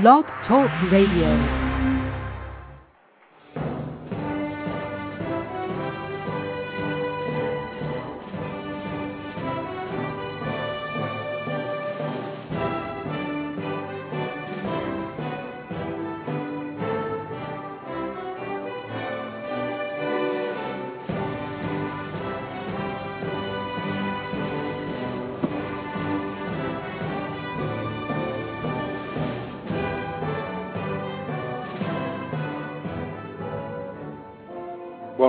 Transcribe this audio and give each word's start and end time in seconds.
Blog 0.00 0.24
Talk 0.48 0.70
Radio. 0.90 1.63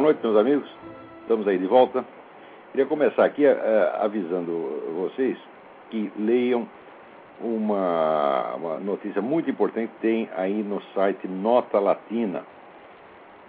Noite, 0.05 0.19
meus 0.21 0.37
amigos. 0.37 0.69
Estamos 1.21 1.47
aí 1.47 1.57
de 1.57 1.65
volta. 1.65 2.05
Queria 2.69 2.85
começar 2.85 3.25
aqui 3.25 3.43
eh, 3.43 3.91
avisando 3.99 4.51
vocês 4.95 5.35
que 5.89 6.13
leiam 6.15 6.69
uma, 7.41 8.53
uma 8.53 8.77
notícia 8.77 9.19
muito 9.19 9.49
importante 9.49 9.91
que 9.93 10.01
tem 10.01 10.29
aí 10.37 10.61
no 10.61 10.79
site 10.93 11.27
Nota 11.27 11.79
Latina, 11.79 12.43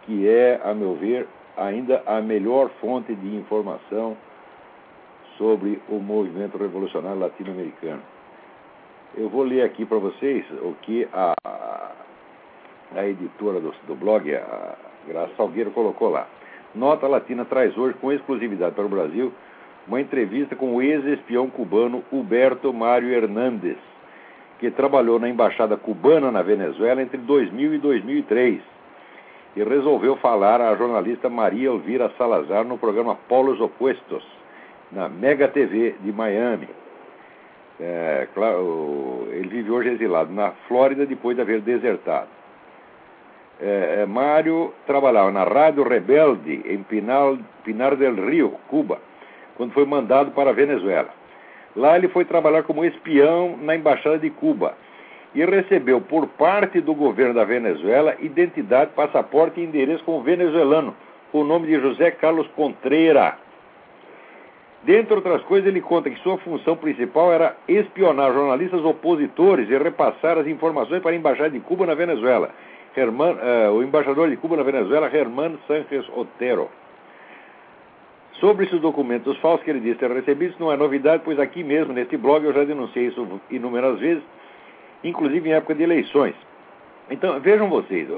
que 0.06 0.26
é, 0.26 0.58
a 0.64 0.72
meu 0.72 0.94
ver, 0.94 1.28
ainda 1.58 2.02
a 2.06 2.22
melhor 2.22 2.70
fonte 2.80 3.14
de 3.14 3.36
informação 3.36 4.16
sobre 5.36 5.78
o 5.90 5.96
movimento 5.96 6.56
revolucionário 6.56 7.20
latino-americano. 7.20 8.00
Eu 9.14 9.28
vou 9.28 9.42
ler 9.42 9.60
aqui 9.60 9.84
para 9.84 9.98
vocês 9.98 10.42
o 10.62 10.74
que 10.80 11.06
a, 11.12 11.34
a 12.94 13.06
editora 13.06 13.60
do, 13.60 13.74
do 13.86 13.94
blog, 13.94 14.34
a 14.34 14.74
Graça 15.06 15.34
Salgueiro, 15.36 15.70
colocou 15.72 16.08
lá. 16.08 16.26
Nota 16.74 17.06
Latina 17.06 17.44
traz 17.44 17.76
hoje 17.76 17.94
com 18.00 18.12
exclusividade 18.12 18.74
para 18.74 18.84
o 18.84 18.88
Brasil 18.88 19.32
uma 19.86 20.00
entrevista 20.00 20.56
com 20.56 20.74
o 20.74 20.82
ex-espião 20.82 21.48
cubano 21.48 22.02
Huberto 22.10 22.72
Mário 22.72 23.08
Hernández, 23.08 23.78
que 24.58 24.70
trabalhou 24.70 25.18
na 25.18 25.28
embaixada 25.28 25.76
cubana 25.76 26.30
na 26.30 26.42
Venezuela 26.42 27.00
entre 27.00 27.18
2000 27.18 27.74
e 27.74 27.78
2003 27.78 28.76
e 29.56 29.64
resolveu 29.64 30.16
falar 30.16 30.60
à 30.60 30.74
jornalista 30.76 31.30
Maria 31.30 31.68
Elvira 31.68 32.12
Salazar 32.18 32.64
no 32.64 32.76
programa 32.76 33.16
Polos 33.26 33.58
Opostos, 33.58 34.22
na 34.92 35.08
Mega 35.08 35.48
TV 35.48 35.94
de 36.00 36.12
Miami. 36.12 36.68
É, 37.80 38.28
claro, 38.34 39.26
ele 39.30 39.48
vive 39.48 39.70
hoje 39.70 39.90
exilado 39.90 40.32
na 40.32 40.50
Flórida 40.68 41.06
depois 41.06 41.36
de 41.36 41.42
haver 41.42 41.62
desertado. 41.62 42.28
É, 43.60 44.00
é, 44.02 44.06
Mário 44.06 44.74
trabalhava 44.86 45.30
na 45.30 45.44
Rádio 45.44 45.82
Rebelde 45.82 46.62
em 46.66 46.82
Pinar, 46.82 47.38
Pinar 47.64 47.96
del 47.96 48.14
Rio, 48.14 48.54
Cuba, 48.68 48.98
quando 49.56 49.72
foi 49.72 49.86
mandado 49.86 50.30
para 50.32 50.50
a 50.50 50.52
Venezuela. 50.52 51.08
Lá 51.74 51.96
ele 51.96 52.08
foi 52.08 52.24
trabalhar 52.24 52.64
como 52.64 52.84
espião 52.84 53.56
na 53.62 53.74
Embaixada 53.74 54.18
de 54.18 54.28
Cuba 54.30 54.74
e 55.34 55.44
recebeu 55.44 56.00
por 56.00 56.26
parte 56.26 56.80
do 56.80 56.94
governo 56.94 57.34
da 57.34 57.44
Venezuela 57.44 58.16
identidade, 58.20 58.92
passaporte 58.94 59.60
e 59.60 59.64
endereço 59.64 60.04
como 60.04 60.22
venezuelano, 60.22 60.94
com 61.32 61.40
o 61.40 61.44
nome 61.44 61.66
de 61.66 61.78
José 61.80 62.10
Carlos 62.10 62.46
Contreira. 62.56 63.36
Dentre 64.82 65.14
outras 65.14 65.42
coisas, 65.42 65.68
ele 65.68 65.80
conta 65.80 66.08
que 66.08 66.20
sua 66.20 66.38
função 66.38 66.76
principal 66.76 67.32
era 67.32 67.56
espionar 67.66 68.32
jornalistas 68.32 68.84
opositores 68.84 69.68
e 69.68 69.76
repassar 69.76 70.38
as 70.38 70.46
informações 70.46 71.02
para 71.02 71.10
a 71.10 71.16
Embaixada 71.16 71.50
de 71.50 71.60
Cuba 71.60 71.86
na 71.86 71.94
Venezuela. 71.94 72.50
Germán, 72.96 73.36
uh, 73.36 73.72
o 73.72 73.82
embaixador 73.82 74.30
de 74.30 74.38
Cuba 74.38 74.56
na 74.56 74.62
Venezuela, 74.62 75.10
Germán 75.10 75.58
Sánchez 75.68 76.08
Otero. 76.16 76.70
Sobre 78.40 78.64
esses 78.64 78.80
documentos 78.80 79.36
falsos 79.38 79.62
que 79.64 79.70
ele 79.70 79.80
disse 79.80 79.98
ter 79.98 80.10
recebido, 80.10 80.50
isso 80.50 80.60
não 80.60 80.72
é 80.72 80.76
novidade, 80.76 81.22
pois 81.24 81.38
aqui 81.38 81.62
mesmo, 81.62 81.92
neste 81.92 82.16
blog, 82.16 82.44
eu 82.44 82.54
já 82.54 82.64
denunciei 82.64 83.08
isso 83.08 83.40
inúmeras 83.50 83.98
vezes, 83.98 84.22
inclusive 85.04 85.48
em 85.48 85.52
época 85.52 85.74
de 85.74 85.82
eleições. 85.82 86.34
Então, 87.10 87.38
vejam 87.40 87.68
vocês, 87.68 88.08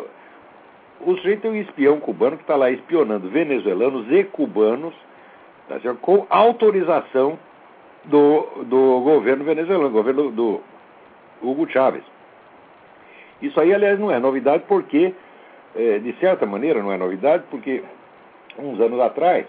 o 1.00 1.16
sujeito 1.16 1.46
é 1.46 1.50
um 1.50 1.56
espião 1.56 2.00
cubano 2.00 2.36
que 2.36 2.42
está 2.42 2.56
lá 2.56 2.70
espionando 2.70 3.28
venezuelanos 3.28 4.10
e 4.10 4.24
cubanos 4.24 4.94
tá 5.68 5.78
com 6.00 6.26
autorização 6.30 7.38
do, 8.04 8.64
do 8.64 9.00
governo 9.00 9.44
venezuelano, 9.44 9.90
governo 9.90 10.30
do 10.30 10.60
Hugo 11.42 11.68
Chávez. 11.68 12.02
Isso 13.40 13.60
aí, 13.60 13.72
aliás, 13.72 13.98
não 13.98 14.10
é 14.10 14.18
novidade 14.18 14.64
porque, 14.66 15.14
é, 15.76 15.98
de 15.98 16.12
certa 16.14 16.44
maneira, 16.46 16.82
não 16.82 16.92
é 16.92 16.96
novidade 16.96 17.44
porque, 17.50 17.82
uns 18.58 18.80
anos 18.80 19.00
atrás, 19.00 19.46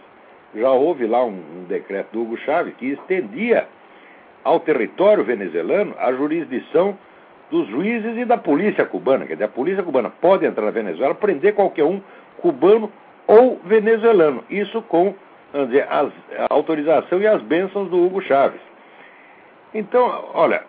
já 0.56 0.72
houve 0.72 1.08
lá 1.08 1.24
um, 1.24 1.40
um 1.58 1.66
decreto 1.68 2.12
do 2.12 2.22
Hugo 2.22 2.38
Chávez 2.38 2.76
que 2.76 2.88
estendia 2.88 3.68
ao 4.44 4.60
território 4.60 5.24
venezuelano 5.24 5.96
a 6.00 6.12
jurisdição 6.14 6.98
dos 7.52 7.68
juízes 7.68 8.18
e 8.18 8.26
da 8.26 8.38
polícia 8.38 8.86
cubana. 8.86 9.26
Quer 9.26 9.34
dizer, 9.34 9.46
a 9.46 9.50
polícia 9.50 9.84
cubana 9.84 10.10
pode 10.10 10.46
entrar 10.46 10.66
na 10.66 10.72
Venezuela, 10.72 11.16
prender 11.16 11.54
qualquer 11.54 11.84
um 11.84 12.02
cubano 12.38 12.92
ou 13.28 13.60
venezuelano. 13.66 14.44
Isso 14.50 14.82
com 14.84 15.14
dizer, 15.54 15.88
as, 15.90 16.12
a 16.38 16.54
autorização 16.54 17.20
e 17.20 17.28
as 17.28 17.42
bênçãos 17.42 17.90
do 17.90 18.04
Hugo 18.04 18.22
Chávez. 18.22 18.62
Então, 19.74 20.30
olha, 20.34 20.64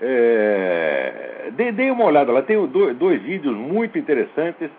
é, 0.00 1.50
dê, 1.52 1.90
uma 1.90 2.04
olhada 2.04 2.30
lá, 2.30 2.42
tem 2.42 2.64
dois, 2.68 2.96
dois, 2.96 3.20
vídeos 3.22 3.56
muito 3.56 3.98
interessantes. 3.98 4.70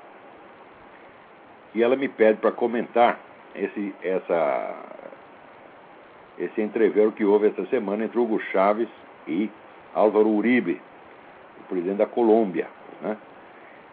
e 1.74 1.81
ela 1.81 1.96
me 1.96 2.08
pede 2.08 2.40
para 2.40 2.52
comentar 2.52 3.19
esse, 3.56 3.96
essa, 4.03 4.75
esse 6.38 6.62
entrevero 6.62 7.12
que 7.12 7.25
houve 7.25 7.47
essa 7.47 7.66
semana 7.68 8.06
entre 8.06 8.20
Hugo 8.20 8.40
Chávez 8.52 8.88
e 9.28 9.50
Álvaro 9.94 10.30
Uribe, 10.30 10.80
o 11.62 11.64
presidente 11.64 11.97
da 11.97 12.06
Colômbia. 12.06 12.68
Né? 13.02 13.18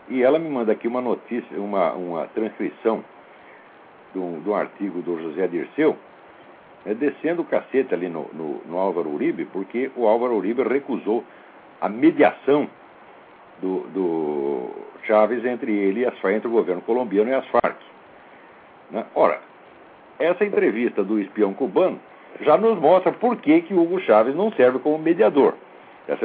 E 0.09 0.23
ela 0.23 0.39
me 0.39 0.49
manda 0.49 0.73
aqui 0.73 0.87
uma 0.87 1.01
notícia, 1.01 1.59
uma, 1.59 1.93
uma 1.93 2.27
transcrição 2.29 3.05
de 4.13 4.19
um, 4.19 4.41
de 4.41 4.49
um 4.49 4.55
artigo 4.55 5.01
do 5.03 5.21
José 5.21 5.47
Dirceu, 5.47 5.97
é, 6.85 6.95
descendo 6.95 7.43
o 7.43 7.45
cacete 7.45 7.95
ali 7.95 8.09
no, 8.09 8.29
no, 8.33 8.63
no, 8.67 8.79
Álvaro 8.79 9.11
Uribe, 9.11 9.45
porque 9.47 9.91
o 9.97 10.07
Álvaro 10.07 10.37
Uribe 10.37 10.63
recusou 10.63 11.25
a 11.81 11.89
mediação 11.89 12.69
do, 13.61 13.81
do 13.89 14.71
Chávez 15.05 15.45
entre 15.45 15.73
ele 15.73 16.01
e 16.01 16.07
as 16.07 16.15
entre 16.25 16.49
o 16.49 16.53
governo 16.53 16.83
colombiano 16.83 17.31
e 17.31 17.35
as 17.35 17.47
Farc. 17.49 17.77
Né? 18.91 19.05
Ora, 19.15 19.41
essa 20.19 20.45
entrevista 20.45 21.05
do 21.05 21.19
espião 21.19 21.53
cubano 21.53 22.01
já 22.41 22.57
nos 22.57 22.79
mostra 22.79 23.13
por 23.13 23.37
que, 23.37 23.63
que 23.63 23.75
Hugo 23.75 24.01
Chávez 24.01 24.35
não 24.35 24.53
serve 24.53 24.79
como 24.79 24.99
mediador. 24.99 25.55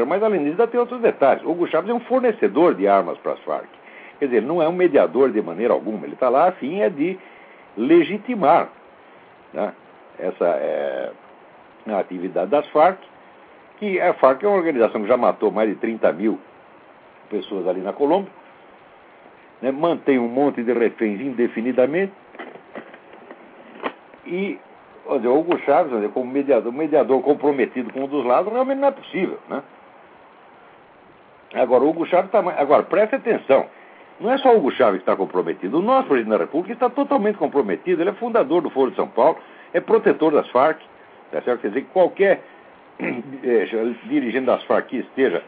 Mas 0.08 0.24
além 0.24 0.40
disso, 0.40 0.52
ainda 0.52 0.68
tem 0.68 0.80
outros 0.80 1.02
detalhes. 1.02 1.44
Hugo 1.44 1.68
Chávez 1.68 1.90
é 1.90 1.94
um 1.94 2.00
fornecedor 2.02 2.74
de 2.74 2.88
armas 2.88 3.18
para 3.20 3.34
as 3.34 3.40
Farc. 3.42 3.68
Quer 4.20 4.26
dizer, 4.26 4.38
ele 4.38 4.48
não 4.48 4.62
é 4.62 4.68
um 4.68 4.74
mediador 4.74 5.32
de 5.32 5.42
maneira 5.42 5.74
alguma. 5.74 6.06
Ele 6.06 6.14
está 6.14 6.30
lá 6.30 6.48
a 6.48 6.52
fim 6.54 6.82
é 6.82 6.90
de 6.90 7.20
legitimar 7.78 8.70
né, 9.54 9.74
essa 10.20 10.46
é, 10.46 11.12
atividade 11.88 12.52
das 12.52 12.68
Farc, 12.70 13.00
que 13.78 14.00
a 14.00 14.14
Farc 14.16 14.44
é 14.44 14.48
uma 14.48 14.58
organização 14.58 15.02
que 15.02 15.08
já 15.08 15.18
matou 15.18 15.52
mais 15.52 15.70
de 15.70 15.76
30 15.76 16.12
mil 16.14 16.40
pessoas 17.30 17.68
ali 17.68 17.82
na 17.82 17.94
Colômbia, 17.94 18.32
né, 19.62 19.72
mantém 19.72 20.20
um 20.20 20.28
monte 20.28 20.64
de 20.64 20.74
reféns 20.74 21.20
indefinidamente, 21.20 22.14
e 24.26 24.60
dizer, 25.14 25.28
Hugo 25.28 25.58
Chaves, 25.60 25.92
dizer, 25.92 26.10
como 26.10 26.32
mediador, 26.32 26.74
mediador 26.74 27.22
comprometido 27.22 27.92
com 27.94 28.06
um 28.06 28.08
dos 28.08 28.26
lados, 28.26 28.52
realmente 28.52 28.80
não 28.80 28.88
é 28.88 28.92
possível. 28.92 29.40
Né? 29.48 29.62
Agora, 31.54 31.84
o 31.84 31.90
Hugo 31.90 32.06
Chaves 32.08 32.26
está. 32.26 32.40
Agora, 32.40 32.84
preste 32.84 33.16
atenção. 33.16 33.68
Não 34.20 34.32
é 34.32 34.38
só 34.38 34.56
Hugo 34.56 34.72
Chávez 34.72 35.02
que 35.02 35.10
está 35.10 35.16
comprometido. 35.16 35.80
O 35.80 35.82
nosso 35.82 36.08
presidente 36.08 36.32
da 36.32 36.44
República 36.44 36.74
está 36.74 36.90
totalmente 36.90 37.38
comprometido. 37.38 38.02
Ele 38.02 38.10
é 38.10 38.14
fundador 38.14 38.62
do 38.62 38.70
Foro 38.70 38.90
de 38.90 38.96
São 38.96 39.08
Paulo, 39.08 39.38
é 39.74 39.82
protetor 39.82 40.32
das 40.32 40.48
Farc, 40.50 40.80
tá 41.32 41.42
certo? 41.42 41.62
Quer 41.62 41.68
dizer, 41.70 41.82
que 41.82 41.90
qualquer 41.92 42.42
é, 43.00 43.66
dirigente 44.06 44.46
das 44.46 44.64
Farc 44.64 44.88
que 44.88 44.98
esteja, 44.98 45.44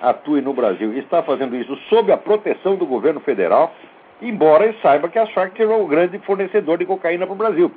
atue 0.00 0.40
no 0.40 0.52
Brasil, 0.52 0.96
está 0.98 1.22
fazendo 1.22 1.56
isso 1.56 1.76
sob 1.88 2.10
a 2.12 2.16
proteção 2.16 2.76
do 2.76 2.86
governo 2.86 3.20
federal, 3.20 3.74
embora 4.20 4.64
ele 4.64 4.78
saiba 4.80 5.08
que 5.08 5.18
as 5.18 5.30
Farc 5.32 5.58
é 5.60 5.66
o 5.66 5.86
grande 5.86 6.18
fornecedor 6.20 6.78
de 6.78 6.86
cocaína 6.86 7.26
para 7.26 7.34
o 7.34 7.36
Brasil. 7.36 7.70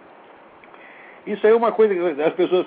Isso 1.27 1.45
aí 1.45 1.53
é 1.53 1.55
uma 1.55 1.71
coisa 1.71 1.93
que 1.93 2.21
as 2.21 2.33
pessoas. 2.33 2.65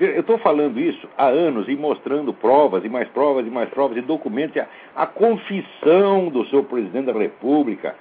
Eu 0.00 0.20
estou 0.20 0.38
falando 0.38 0.78
isso 0.78 1.08
há 1.16 1.26
anos 1.26 1.68
e 1.68 1.74
mostrando 1.74 2.32
provas 2.32 2.84
e 2.84 2.88
mais 2.88 3.08
provas 3.08 3.46
e 3.46 3.50
mais 3.50 3.68
provas 3.70 3.96
e 3.96 4.00
documentos. 4.00 4.56
A, 4.56 5.02
a 5.02 5.06
confissão 5.06 6.28
do 6.28 6.46
seu 6.46 6.62
presidente 6.62 7.06
da 7.06 7.12
República, 7.12 7.96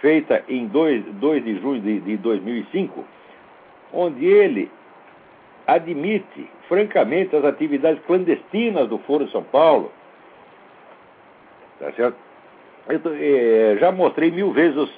feita 0.00 0.44
em 0.48 0.66
2, 0.66 1.04
2 1.14 1.44
de 1.44 1.60
junho 1.60 1.80
de, 1.80 2.00
de 2.00 2.16
2005, 2.16 3.04
onde 3.92 4.26
ele 4.26 4.70
admite, 5.66 6.48
francamente, 6.66 7.36
as 7.36 7.44
atividades 7.44 8.02
clandestinas 8.04 8.88
do 8.88 8.98
Foro 8.98 9.26
de 9.26 9.30
São 9.30 9.44
Paulo. 9.44 9.92
Tá 11.78 11.92
certo? 11.92 12.16
Eu 12.88 13.00
é, 13.14 13.76
já 13.78 13.92
mostrei 13.92 14.30
mil 14.30 14.50
vezes 14.50 14.76
os, 14.76 14.90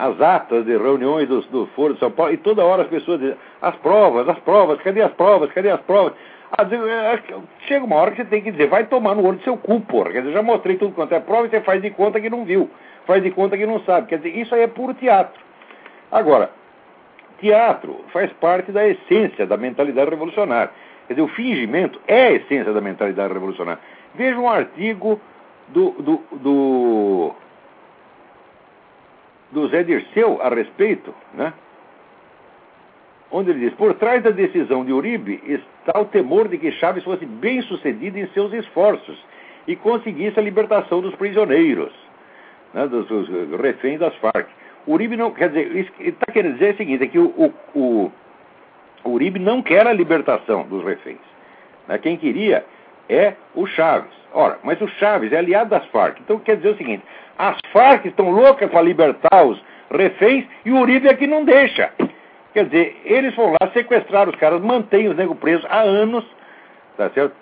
as 0.00 0.18
atas 0.18 0.64
de 0.64 0.76
reuniões 0.76 1.28
do, 1.28 1.42
do 1.42 1.66
Foro 1.76 1.92
de 1.92 2.00
São 2.00 2.10
Paulo 2.10 2.32
e 2.32 2.38
toda 2.38 2.64
hora 2.64 2.82
as 2.82 2.88
pessoas 2.88 3.20
dizem 3.20 3.36
as 3.60 3.76
provas, 3.76 4.26
as 4.26 4.38
provas, 4.38 4.80
cadê 4.80 5.02
as 5.02 5.12
provas, 5.12 5.52
cadê 5.52 5.70
as 5.70 5.80
provas? 5.82 6.14
É, 6.58 7.18
chega 7.68 7.84
uma 7.84 7.96
hora 7.96 8.10
que 8.10 8.16
você 8.16 8.24
tem 8.24 8.42
que 8.42 8.50
dizer, 8.50 8.66
vai 8.66 8.84
tomar 8.86 9.14
no 9.14 9.24
olho 9.24 9.36
do 9.36 9.44
seu 9.44 9.58
cu, 9.58 9.80
porra. 9.82 10.10
Quer 10.10 10.22
dizer, 10.22 10.32
já 10.32 10.42
mostrei 10.42 10.76
tudo 10.76 10.94
quanto 10.94 11.14
é 11.14 11.20
prova 11.20 11.46
e 11.46 11.50
você 11.50 11.60
faz 11.60 11.82
de 11.82 11.90
conta 11.90 12.18
que 12.18 12.30
não 12.30 12.44
viu, 12.44 12.70
faz 13.06 13.22
de 13.22 13.30
conta 13.30 13.58
que 13.58 13.66
não 13.66 13.80
sabe. 13.80 14.08
Quer 14.08 14.16
dizer, 14.16 14.36
isso 14.36 14.54
aí 14.54 14.62
é 14.62 14.66
puro 14.66 14.94
teatro. 14.94 15.38
Agora, 16.10 16.50
teatro 17.38 18.04
faz 18.12 18.32
parte 18.34 18.72
da 18.72 18.88
essência 18.88 19.46
da 19.46 19.56
mentalidade 19.56 20.10
revolucionária. 20.10 20.70
Quer 21.06 21.14
dizer, 21.14 21.22
o 21.22 21.28
fingimento 21.28 22.00
é 22.08 22.28
a 22.28 22.32
essência 22.32 22.72
da 22.72 22.80
mentalidade 22.80 23.32
revolucionária. 23.32 23.80
Veja 24.14 24.38
um 24.38 24.48
artigo 24.48 25.20
do, 25.68 25.90
do, 25.90 26.20
do, 26.32 27.34
do 29.52 29.68
Zé 29.68 29.82
Dirceu 29.82 30.40
a 30.42 30.48
respeito, 30.48 31.14
né? 31.34 31.52
onde 33.30 33.50
ele 33.50 33.60
diz: 33.60 33.74
Por 33.74 33.94
trás 33.94 34.22
da 34.22 34.30
decisão 34.30 34.84
de 34.84 34.92
Uribe 34.92 35.40
está 35.46 36.00
o 36.00 36.04
temor 36.06 36.48
de 36.48 36.58
que 36.58 36.72
Chaves 36.72 37.04
fosse 37.04 37.24
bem 37.24 37.62
sucedido 37.62 38.18
em 38.18 38.26
seus 38.28 38.52
esforços 38.52 39.18
e 39.66 39.76
conseguisse 39.76 40.38
a 40.38 40.42
libertação 40.42 41.00
dos 41.00 41.14
prisioneiros, 41.14 41.92
né, 42.74 42.86
dos, 42.86 43.06
dos 43.06 43.28
reféns 43.60 44.00
das 44.00 44.14
Farc. 44.16 44.48
Uribe 44.86 45.16
não. 45.16 45.30
Quer 45.30 45.48
dizer, 45.50 45.92
está 46.00 46.32
querendo 46.32 46.54
dizer 46.54 46.74
o 46.74 46.76
seguinte: 46.76 47.04
é 47.04 47.06
que 47.06 47.18
o, 47.18 47.52
o, 47.74 48.12
o 49.04 49.10
Uribe 49.10 49.38
não 49.38 49.62
quer 49.62 49.86
a 49.86 49.92
libertação 49.92 50.64
dos 50.64 50.84
reféns. 50.84 51.18
Né? 51.86 51.98
Quem 51.98 52.16
queria 52.16 52.64
é 53.10 53.34
o 53.54 53.66
Chaves. 53.66 54.12
Ora, 54.32 54.58
mas 54.62 54.80
o 54.80 54.88
Chaves 54.88 55.32
é 55.32 55.38
aliado 55.38 55.70
das 55.70 55.84
Farc. 55.86 56.20
Então 56.20 56.38
quer 56.38 56.56
dizer 56.56 56.70
o 56.70 56.76
seguinte: 56.76 57.02
as 57.36 57.58
Farc 57.72 58.06
estão 58.06 58.30
loucas 58.30 58.70
para 58.70 58.80
libertar 58.82 59.44
os 59.44 59.60
reféns 59.90 60.46
e 60.64 60.70
o 60.70 60.78
Uribe 60.78 61.08
é 61.08 61.14
que 61.14 61.26
não 61.26 61.44
deixa. 61.44 61.92
Quer 62.52 62.64
dizer, 62.66 63.00
eles 63.04 63.34
vão 63.34 63.52
lá 63.52 63.70
sequestrar 63.72 64.28
os 64.28 64.36
caras, 64.36 64.60
mantêm 64.60 65.08
os 65.08 65.16
negros 65.16 65.38
presos 65.38 65.64
há 65.68 65.80
anos, 65.80 66.24
tá 66.96 67.10
certo? 67.10 67.34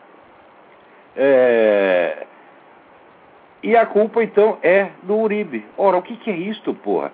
É... 1.16 2.26
E 3.62 3.76
a 3.76 3.86
culpa, 3.86 4.22
então, 4.22 4.58
é 4.62 4.88
do 5.02 5.16
Uribe. 5.16 5.64
Ora, 5.76 5.96
o 5.96 6.02
que, 6.02 6.16
que 6.16 6.30
é 6.30 6.36
isto, 6.36 6.72
porra? 6.74 7.10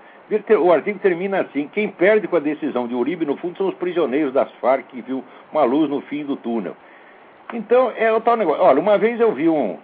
O 0.60 0.72
artigo 0.72 0.98
termina 0.98 1.40
assim: 1.40 1.68
quem 1.68 1.88
perde 1.88 2.26
com 2.28 2.36
a 2.36 2.40
decisão 2.40 2.86
de 2.86 2.94
Uribe, 2.94 3.24
no 3.24 3.36
fundo, 3.36 3.56
são 3.56 3.68
os 3.68 3.74
prisioneiros 3.74 4.32
das 4.32 4.50
Farc 4.60 4.86
que 4.88 5.00
viu 5.00 5.24
uma 5.52 5.64
luz 5.64 5.88
no 5.88 6.00
fim 6.02 6.24
do 6.24 6.36
túnel. 6.36 6.76
Então, 7.52 7.93
é 7.96 8.12
o 8.12 8.20
tal 8.20 8.37
negócio. 8.37 8.62
Olha, 8.62 8.81
uma 8.81 8.99
vez 8.99 9.20
eu 9.20 9.32
vi 9.32 9.49
um, 9.49 9.79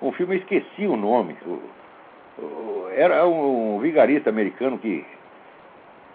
um 0.00 0.12
filme, 0.12 0.36
eu 0.36 0.38
esqueci 0.40 0.86
o 0.86 0.96
nome. 0.96 1.36
O, 1.46 2.42
o, 2.42 2.88
era 2.94 3.26
um, 3.26 3.78
vigarista 3.80 4.30
americano 4.30 4.78
que 4.78 5.04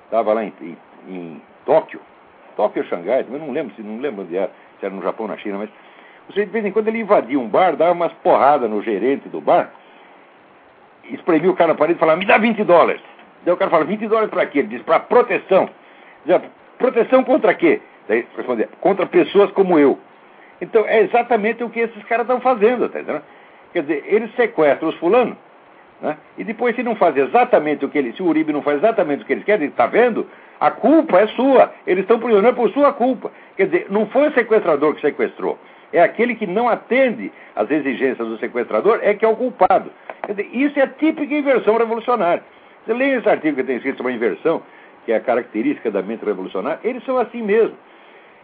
estava 0.06 0.34
lá 0.34 0.44
em, 0.44 0.54
em, 0.62 0.78
em, 1.08 1.42
Tóquio. 1.66 2.00
Tóquio 2.56 2.82
ou 2.82 2.88
Xangai, 2.88 3.26
eu 3.30 3.40
não 3.40 3.52
lembro 3.52 3.76
se 3.76 3.84
não 3.84 4.00
lembro 4.00 4.24
onde 4.24 4.36
era, 4.36 4.52
se 4.80 4.86
era 4.86 4.96
no 4.96 5.02
Japão 5.02 5.26
ou 5.26 5.32
na 5.32 5.38
China, 5.38 5.58
mas 5.60 5.70
você 6.28 6.46
de 6.46 6.52
vez 6.52 6.66
em 6.66 6.72
quando 6.72 6.88
ele 6.88 7.00
invadia 7.00 7.40
um 7.40 7.48
bar, 7.48 7.76
dava 7.76 7.92
umas 7.92 8.12
porradas 8.14 8.70
no 8.70 8.82
gerente 8.82 9.30
do 9.30 9.40
bar, 9.40 9.72
espremia 11.12 11.52
o 11.52 11.56
cara 11.56 11.74
na 11.74 11.78
parede 11.78 11.98
e 11.98 12.00
falava, 12.00 12.20
me 12.20 12.26
dá 12.26 12.38
20 12.38 12.64
dólares. 12.64 13.02
Daí 13.44 13.54
o 13.54 13.58
cara 13.58 13.72
fala, 13.72 13.86
20 13.86 14.08
dólares 14.08 14.30
para 14.30 14.46
quê? 14.46 14.60
Ele 14.60 14.68
diz, 14.68 14.82
para 14.82 15.00
proteção. 15.00 15.70
Diz, 16.26 16.42
proteção 16.78 17.24
contra 17.24 17.54
quê? 17.54 17.82
Daí 18.08 18.26
responde, 18.36 18.68
contra 18.82 19.06
pessoas 19.06 19.52
como 19.52 19.78
eu. 19.78 20.00
Então 20.62 20.86
é 20.88 21.02
exatamente 21.02 21.64
o 21.64 21.70
que 21.70 21.80
esses 21.80 22.04
caras 22.06 22.26
estão 22.26 22.40
fazendo, 22.40 22.90
tá 22.90 23.00
entendendo? 23.00 23.24
Quer 23.74 23.82
dizer, 23.82 24.04
eles 24.08 24.34
sequestram 24.36 24.90
os 24.90 24.96
fulanos, 24.96 25.38
né? 26.02 26.18
e 26.38 26.44
depois 26.44 26.76
se 26.76 26.84
não 26.84 26.96
faz 26.96 27.16
exatamente 27.16 27.86
o 27.86 27.90
que 27.90 27.98
eles, 27.98 28.16
se 28.16 28.24
o 28.24 28.28
Uribe 28.28 28.54
não 28.54 28.62
faz 28.62 28.78
exatamente 28.78 29.24
o 29.24 29.26
que 29.26 29.34
eles 29.34 29.44
querem, 29.44 29.68
está 29.68 29.86
vendo? 29.86 30.28
A 30.60 30.72
culpa 30.72 31.20
é 31.20 31.28
sua. 31.28 31.72
Eles 31.86 32.04
estão 32.04 32.20
prisioneiros 32.20 32.58
por 32.58 32.72
sua 32.72 32.92
culpa. 32.92 33.32
Quer 33.56 33.66
dizer, 33.66 33.88
não 33.90 34.08
foi 34.08 34.30
o 34.30 34.34
sequestrador 34.34 34.96
que 34.96 35.02
sequestrou. 35.02 35.60
É 35.94 36.02
aquele 36.02 36.36
que 36.36 36.48
não 36.48 36.68
atende 36.68 37.32
às 37.56 37.70
exigências 37.70 38.28
do 38.28 38.38
sequestrador 38.40 39.00
é 39.02 39.14
que 39.14 39.24
é 39.24 39.28
o 39.28 39.36
culpado. 39.36 39.92
Quer 40.26 40.34
dizer, 40.34 40.50
isso 40.52 40.80
é 40.80 40.84
a 40.84 40.88
típica 40.88 41.34
inversão 41.34 41.78
revolucionária. 41.78 42.44
Você 42.86 42.94
lê 42.94 43.16
esse 43.16 43.30
artigo 43.30 43.58
que 43.58 43.64
tem 43.64 43.78
escrito 43.78 43.98
sobre 43.98 44.14
a 44.14 44.16
inversão, 44.16 44.62
que 45.06 45.12
é 45.12 45.16
a 45.16 45.22
característica 45.22 45.92
da 45.92 46.02
mente 46.02 46.26
revolucionária, 46.26 46.80
eles 46.84 47.04
são 47.06 47.18
assim 47.18 47.42
mesmo. 47.42 47.76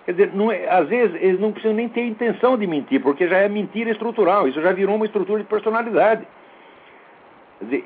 Quer 0.06 0.12
dizer, 0.12 0.32
é, 0.52 0.70
às 0.70 0.88
vezes 0.88 1.16
eles 1.22 1.40
não 1.40 1.52
precisam 1.52 1.76
nem 1.76 1.88
ter 1.88 2.06
intenção 2.06 2.58
de 2.58 2.68
mentir, 2.68 3.02
porque 3.02 3.28
já 3.28 3.38
é 3.38 3.48
mentira 3.48 3.90
estrutural, 3.90 4.48
isso 4.48 4.62
já 4.62 4.72
virou 4.74 4.96
uma 4.96 5.06
estrutura 5.06 5.42
de 5.42 5.48
personalidade. 5.48 6.28
Quer 7.60 7.66
dizer, 7.66 7.86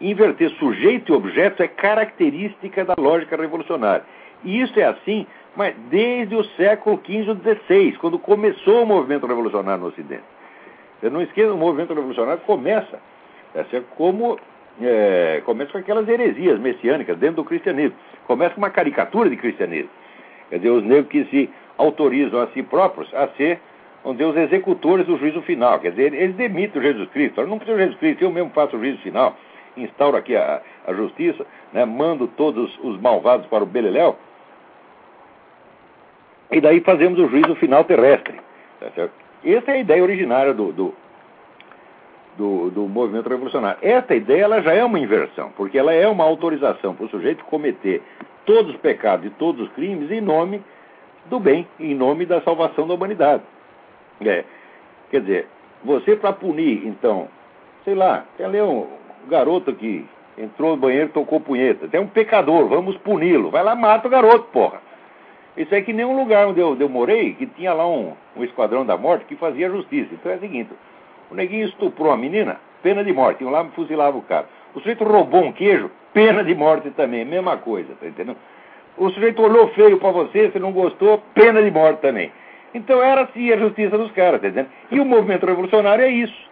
inverter 0.00 0.50
sujeito 0.52 1.12
e 1.12 1.14
objeto 1.14 1.62
é 1.62 1.68
característica 1.68 2.84
da 2.84 2.94
lógica 2.98 3.36
revolucionária. 3.36 4.04
E 4.42 4.62
isso 4.62 4.78
é 4.80 4.84
assim, 4.84 5.26
mas 5.54 5.74
desde 5.90 6.34
o 6.34 6.44
século 6.56 6.98
XV 7.04 7.28
ou 7.28 7.36
XVI, 7.36 7.92
quando 7.98 8.18
começou 8.18 8.82
o 8.82 8.86
movimento 8.86 9.26
revolucionário 9.26 9.82
no 9.82 9.88
Ocidente. 9.88 10.24
Eu 11.02 11.10
não 11.10 11.20
esqueça, 11.20 11.52
o 11.52 11.58
movimento 11.58 11.92
revolucionário 11.92 12.42
começa 12.46 12.98
é, 13.54 13.64
como 13.96 14.38
é, 14.80 15.42
começa 15.44 15.72
com 15.72 15.78
aquelas 15.78 16.08
heresias 16.08 16.58
messiânicas 16.58 17.18
dentro 17.18 17.36
do 17.36 17.44
cristianismo. 17.44 17.96
Começa 18.26 18.54
com 18.54 18.60
uma 18.60 18.70
caricatura 18.70 19.28
de 19.28 19.36
cristianismo. 19.36 19.90
Quer 20.50 20.56
dizer, 20.56 20.70
os 20.70 20.84
negros 20.84 21.08
que 21.08 21.24
se 21.26 21.50
autorizam 21.78 22.42
a 22.42 22.48
si 22.48 22.62
próprios 22.62 23.12
a 23.14 23.28
ser 23.28 23.60
vamos 24.02 24.18
dizer, 24.18 24.30
os 24.30 24.36
executores 24.36 25.06
do 25.06 25.16
juízo 25.16 25.42
final. 25.42 25.78
Quer 25.78 25.90
dizer, 25.90 26.12
eles 26.12 26.36
demitem 26.36 26.80
o 26.80 26.84
Jesus 26.84 27.08
Cristo. 27.10 27.40
Eu 27.40 27.46
não 27.46 27.58
preciso 27.58 27.76
de 27.78 27.84
Jesus 27.84 28.00
Cristo, 28.00 28.22
eu 28.22 28.30
mesmo 28.30 28.50
faço 28.50 28.76
o 28.76 28.78
juízo 28.78 28.98
final. 28.98 29.36
Instauro 29.76 30.16
aqui 30.16 30.36
a, 30.36 30.60
a 30.86 30.92
justiça, 30.92 31.46
né, 31.72 31.84
mando 31.84 32.26
todos 32.26 32.78
os 32.82 33.00
malvados 33.00 33.46
para 33.46 33.62
o 33.62 33.66
Beleléu. 33.66 34.16
E 36.50 36.60
daí 36.60 36.80
fazemos 36.80 37.18
o 37.18 37.28
juízo 37.28 37.54
final 37.56 37.84
terrestre. 37.84 38.40
Tá 38.80 39.08
Essa 39.44 39.70
é 39.70 39.74
a 39.74 39.78
ideia 39.78 40.02
originária 40.02 40.52
do, 40.52 40.72
do 40.72 40.94
do, 42.36 42.70
do 42.70 42.88
movimento 42.88 43.28
revolucionário. 43.28 43.78
Esta 43.82 44.14
ideia 44.14 44.44
ela 44.44 44.62
já 44.62 44.72
é 44.72 44.82
uma 44.82 44.98
inversão, 44.98 45.52
porque 45.56 45.78
ela 45.78 45.92
é 45.92 46.08
uma 46.08 46.24
autorização 46.24 46.94
para 46.94 47.04
o 47.04 47.08
sujeito 47.10 47.44
cometer 47.44 48.02
todos 48.50 48.74
os 48.74 48.80
pecados 48.80 49.24
e 49.26 49.30
todos 49.30 49.68
os 49.68 49.72
crimes 49.74 50.10
em 50.10 50.20
nome 50.20 50.60
do 51.26 51.38
bem, 51.38 51.68
em 51.78 51.94
nome 51.94 52.26
da 52.26 52.40
salvação 52.40 52.88
da 52.88 52.94
humanidade. 52.94 53.44
É, 54.20 54.44
quer 55.08 55.20
dizer, 55.20 55.46
você 55.84 56.16
para 56.16 56.32
punir, 56.32 56.84
então, 56.84 57.28
sei 57.84 57.94
lá, 57.94 58.24
tem 58.36 58.44
ali 58.44 58.60
um 58.60 58.88
garoto 59.28 59.72
que 59.72 60.04
entrou 60.36 60.70
no 60.70 60.76
banheiro 60.76 61.06
e 61.06 61.12
tocou 61.12 61.38
punheta. 61.38 61.86
Tem 61.86 62.00
um 62.00 62.08
pecador, 62.08 62.66
vamos 62.66 62.96
puni-lo. 62.98 63.50
Vai 63.50 63.62
lá, 63.62 63.76
mata 63.76 64.08
o 64.08 64.10
garoto, 64.10 64.48
porra. 64.52 64.80
Isso 65.56 65.72
é 65.72 65.80
que 65.80 65.92
nem 65.92 66.04
um 66.04 66.16
lugar 66.16 66.48
onde 66.48 66.58
eu, 66.58 66.70
onde 66.70 66.82
eu 66.82 66.88
morei, 66.88 67.34
que 67.34 67.46
tinha 67.46 67.72
lá 67.72 67.86
um, 67.86 68.14
um 68.36 68.42
esquadrão 68.42 68.84
da 68.84 68.96
morte 68.96 69.26
que 69.26 69.36
fazia 69.36 69.70
justiça. 69.70 70.12
Então 70.12 70.32
é 70.32 70.36
o 70.36 70.40
seguinte, 70.40 70.70
o 71.30 71.36
neguinho 71.36 71.66
estuprou 71.66 72.10
a 72.10 72.16
menina, 72.16 72.58
pena 72.82 73.04
de 73.04 73.12
morte. 73.12 73.44
Iam 73.44 73.52
lá 73.52 73.62
e 73.62 73.70
fuzilava 73.76 74.18
o 74.18 74.22
cara. 74.22 74.46
O 74.74 74.78
sujeito 74.78 75.04
roubou 75.04 75.44
um 75.44 75.52
queijo, 75.52 75.90
pena 76.12 76.44
de 76.44 76.54
morte 76.54 76.90
também, 76.90 77.24
mesma 77.24 77.56
coisa, 77.56 77.94
tá 78.00 78.06
entendendo? 78.06 78.36
O 78.96 79.10
sujeito 79.10 79.42
olhou 79.42 79.68
feio 79.68 79.98
para 79.98 80.10
você, 80.10 80.50
você 80.50 80.58
não 80.58 80.72
gostou, 80.72 81.22
pena 81.34 81.62
de 81.62 81.70
morte 81.70 82.00
também. 82.00 82.32
Então 82.74 83.02
era 83.02 83.22
assim 83.22 83.50
a 83.50 83.56
justiça 83.56 83.98
dos 83.98 84.12
caras, 84.12 84.40
tá 84.40 84.48
entendendo? 84.48 84.70
E 84.90 85.00
o 85.00 85.04
movimento 85.04 85.46
revolucionário 85.46 86.04
é 86.04 86.10
isso. 86.10 86.50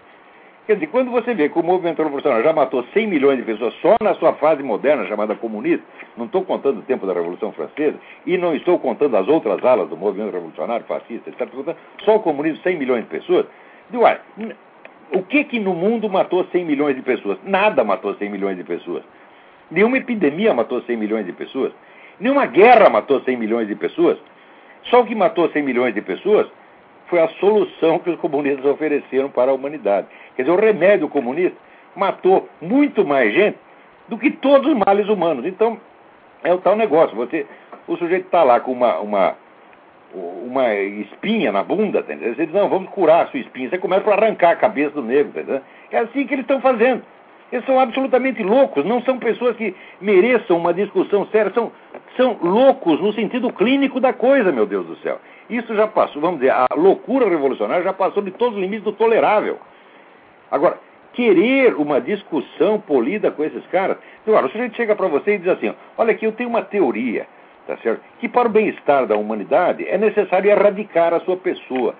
Quer 0.66 0.74
dizer, 0.74 0.88
quando 0.88 1.10
você 1.10 1.32
vê 1.32 1.48
que 1.48 1.58
o 1.58 1.62
movimento 1.62 2.02
revolucionário 2.02 2.44
já 2.44 2.52
matou 2.52 2.84
100 2.92 3.06
milhões 3.06 3.38
de 3.38 3.42
pessoas 3.42 3.72
só 3.80 3.96
na 4.02 4.14
sua 4.16 4.34
fase 4.34 4.62
moderna 4.62 5.06
chamada 5.06 5.34
comunista, 5.34 5.82
não 6.14 6.26
estou 6.26 6.44
contando 6.44 6.80
o 6.80 6.82
tempo 6.82 7.06
da 7.06 7.14
Revolução 7.14 7.52
Francesa 7.52 7.96
e 8.26 8.36
não 8.36 8.54
estou 8.54 8.78
contando 8.78 9.16
as 9.16 9.26
outras 9.28 9.64
alas 9.64 9.88
do 9.88 9.96
movimento 9.96 10.30
revolucionário, 10.30 10.84
fascista, 10.84 11.30
etc. 11.30 11.74
Só 12.04 12.16
o 12.16 12.20
comunismo, 12.20 12.62
100 12.62 12.76
milhões 12.76 13.04
de 13.04 13.08
pessoas. 13.08 13.46
Digo, 13.90 14.02
uai, 14.02 14.20
o 15.12 15.22
que 15.22 15.44
que 15.44 15.58
no 15.58 15.74
mundo 15.74 16.08
matou 16.08 16.44
100 16.44 16.64
milhões 16.64 16.96
de 16.96 17.02
pessoas? 17.02 17.38
Nada 17.44 17.82
matou 17.84 18.14
100 18.14 18.30
milhões 18.30 18.56
de 18.56 18.64
pessoas. 18.64 19.02
Nenhuma 19.70 19.98
epidemia 19.98 20.52
matou 20.54 20.82
100 20.82 20.96
milhões 20.96 21.26
de 21.26 21.32
pessoas. 21.32 21.72
Nenhuma 22.20 22.46
guerra 22.46 22.88
matou 22.88 23.20
100 23.20 23.36
milhões 23.36 23.68
de 23.68 23.74
pessoas. 23.74 24.18
Só 24.84 25.00
o 25.00 25.06
que 25.06 25.14
matou 25.14 25.48
100 25.50 25.62
milhões 25.62 25.94
de 25.94 26.00
pessoas 26.00 26.46
foi 27.06 27.20
a 27.20 27.28
solução 27.40 27.98
que 27.98 28.10
os 28.10 28.20
comunistas 28.20 28.64
ofereceram 28.64 29.30
para 29.30 29.50
a 29.50 29.54
humanidade. 29.54 30.06
Quer 30.36 30.42
dizer, 30.42 30.54
o 30.54 30.60
remédio 30.60 31.08
comunista 31.08 31.56
matou 31.96 32.48
muito 32.60 33.04
mais 33.04 33.32
gente 33.32 33.58
do 34.08 34.16
que 34.18 34.30
todos 34.30 34.70
os 34.70 34.78
males 34.78 35.08
humanos. 35.08 35.44
Então, 35.46 35.78
é 36.42 36.52
o 36.52 36.58
tal 36.58 36.76
negócio. 36.76 37.16
Você, 37.16 37.46
o 37.86 37.96
sujeito 37.96 38.26
está 38.26 38.42
lá 38.42 38.60
com 38.60 38.72
uma, 38.72 38.98
uma, 38.98 39.36
uma 40.14 40.74
espinha 40.74 41.52
na 41.52 41.62
bunda, 41.62 42.02
tá 42.02 42.14
entendeu? 42.14 42.34
Diz, 42.34 42.52
não, 42.52 42.68
vamos 42.68 42.90
curar 42.90 43.24
a 43.24 43.26
sua 43.28 43.40
espinha. 43.40 43.68
Você 43.68 43.78
começa 43.78 44.08
a 44.10 44.14
arrancar 44.14 44.50
a 44.52 44.56
cabeça 44.56 44.90
do 44.90 45.02
negro, 45.02 45.32
tá 45.32 45.40
entendeu? 45.40 45.62
É 45.90 45.98
assim 45.98 46.26
que 46.26 46.34
eles 46.34 46.44
estão 46.44 46.60
fazendo. 46.60 47.02
Eles 47.50 47.64
são 47.64 47.80
absolutamente 47.80 48.42
loucos, 48.42 48.84
não 48.84 49.02
são 49.02 49.18
pessoas 49.18 49.56
que 49.56 49.74
mereçam 50.00 50.58
uma 50.58 50.74
discussão 50.74 51.26
séria, 51.28 51.50
são, 51.54 51.72
são 52.14 52.36
loucos 52.42 53.00
no 53.00 53.12
sentido 53.14 53.50
clínico 53.50 54.00
da 54.00 54.12
coisa, 54.12 54.52
meu 54.52 54.66
Deus 54.66 54.86
do 54.86 54.96
céu. 54.96 55.18
Isso 55.48 55.74
já 55.74 55.86
passou, 55.86 56.20
vamos 56.20 56.40
dizer, 56.40 56.50
a 56.50 56.66
loucura 56.76 57.26
revolucionária 57.26 57.82
já 57.82 57.92
passou 57.92 58.22
de 58.22 58.30
todos 58.32 58.56
os 58.56 58.60
limites 58.60 58.84
do 58.84 58.92
tolerável. 58.92 59.58
Agora, 60.50 60.78
querer 61.14 61.74
uma 61.74 62.00
discussão 62.00 62.78
polida 62.78 63.30
com 63.30 63.42
esses 63.42 63.66
caras. 63.68 63.96
Agora, 64.26 64.46
o 64.46 64.50
sujeito 64.50 64.76
chega 64.76 64.94
para 64.94 65.08
você 65.08 65.34
e 65.34 65.38
diz 65.38 65.48
assim: 65.48 65.74
olha 65.96 66.12
aqui, 66.12 66.26
eu 66.26 66.32
tenho 66.32 66.50
uma 66.50 66.62
teoria, 66.62 67.26
tá 67.68 67.76
certo? 67.82 68.00
Que 68.18 68.26
para 68.26 68.48
o 68.48 68.50
bem-estar 68.50 69.06
da 69.06 69.14
humanidade 69.14 69.86
é 69.86 69.98
necessário 69.98 70.50
erradicar 70.50 71.12
a 71.12 71.20
sua 71.20 71.36
pessoa, 71.36 71.94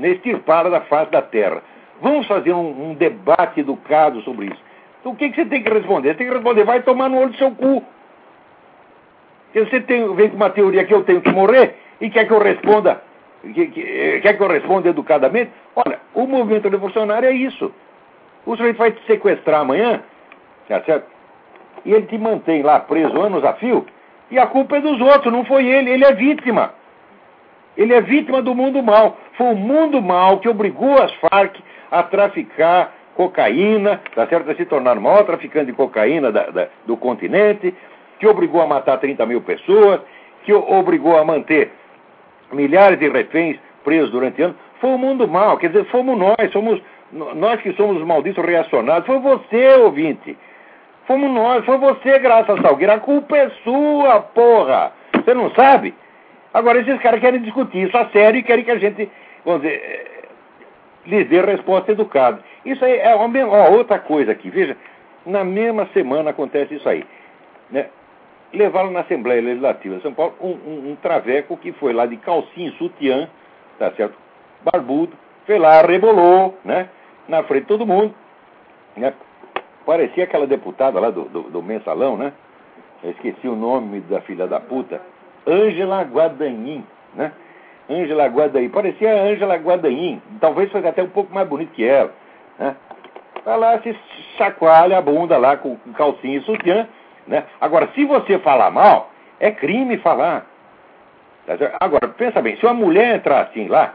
extirpá-la 0.00 0.70
da 0.70 0.80
face 0.80 1.10
da 1.12 1.20
terra. 1.20 1.62
Vamos 2.00 2.26
fazer 2.26 2.54
um, 2.54 2.90
um, 2.90 2.94
debate 2.94 3.60
educado 3.60 4.22
sobre 4.22 4.46
isso. 4.46 4.62
Então 4.98 5.12
o 5.12 5.16
que, 5.16 5.28
que 5.28 5.36
você 5.36 5.44
tem 5.44 5.62
que 5.62 5.70
responder? 5.70 6.08
Você 6.08 6.14
tem 6.14 6.26
que 6.26 6.32
responder, 6.32 6.64
vai 6.64 6.82
tomar 6.82 7.10
no 7.10 7.18
olho 7.18 7.30
do 7.30 7.36
seu 7.36 7.50
cu. 7.50 7.84
Porque 9.44 9.66
você 9.66 9.80
tem, 9.80 10.14
vem 10.14 10.30
com 10.30 10.36
uma 10.36 10.48
teoria 10.48 10.86
que 10.86 10.94
eu 10.94 11.04
tenho 11.04 11.20
que 11.20 11.30
morrer 11.30 11.74
e 12.00 12.08
quer 12.08 12.26
que 12.26 12.32
eu 12.32 12.38
responda, 12.38 13.02
que, 13.42 13.66
que, 13.66 14.20
quer 14.22 14.34
que 14.38 14.42
eu 14.42 14.48
responda 14.48 14.88
educadamente? 14.88 15.50
Olha, 15.76 15.98
o 16.14 16.26
movimento 16.26 16.66
revolucionário 16.66 17.28
é 17.28 17.32
isso. 17.32 17.70
O 18.46 18.56
sujeito 18.56 18.78
vai 18.78 18.92
te 18.92 19.04
sequestrar 19.06 19.60
amanhã, 19.60 20.00
tá 20.66 20.80
certo? 20.80 21.06
E 21.84 21.92
ele 21.92 22.06
te 22.06 22.16
mantém 22.16 22.62
lá 22.62 22.80
preso 22.80 23.20
anos 23.20 23.44
a 23.44 23.52
fio, 23.54 23.84
e 24.30 24.38
a 24.38 24.46
culpa 24.46 24.76
é 24.76 24.80
dos 24.80 25.00
outros, 25.00 25.32
não 25.32 25.44
foi 25.44 25.66
ele, 25.66 25.90
ele 25.90 26.04
é 26.04 26.12
vítima. 26.12 26.72
Ele 27.76 27.94
é 27.94 28.00
vítima 28.00 28.42
do 28.42 28.54
mundo 28.54 28.82
mal. 28.82 29.16
Foi 29.36 29.46
o 29.46 29.56
mundo 29.56 30.00
mal 30.00 30.38
que 30.38 30.48
obrigou 30.48 31.00
as 31.02 31.12
Farc 31.14 31.56
a 31.90 32.02
traficar 32.02 32.94
cocaína, 33.14 34.00
tá 34.14 34.26
certo? 34.26 34.50
A 34.50 34.54
se 34.54 34.64
tornar 34.64 34.96
o 34.96 35.00
maior 35.00 35.24
traficante 35.24 35.66
de 35.66 35.72
cocaína 35.72 36.30
da, 36.30 36.50
da, 36.50 36.68
do 36.86 36.96
continente, 36.96 37.74
que 38.18 38.26
obrigou 38.26 38.60
a 38.60 38.66
matar 38.66 38.98
30 38.98 39.26
mil 39.26 39.40
pessoas, 39.40 40.00
que 40.44 40.52
obrigou 40.52 41.16
a 41.18 41.24
manter 41.24 41.72
milhares 42.52 42.98
de 42.98 43.08
reféns 43.08 43.58
presos 43.84 44.10
durante 44.10 44.40
anos. 44.42 44.56
Foi 44.80 44.90
o 44.90 44.98
mundo 44.98 45.26
mal, 45.26 45.58
quer 45.58 45.68
dizer, 45.68 45.84
fomos 45.86 46.18
nós, 46.18 46.52
somos 46.52 46.80
nós 47.12 47.60
que 47.60 47.72
somos 47.72 47.96
os 47.96 48.06
malditos 48.06 48.44
reacionados, 48.44 49.06
foi 49.06 49.18
você, 49.18 49.74
ouvinte. 49.80 50.36
Fomos 51.10 51.28
nós, 51.32 51.64
foi 51.64 51.76
você, 51.76 52.20
Graça 52.20 52.56
Salgueira. 52.62 52.94
A 52.94 53.00
culpa 53.00 53.36
é 53.36 53.50
sua, 53.64 54.20
porra. 54.20 54.92
Você 55.12 55.34
não 55.34 55.52
sabe? 55.56 55.92
Agora, 56.54 56.78
esses 56.78 57.00
caras 57.00 57.18
querem 57.18 57.42
discutir 57.42 57.88
isso 57.88 57.98
a 57.98 58.08
sério 58.10 58.38
e 58.38 58.44
querem 58.44 58.64
que 58.64 58.70
a 58.70 58.78
gente, 58.78 59.10
vamos 59.44 59.62
dizer, 59.62 59.74
eh, 59.74 60.28
lhes 61.06 61.28
dê 61.28 61.40
resposta 61.40 61.90
educada. 61.90 62.38
Isso 62.64 62.84
aí 62.84 62.96
é 63.00 63.12
uma, 63.12 63.70
outra 63.70 63.98
coisa 63.98 64.30
aqui. 64.30 64.50
Veja, 64.50 64.76
na 65.26 65.42
mesma 65.42 65.88
semana 65.92 66.30
acontece 66.30 66.76
isso 66.76 66.88
aí. 66.88 67.04
Né? 67.72 67.86
Levaram 68.52 68.92
na 68.92 69.00
Assembleia 69.00 69.42
Legislativa 69.42 69.96
de 69.96 70.02
São 70.02 70.14
Paulo 70.14 70.36
um, 70.40 70.50
um, 70.50 70.90
um 70.92 70.96
traveco 71.02 71.56
que 71.56 71.72
foi 71.72 71.92
lá 71.92 72.06
de 72.06 72.18
calcinha 72.18 72.70
sutiã, 72.78 73.28
tá 73.80 73.90
certo? 73.96 74.14
Barbudo, 74.62 75.14
foi 75.44 75.58
lá, 75.58 75.82
rebolou, 75.82 76.56
né? 76.64 76.88
na 77.26 77.42
frente 77.42 77.62
de 77.62 77.66
todo 77.66 77.84
mundo. 77.84 78.14
Né? 78.96 79.12
Parecia 79.84 80.24
aquela 80.24 80.46
deputada 80.46 81.00
lá 81.00 81.10
do, 81.10 81.24
do, 81.24 81.42
do, 81.42 81.62
mensalão, 81.62 82.16
né? 82.16 82.32
Eu 83.02 83.10
esqueci 83.10 83.48
o 83.48 83.56
nome 83.56 84.00
da 84.00 84.20
filha 84.20 84.46
da 84.46 84.60
puta. 84.60 85.00
Ângela 85.46 86.02
Guadagnini, 86.02 86.84
né? 87.14 87.32
Ângela 87.88 88.26
Guadagnini. 88.26 88.72
Parecia 88.72 89.12
a 89.12 89.22
Ângela 89.22 89.56
Guadagnini. 89.56 90.22
Talvez 90.40 90.70
fosse 90.70 90.86
até 90.86 91.02
um 91.02 91.08
pouco 91.08 91.32
mais 91.34 91.48
bonito 91.48 91.72
que 91.72 91.84
ela, 91.84 92.12
né? 92.58 92.76
Vai 93.44 93.58
lá, 93.58 93.78
se 93.80 93.96
chacoalha 94.36 94.98
a 94.98 95.02
bunda 95.02 95.38
lá 95.38 95.56
com, 95.56 95.76
calcinha 95.94 96.38
e 96.38 96.42
sutiã, 96.42 96.86
né? 97.26 97.44
Agora, 97.60 97.88
se 97.94 98.04
você 98.04 98.38
falar 98.38 98.70
mal, 98.70 99.10
é 99.38 99.50
crime 99.50 99.96
falar. 99.98 100.46
Tá 101.46 101.54
Agora, 101.80 102.08
pensa 102.08 102.42
bem, 102.42 102.56
se 102.56 102.66
uma 102.66 102.74
mulher 102.74 103.16
entrar 103.16 103.40
assim 103.42 103.66
lá, 103.66 103.94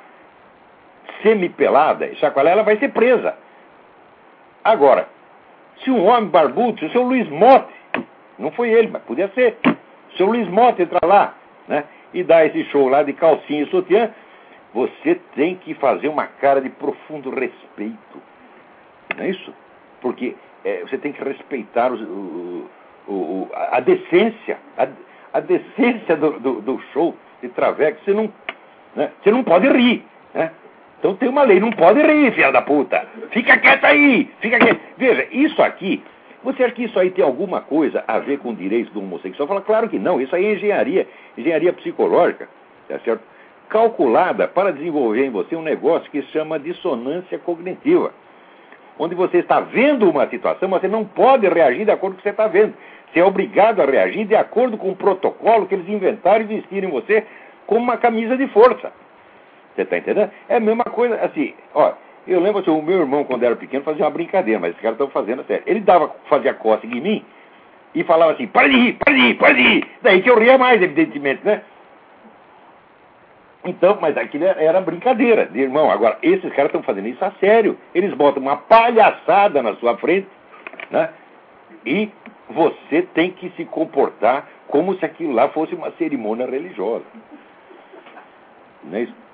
semi-pelada 1.21 2.07
e 2.07 2.15
chacoalhar, 2.15 2.53
ela 2.53 2.63
vai 2.63 2.77
ser 2.77 2.89
presa. 2.89 3.35
Agora, 4.63 5.07
se 5.83 5.91
um 5.91 6.05
homem 6.05 6.29
barbudo, 6.29 6.79
se 6.79 6.85
o 6.85 6.91
seu 6.91 7.03
Luiz 7.03 7.27
Motte, 7.29 7.73
não 8.37 8.51
foi 8.51 8.69
ele, 8.69 8.89
mas 8.89 9.01
podia 9.03 9.29
ser, 9.29 9.57
se 10.15 10.23
o 10.23 10.27
Luiz 10.27 10.47
Motte 10.47 10.81
entrar 10.81 11.05
lá, 11.05 11.35
né, 11.67 11.83
e 12.13 12.23
dar 12.23 12.45
esse 12.45 12.63
show 12.65 12.87
lá 12.87 13.03
de 13.03 13.13
calcinha 13.13 13.63
e 13.63 13.69
sutiã, 13.69 14.09
você 14.73 15.15
tem 15.35 15.55
que 15.55 15.73
fazer 15.75 16.07
uma 16.07 16.27
cara 16.27 16.61
de 16.61 16.69
profundo 16.69 17.29
respeito. 17.29 18.21
Não 19.15 19.23
é 19.23 19.29
isso? 19.29 19.53
Porque 20.01 20.35
é, 20.63 20.81
você 20.81 20.97
tem 20.97 21.13
que 21.13 21.23
respeitar 21.23 21.91
o, 21.91 21.95
o, 21.95 23.11
o, 23.11 23.49
a 23.53 23.79
decência, 23.79 24.57
a, 24.77 24.87
a 25.33 25.39
decência 25.39 26.15
do, 26.17 26.39
do, 26.39 26.61
do, 26.61 26.79
show 26.91 27.15
de 27.41 27.49
traveco. 27.49 28.03
Você 28.03 28.13
não, 28.13 28.31
né, 28.95 29.11
você 29.21 29.31
não 29.31 29.43
pode 29.43 29.67
rir. 29.69 30.03
Né? 30.33 30.51
Então 31.05 31.15
tem 31.17 31.29
uma 31.29 31.43
lei, 31.43 31.59
não 31.59 31.69
pode 31.69 32.01
rir, 32.01 32.31
filha 32.31 32.51
da 32.51 32.63
puta. 32.63 33.05
Fica 33.29 33.55
quieta 33.59 33.85
aí, 33.85 34.27
fica 34.39 34.57
quieta. 34.57 34.81
Veja, 34.97 35.27
isso 35.31 35.61
aqui, 35.61 36.03
você 36.43 36.63
acha 36.63 36.73
que 36.73 36.85
isso 36.85 36.99
aí 36.99 37.11
tem 37.11 37.23
alguma 37.23 37.61
coisa 37.61 38.03
a 38.07 38.17
ver 38.17 38.39
com 38.39 38.55
direitos 38.55 38.91
do 38.91 39.01
homossexual? 39.01 39.47
Fala, 39.47 39.61
claro 39.61 39.87
que 39.87 39.99
não, 39.99 40.19
isso 40.19 40.35
aí 40.35 40.43
é 40.43 40.53
engenharia, 40.53 41.07
engenharia 41.37 41.71
psicológica, 41.73 42.49
tá 42.89 42.97
certo? 43.05 43.21
Calculada 43.69 44.47
para 44.47 44.73
desenvolver 44.73 45.27
em 45.27 45.29
você 45.29 45.55
um 45.55 45.61
negócio 45.61 46.09
que 46.09 46.23
se 46.23 46.29
chama 46.29 46.57
dissonância 46.57 47.37
cognitiva. 47.37 48.11
Onde 48.97 49.13
você 49.13 49.37
está 49.37 49.59
vendo 49.59 50.09
uma 50.09 50.27
situação, 50.27 50.67
mas 50.67 50.81
você 50.81 50.87
não 50.87 51.05
pode 51.05 51.47
reagir 51.47 51.85
de 51.85 51.91
acordo 51.91 52.13
com 52.13 52.15
o 52.15 52.17
que 52.17 52.23
você 52.23 52.29
está 52.29 52.47
vendo. 52.47 52.73
Você 53.13 53.19
é 53.19 53.23
obrigado 53.23 53.79
a 53.79 53.85
reagir 53.85 54.25
de 54.25 54.35
acordo 54.35 54.75
com 54.75 54.89
o 54.89 54.95
protocolo 54.95 55.67
que 55.67 55.75
eles 55.75 55.87
inventaram 55.87 56.41
e 56.45 56.47
vestiram 56.47 56.89
em 56.89 56.91
você 56.91 57.23
como 57.67 57.83
uma 57.83 57.97
camisa 57.97 58.35
de 58.35 58.47
força. 58.47 58.91
Você 59.75 59.81
está 59.81 59.97
entendendo? 59.97 60.31
É 60.47 60.55
a 60.55 60.59
mesma 60.59 60.85
coisa, 60.85 61.15
assim, 61.17 61.53
ó, 61.73 61.93
eu 62.27 62.39
lembro 62.39 62.61
assim, 62.61 62.71
o 62.71 62.81
meu 62.81 62.99
irmão, 62.99 63.23
quando 63.23 63.43
era 63.43 63.55
pequeno, 63.55 63.83
fazia 63.83 64.05
uma 64.05 64.11
brincadeira, 64.11 64.59
mas 64.59 64.71
esses 64.71 64.81
caras 64.81 64.95
estão 64.95 65.09
fazendo 65.09 65.41
a 65.41 65.45
sério. 65.45 65.63
Ele 65.67 65.81
dava, 65.81 66.15
fazia 66.27 66.53
cócega 66.53 66.95
em 66.95 67.01
mim 67.01 67.25
e 67.93 68.03
falava 68.03 68.31
assim, 68.31 68.47
para 68.47 68.67
de 68.67 68.75
rir, 68.75 68.93
para 68.93 69.13
de 69.13 69.21
rir, 69.21 69.33
para 69.35 69.53
de 69.53 69.61
rir. 69.61 69.87
Daí 70.01 70.21
que 70.21 70.29
eu 70.29 70.39
ria 70.39 70.57
mais, 70.57 70.81
evidentemente, 70.81 71.45
né? 71.45 71.61
Então, 73.65 73.97
mas 73.99 74.15
aquilo 74.15 74.45
era 74.45 74.79
brincadeira, 74.79 75.47
de 75.47 75.59
irmão. 75.59 75.89
Agora, 75.89 76.17
esses 76.21 76.51
caras 76.53 76.67
estão 76.67 76.83
fazendo 76.83 77.07
isso 77.07 77.23
a 77.23 77.31
sério. 77.39 77.77
Eles 77.93 78.13
botam 78.13 78.41
uma 78.41 78.57
palhaçada 78.57 79.61
na 79.61 79.75
sua 79.75 79.97
frente, 79.97 80.27
né? 80.91 81.09
E 81.85 82.09
você 82.49 83.01
tem 83.13 83.31
que 83.31 83.49
se 83.51 83.65
comportar 83.65 84.47
como 84.67 84.95
se 84.95 85.05
aquilo 85.05 85.33
lá 85.33 85.49
fosse 85.49 85.73
uma 85.73 85.91
cerimônia 85.93 86.45
religiosa. 86.45 87.05
Não 88.83 88.97
é 88.97 89.01
isso? 89.03 89.24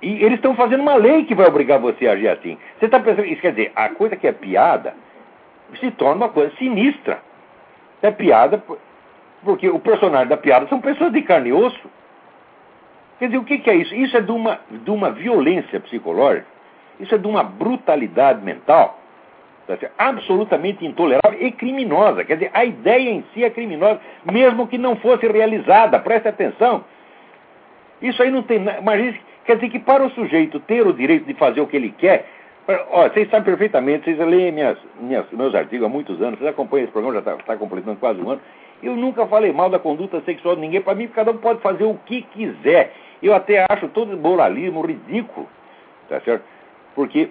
E 0.00 0.22
eles 0.22 0.34
estão 0.34 0.54
fazendo 0.54 0.80
uma 0.80 0.94
lei 0.94 1.24
que 1.24 1.34
vai 1.34 1.46
obrigar 1.46 1.78
você 1.78 2.06
a 2.06 2.12
agir 2.12 2.28
assim. 2.28 2.56
Você 2.78 2.86
está 2.86 3.00
pensando, 3.00 3.26
isso 3.26 3.40
quer 3.40 3.50
dizer, 3.50 3.72
a 3.74 3.88
coisa 3.88 4.16
que 4.16 4.26
é 4.26 4.32
piada 4.32 4.94
se 5.80 5.90
torna 5.92 6.26
uma 6.26 6.28
coisa 6.28 6.54
sinistra. 6.56 7.20
É 8.00 8.10
piada 8.10 8.62
porque 9.44 9.68
o 9.68 9.78
personagem 9.78 10.28
da 10.28 10.36
piada 10.36 10.68
são 10.68 10.80
pessoas 10.80 11.12
de 11.12 11.22
carne 11.22 11.50
e 11.50 11.52
osso. 11.52 11.90
Quer 13.18 13.26
dizer, 13.26 13.38
o 13.38 13.44
que, 13.44 13.58
que 13.58 13.70
é 13.70 13.74
isso? 13.74 13.94
Isso 13.94 14.16
é 14.16 14.20
de 14.20 14.30
uma, 14.30 14.60
de 14.70 14.90
uma 14.90 15.10
violência 15.10 15.80
psicológica, 15.80 16.46
isso 17.00 17.14
é 17.14 17.18
de 17.18 17.26
uma 17.26 17.42
brutalidade 17.42 18.44
mental 18.44 18.98
tá 19.76 19.90
absolutamente 19.98 20.86
intolerável 20.86 21.38
e 21.40 21.52
criminosa. 21.52 22.24
Quer 22.24 22.34
dizer, 22.34 22.50
a 22.54 22.64
ideia 22.64 23.10
em 23.10 23.24
si 23.34 23.44
é 23.44 23.50
criminosa, 23.50 24.00
mesmo 24.24 24.66
que 24.66 24.78
não 24.78 24.96
fosse 24.96 25.26
realizada. 25.26 25.98
Preste 25.98 26.28
atenção. 26.28 26.84
Isso 28.00 28.22
aí 28.22 28.30
não 28.30 28.42
tem. 28.42 28.62
Imagine 28.62 29.20
Quer 29.48 29.54
dizer 29.54 29.70
que 29.70 29.78
para 29.78 30.04
o 30.04 30.10
sujeito 30.10 30.60
ter 30.60 30.86
o 30.86 30.92
direito 30.92 31.24
de 31.24 31.32
fazer 31.32 31.62
o 31.62 31.66
que 31.66 31.74
ele 31.74 31.90
quer, 31.96 32.26
ó, 32.90 33.08
vocês 33.08 33.30
sabem 33.30 33.46
perfeitamente, 33.46 34.04
vocês 34.04 34.18
leem 34.18 34.52
minhas, 34.52 34.76
minhas, 35.00 35.24
meus 35.32 35.54
artigos 35.54 35.86
há 35.86 35.88
muitos 35.88 36.20
anos, 36.20 36.38
vocês 36.38 36.50
acompanham 36.50 36.84
esse 36.84 36.92
programa, 36.92 37.14
já 37.14 37.20
está 37.20 37.42
tá 37.42 37.56
completando 37.56 37.98
quase 37.98 38.20
um 38.20 38.28
ano. 38.28 38.42
Eu 38.82 38.94
nunca 38.94 39.26
falei 39.26 39.50
mal 39.50 39.70
da 39.70 39.78
conduta 39.78 40.20
sexual 40.20 40.54
de 40.54 40.60
ninguém. 40.60 40.82
Para 40.82 40.94
mim, 40.94 41.08
cada 41.08 41.30
um 41.30 41.38
pode 41.38 41.62
fazer 41.62 41.84
o 41.84 41.94
que 42.04 42.20
quiser. 42.20 42.92
Eu 43.22 43.34
até 43.34 43.64
acho 43.70 43.88
todo 43.88 44.14
moralismo 44.18 44.82
ridículo, 44.82 45.48
tá 46.10 46.20
certo? 46.20 46.44
Porque 46.94 47.30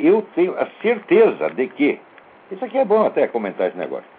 eu 0.00 0.26
tenho 0.34 0.58
a 0.58 0.66
certeza 0.82 1.48
de 1.50 1.68
que. 1.68 2.00
Isso 2.50 2.64
aqui 2.64 2.76
é 2.76 2.84
bom 2.84 3.06
até 3.06 3.28
comentar 3.28 3.68
esse 3.68 3.78
negócio. 3.78 4.10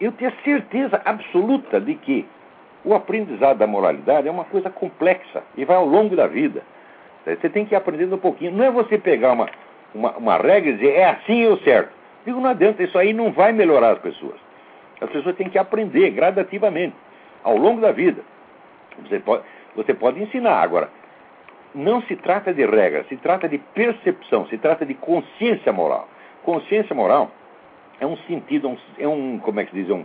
eu 0.00 0.10
tenho 0.10 0.32
certeza 0.42 1.00
absoluta 1.04 1.80
de 1.80 1.94
que 1.94 2.26
o 2.84 2.94
aprendizado 2.94 3.58
da 3.58 3.66
moralidade 3.66 4.26
é 4.26 4.30
uma 4.30 4.44
coisa 4.44 4.70
complexa 4.70 5.42
e 5.56 5.64
vai 5.64 5.76
ao 5.76 5.86
longo 5.86 6.16
da 6.16 6.26
vida. 6.26 6.62
Você 7.24 7.48
tem 7.48 7.64
que 7.64 7.74
ir 7.74 7.76
aprendendo 7.76 8.16
um 8.16 8.18
pouquinho. 8.18 8.52
Não 8.52 8.64
é 8.64 8.70
você 8.70 8.98
pegar 8.98 9.32
uma, 9.32 9.48
uma, 9.94 10.10
uma 10.16 10.36
regra 10.36 10.70
e 10.70 10.74
dizer 10.74 10.94
é 10.94 11.04
assim 11.04 11.44
é 11.44 11.48
o 11.48 11.58
certo. 11.58 11.92
Digo, 12.24 12.40
não 12.40 12.50
adianta, 12.50 12.82
isso 12.82 12.98
aí 12.98 13.12
não 13.12 13.32
vai 13.32 13.52
melhorar 13.52 13.92
as 13.92 13.98
pessoas. 13.98 14.36
As 15.00 15.10
pessoas 15.10 15.36
têm 15.36 15.48
que 15.48 15.58
aprender 15.58 16.10
gradativamente, 16.10 16.94
ao 17.42 17.56
longo 17.56 17.80
da 17.80 17.90
vida. 17.90 18.22
Você 19.02 19.18
pode, 19.18 19.42
você 19.74 19.94
pode 19.94 20.22
ensinar. 20.22 20.62
Agora, 20.62 20.88
não 21.74 22.02
se 22.02 22.14
trata 22.16 22.52
de 22.52 22.64
regra, 22.64 23.04
se 23.08 23.16
trata 23.16 23.48
de 23.48 23.58
percepção, 23.58 24.46
se 24.46 24.58
trata 24.58 24.86
de 24.86 24.94
consciência 24.94 25.72
moral. 25.72 26.08
Consciência 26.44 26.94
moral 26.94 27.30
é 28.00 28.06
um 28.06 28.16
sentido, 28.18 28.76
é 28.98 29.08
um, 29.08 29.38
como 29.38 29.60
é 29.60 29.64
que 29.64 29.70
se 29.70 29.82
diz, 29.82 29.90
um, 29.90 30.04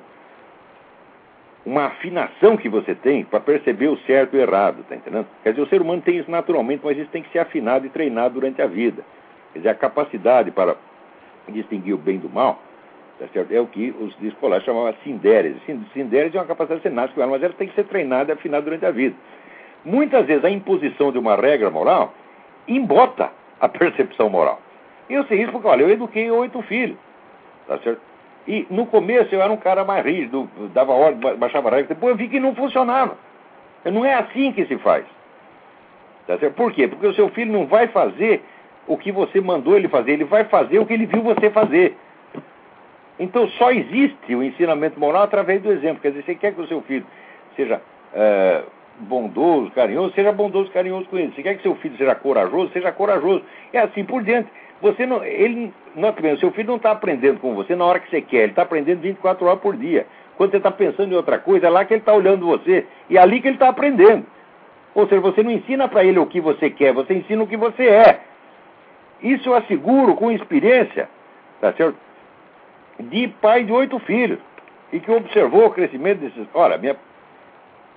uma 1.67 1.87
afinação 1.87 2.55
que 2.55 2.69
você 2.69 2.95
tem 2.95 3.25
para 3.25 3.41
perceber 3.41 3.89
o 3.89 3.97
certo 4.07 4.37
e 4.37 4.39
o 4.39 4.41
errado, 4.41 4.85
tá 4.87 4.95
entendendo? 4.95 5.27
Quer 5.43 5.49
dizer, 5.49 5.61
o 5.63 5.67
ser 5.67 5.81
humano 5.81 6.01
tem 6.01 6.17
isso 6.17 6.31
naturalmente, 6.31 6.79
mas 6.81 6.97
isso 6.97 7.09
tem 7.11 7.21
que 7.21 7.29
ser 7.29 7.39
afinado 7.39 7.85
e 7.85 7.89
treinado 7.89 8.35
durante 8.35 8.61
a 8.61 8.67
vida. 8.67 9.03
Quer 9.51 9.59
dizer, 9.59 9.69
a 9.69 9.75
capacidade 9.75 10.49
para 10.49 10.77
distinguir 11.49 11.93
o 11.93 11.97
bem 11.97 12.19
do 12.19 12.29
mal, 12.29 12.61
tá 13.19 13.25
certo? 13.33 13.51
é 13.51 13.59
o 13.59 13.67
que 13.67 13.93
os 13.99 14.15
escolares 14.21 14.63
chamavam 14.63 14.93
de 14.93 14.99
sindérese. 15.03 15.59
Sindérese 15.93 16.37
é 16.37 16.39
uma 16.39 16.45
capacidade 16.45 16.79
que 16.79 16.87
você 16.87 16.95
nasce 16.95 17.13
com 17.13 17.21
ela, 17.21 17.31
mas 17.31 17.43
ela 17.43 17.53
tem 17.53 17.67
que 17.67 17.75
ser 17.75 17.83
treinada 17.83 18.31
e 18.31 18.33
afinada 18.33 18.63
durante 18.63 18.85
a 18.85 18.91
vida. 18.91 19.15
Muitas 19.83 20.25
vezes 20.25 20.45
a 20.45 20.49
imposição 20.49 21.11
de 21.11 21.17
uma 21.17 21.35
regra 21.35 21.69
moral 21.69 22.13
embota 22.65 23.29
a 23.59 23.67
percepção 23.67 24.29
moral. 24.29 24.61
Eu 25.09 25.25
sei 25.25 25.41
isso 25.41 25.51
porque, 25.51 25.67
olha, 25.67 25.81
eu 25.81 25.89
eduquei 25.89 26.31
oito 26.31 26.61
filhos, 26.61 26.97
tá 27.67 27.77
certo? 27.79 28.06
E 28.47 28.65
no 28.69 28.85
começo 28.85 29.33
eu 29.35 29.41
era 29.41 29.51
um 29.51 29.57
cara 29.57 29.83
mais 29.83 30.05
rígido, 30.05 30.49
dava 30.73 30.93
ordem, 30.93 31.35
baixava 31.35 31.69
regra. 31.69 31.93
Depois 31.93 32.11
eu 32.11 32.17
vi 32.17 32.29
que 32.29 32.39
não 32.39 32.55
funcionava. 32.55 33.17
Não 33.83 34.05
é 34.05 34.13
assim 34.13 34.51
que 34.53 34.65
se 34.65 34.77
faz. 34.77 35.05
Tá? 36.25 36.37
Por 36.55 36.71
quê? 36.71 36.87
Porque 36.87 37.07
o 37.07 37.13
seu 37.13 37.29
filho 37.29 37.51
não 37.51 37.65
vai 37.67 37.87
fazer 37.87 38.41
o 38.87 38.97
que 38.97 39.11
você 39.11 39.41
mandou 39.41 39.75
ele 39.75 39.89
fazer, 39.89 40.13
ele 40.13 40.23
vai 40.23 40.45
fazer 40.45 40.79
o 40.79 40.85
que 40.85 40.93
ele 40.93 41.05
viu 41.05 41.21
você 41.21 41.49
fazer. 41.49 41.97
Então 43.19 43.47
só 43.49 43.71
existe 43.71 44.33
o 44.33 44.43
ensinamento 44.43 44.99
moral 44.99 45.23
através 45.23 45.61
do 45.61 45.71
exemplo. 45.71 46.01
Quer 46.01 46.11
dizer, 46.11 46.23
você 46.23 46.35
quer 46.35 46.53
que 46.53 46.61
o 46.61 46.67
seu 46.67 46.81
filho 46.83 47.05
seja 47.55 47.81
é, 48.13 48.63
bondoso, 48.99 49.71
carinhoso, 49.71 50.13
seja 50.13 50.31
bondoso, 50.31 50.71
carinhoso 50.71 51.07
com 51.09 51.17
ele. 51.17 51.33
Você 51.35 51.43
quer 51.43 51.55
que 51.55 51.63
seu 51.63 51.75
filho 51.75 51.97
seja 51.97 52.15
corajoso, 52.15 52.71
seja 52.71 52.91
corajoso. 52.91 53.43
É 53.73 53.79
assim 53.79 54.05
por 54.05 54.23
diante. 54.23 54.49
Você 54.81 55.05
não, 55.05 55.23
ele, 55.23 55.73
não, 55.95 56.09
o 56.09 56.37
seu 56.37 56.51
filho 56.51 56.67
não 56.67 56.75
está 56.75 56.91
aprendendo 56.91 57.39
com 57.39 57.55
você 57.55 57.75
na 57.75 57.85
hora 57.85 57.99
que 57.99 58.09
você 58.09 58.21
quer, 58.21 58.43
ele 58.43 58.51
está 58.51 58.61
aprendendo 58.61 59.01
24 59.01 59.45
horas 59.45 59.59
por 59.59 59.75
dia. 59.75 60.05
Quando 60.37 60.51
você 60.51 60.57
está 60.57 60.69
pensando 60.69 61.11
em 61.11 61.15
outra 61.15 61.39
coisa, 61.39 61.65
é 61.65 61.69
lá 61.69 61.83
que 61.83 61.93
ele 61.93 62.01
está 62.01 62.13
olhando 62.13 62.45
você. 62.45 62.85
E 63.09 63.17
é 63.17 63.19
ali 63.19 63.41
que 63.41 63.47
ele 63.47 63.55
está 63.55 63.69
aprendendo. 63.69 64.25
Ou 64.93 65.07
seja, 65.07 65.19
você 65.19 65.41
não 65.41 65.51
ensina 65.51 65.87
para 65.87 66.03
ele 66.03 66.19
o 66.19 66.27
que 66.27 66.39
você 66.39 66.69
quer, 66.69 66.93
você 66.93 67.15
ensina 67.15 67.43
o 67.43 67.47
que 67.47 67.57
você 67.57 67.87
é. 67.87 68.19
Isso 69.21 69.49
eu 69.49 69.55
asseguro 69.55 70.15
com 70.15 70.31
experiência, 70.31 71.09
tá 71.59 71.73
certo? 71.73 71.97
De 72.99 73.27
pai 73.27 73.63
de 73.63 73.71
oito 73.71 73.97
filhos. 73.99 74.39
E 74.93 74.99
que 74.99 75.11
observou 75.11 75.65
o 75.65 75.71
crescimento 75.71 76.19
desses. 76.19 76.47
Olha, 76.53 76.77
minha 76.77 76.95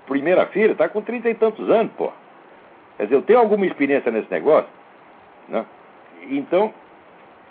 primeira 0.06 0.46
filha 0.46 0.72
está 0.72 0.88
com 0.88 1.02
trinta 1.02 1.28
e 1.28 1.34
tantos 1.34 1.68
anos, 1.68 1.92
pô. 1.92 2.10
Quer 2.96 3.04
dizer, 3.04 3.16
eu 3.16 3.22
tenho 3.22 3.38
alguma 3.38 3.66
experiência 3.66 4.10
nesse 4.10 4.30
negócio, 4.30 4.68
né? 5.48 5.64
Então, 6.28 6.72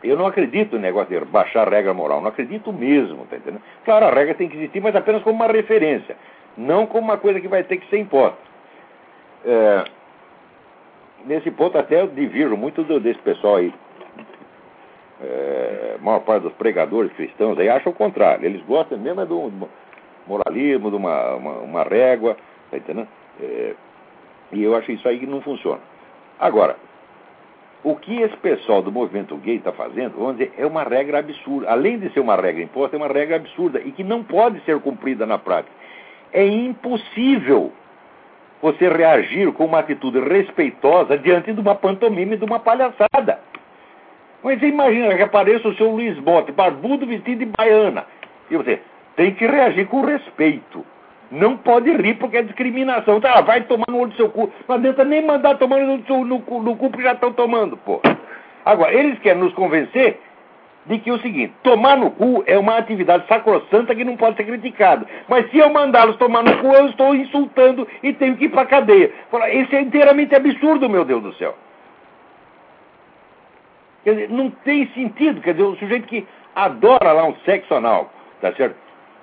eu 0.03 0.17
não 0.17 0.25
acredito 0.25 0.75
no 0.75 0.81
negócio 0.81 1.17
de 1.17 1.25
baixar 1.25 1.67
a 1.67 1.69
regra 1.69 1.93
moral, 1.93 2.21
não 2.21 2.29
acredito 2.29 2.71
mesmo, 2.71 3.25
tá 3.25 3.37
entendendo? 3.37 3.61
Claro, 3.83 4.05
a 4.05 4.11
regra 4.11 4.35
tem 4.35 4.47
que 4.47 4.57
existir, 4.57 4.81
mas 4.81 4.95
apenas 4.95 5.23
como 5.23 5.35
uma 5.35 5.47
referência, 5.51 6.15
não 6.57 6.85
como 6.85 7.05
uma 7.05 7.17
coisa 7.17 7.39
que 7.39 7.47
vai 7.47 7.63
ter 7.63 7.77
que 7.77 7.89
ser 7.89 7.97
imposta. 7.97 8.37
É, 9.45 9.83
nesse 11.25 11.51
ponto 11.51 11.77
até 11.77 12.01
eu 12.01 12.07
divirjo 12.07 12.55
muito 12.55 12.83
do, 12.83 12.99
desse 12.99 13.19
pessoal 13.19 13.57
aí. 13.57 13.73
É, 15.21 15.95
a 15.99 16.03
maior 16.03 16.21
parte 16.21 16.43
dos 16.43 16.53
pregadores 16.53 17.11
cristãos 17.13 17.59
aí 17.59 17.67
acha 17.67 17.89
o 17.89 17.93
contrário. 17.93 18.45
Eles 18.45 18.61
gostam 18.63 18.97
mesmo 18.97 19.19
é 19.19 19.25
do 19.25 19.51
moralismo, 20.25 20.89
de 20.89 20.95
uma, 20.95 21.35
uma, 21.35 21.51
uma 21.57 21.83
régua, 21.83 22.37
tá 22.71 22.77
entendendo? 22.77 23.07
É, 23.41 23.75
e 24.53 24.63
eu 24.63 24.75
acho 24.75 24.91
isso 24.91 25.07
aí 25.07 25.19
que 25.19 25.25
não 25.25 25.41
funciona. 25.41 25.81
Agora, 26.39 26.77
o 27.83 27.95
que 27.95 28.21
esse 28.21 28.35
pessoal 28.37 28.81
do 28.81 28.91
movimento 28.91 29.37
gay 29.37 29.55
está 29.55 29.71
fazendo, 29.71 30.17
vamos 30.17 30.37
dizer, 30.37 30.53
é 30.57 30.65
uma 30.65 30.83
regra 30.83 31.19
absurda. 31.19 31.69
Além 31.69 31.97
de 31.97 32.11
ser 32.11 32.19
uma 32.19 32.35
regra 32.35 32.61
imposta, 32.61 32.95
é 32.95 32.99
uma 32.99 33.07
regra 33.07 33.37
absurda 33.37 33.79
e 33.79 33.91
que 33.91 34.03
não 34.03 34.23
pode 34.23 34.59
ser 34.65 34.79
cumprida 34.79 35.25
na 35.25 35.37
prática. 35.37 35.73
É 36.33 36.45
impossível 36.45 37.71
você 38.61 38.89
reagir 38.89 39.51
com 39.53 39.65
uma 39.65 39.79
atitude 39.79 40.19
respeitosa 40.19 41.17
diante 41.17 41.53
de 41.53 41.59
uma 41.61 41.75
pantomima 41.75 42.33
e 42.33 42.37
de 42.37 42.43
uma 42.43 42.59
palhaçada. 42.59 43.39
Mas 44.43 44.59
você 44.59 44.67
imagina 44.67 45.15
que 45.15 45.21
apareça 45.21 45.67
o 45.67 45.75
seu 45.75 45.89
Luiz 45.89 46.17
Bote, 46.19 46.51
barbudo, 46.51 47.05
vestido 47.05 47.39
de 47.39 47.45
baiana. 47.45 48.05
E 48.51 48.57
você 48.57 48.81
tem 49.15 49.33
que 49.33 49.45
reagir 49.45 49.87
com 49.87 50.01
respeito. 50.01 50.85
Não 51.31 51.57
pode 51.57 51.91
rir 51.91 52.15
porque 52.15 52.37
é 52.37 52.41
discriminação. 52.41 53.21
Tá, 53.21 53.41
vai 53.41 53.61
tomar 53.61 53.85
no 53.89 53.99
olho 53.99 54.11
do 54.11 54.15
seu 54.15 54.29
cu. 54.29 54.51
Não 54.67 54.75
adianta 54.75 55.03
nem 55.03 55.25
mandar 55.25 55.57
tomar 55.57 55.79
no, 55.79 55.97
no, 55.97 56.25
no, 56.25 56.61
no 56.61 56.75
cu 56.75 56.89
porque 56.89 57.03
já 57.03 57.13
estão 57.13 57.31
tomando, 57.31 57.77
pô. 57.77 58.01
Agora, 58.65 58.93
eles 58.93 59.19
querem 59.19 59.41
nos 59.41 59.53
convencer 59.53 60.19
de 60.85 60.97
que 60.97 61.09
é 61.09 61.13
o 61.13 61.19
seguinte, 61.19 61.53
tomar 61.61 61.97
no 61.97 62.09
cu 62.11 62.43
é 62.47 62.57
uma 62.57 62.77
atividade 62.77 63.27
sacrossanta 63.27 63.93
que 63.93 64.03
não 64.03 64.17
pode 64.17 64.37
ser 64.37 64.43
criticada. 64.43 65.05
Mas 65.27 65.49
se 65.51 65.57
eu 65.57 65.69
mandá-los 65.69 66.17
tomar 66.17 66.43
no 66.43 66.57
cu, 66.57 66.67
eu 66.67 66.87
estou 66.87 67.13
insultando 67.13 67.87
e 68.01 68.11
tenho 68.13 68.35
que 68.35 68.45
ir 68.45 68.49
para 68.49 68.65
cadeia. 68.65 69.11
Isso 69.53 69.75
é 69.75 69.81
inteiramente 69.81 70.33
absurdo, 70.33 70.89
meu 70.89 71.05
Deus 71.05 71.21
do 71.21 71.33
céu. 71.35 71.55
Quer 74.03 74.13
dizer, 74.13 74.29
não 74.29 74.49
tem 74.49 74.87
sentido. 74.93 75.41
Quer 75.41 75.53
dizer, 75.53 75.65
o 75.65 75.75
sujeito 75.75 76.07
que 76.07 76.25
adora 76.55 77.11
lá 77.11 77.25
um 77.25 77.35
sexo 77.45 77.73
anal, 77.75 78.11
tá 78.41 78.51
certo? 78.53 78.75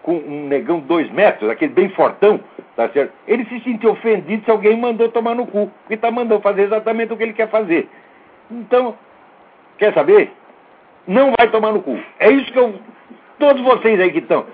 Com 0.07 0.19
um 0.19 0.47
negão 0.47 0.79
dois 0.79 1.11
metros, 1.11 1.51
aquele 1.51 1.73
bem 1.73 1.89
fortão, 1.89 2.39
tá 2.77 2.89
certo? 2.91 3.13
Ele 3.27 3.45
se 3.47 3.59
sentiu 3.65 3.91
ofendido 3.91 4.45
se 4.45 4.51
alguém 4.53 4.77
mandou 4.77 5.09
tomar 5.09 5.35
no 5.35 5.49
cu, 5.49 5.69
porque 5.81 5.95
está 5.95 6.13
mandando 6.13 6.41
fazer 6.41 6.63
exatamente 6.63 7.13
o 7.13 7.17
que 7.17 7.25
ele 7.25 7.33
quer 7.33 7.51
fazer. 7.51 7.89
Então, 8.49 8.95
quer 9.77 9.93
saber? 9.93 10.31
Não 11.09 11.33
vai 11.37 11.51
tomar 11.51 11.73
no 11.73 11.83
cu. 11.83 11.99
É 12.21 12.31
isso 12.31 12.53
que 12.53 12.59
eu. 12.59 12.73
Todos 13.37 13.61
vocês 13.63 14.01
aí 14.01 14.13
que 14.13 14.21
estão 14.21 14.47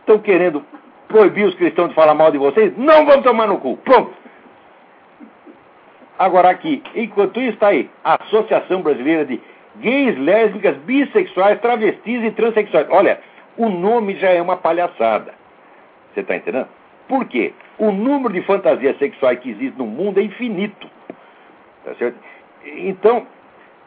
estão 0.00 0.18
querendo 0.18 0.62
proibir 1.08 1.46
os 1.46 1.54
cristãos 1.54 1.88
de 1.88 1.94
falar 1.94 2.14
mal 2.14 2.30
de 2.30 2.36
vocês, 2.36 2.76
não 2.76 3.06
vão 3.06 3.22
tomar 3.22 3.48
no 3.48 3.58
cu. 3.58 3.78
Pronto. 3.78 4.12
Agora 6.18 6.50
aqui, 6.50 6.82
enquanto 6.94 7.40
isso 7.40 7.54
está 7.54 7.68
aí, 7.68 7.88
a 8.04 8.22
Associação 8.22 8.82
Brasileira 8.82 9.24
de 9.24 9.40
Gays, 9.76 10.18
Lésbicas, 10.18 10.76
Bissexuais, 10.78 11.58
Travestis 11.60 12.22
e 12.22 12.30
Transsexuais. 12.32 12.86
Olha, 12.90 13.18
o 13.60 13.68
nome 13.68 14.16
já 14.16 14.30
é 14.30 14.40
uma 14.40 14.56
palhaçada. 14.56 15.34
Você 16.12 16.20
está 16.20 16.34
entendendo? 16.34 16.68
Por 17.06 17.26
quê? 17.26 17.52
O 17.78 17.92
número 17.92 18.32
de 18.32 18.40
fantasias 18.42 18.96
sexuais 18.98 19.38
que 19.40 19.50
existe 19.50 19.76
no 19.76 19.86
mundo 19.86 20.18
é 20.18 20.22
infinito. 20.22 20.88
Tá 21.84 21.94
certo? 21.94 22.16
Então, 22.64 23.26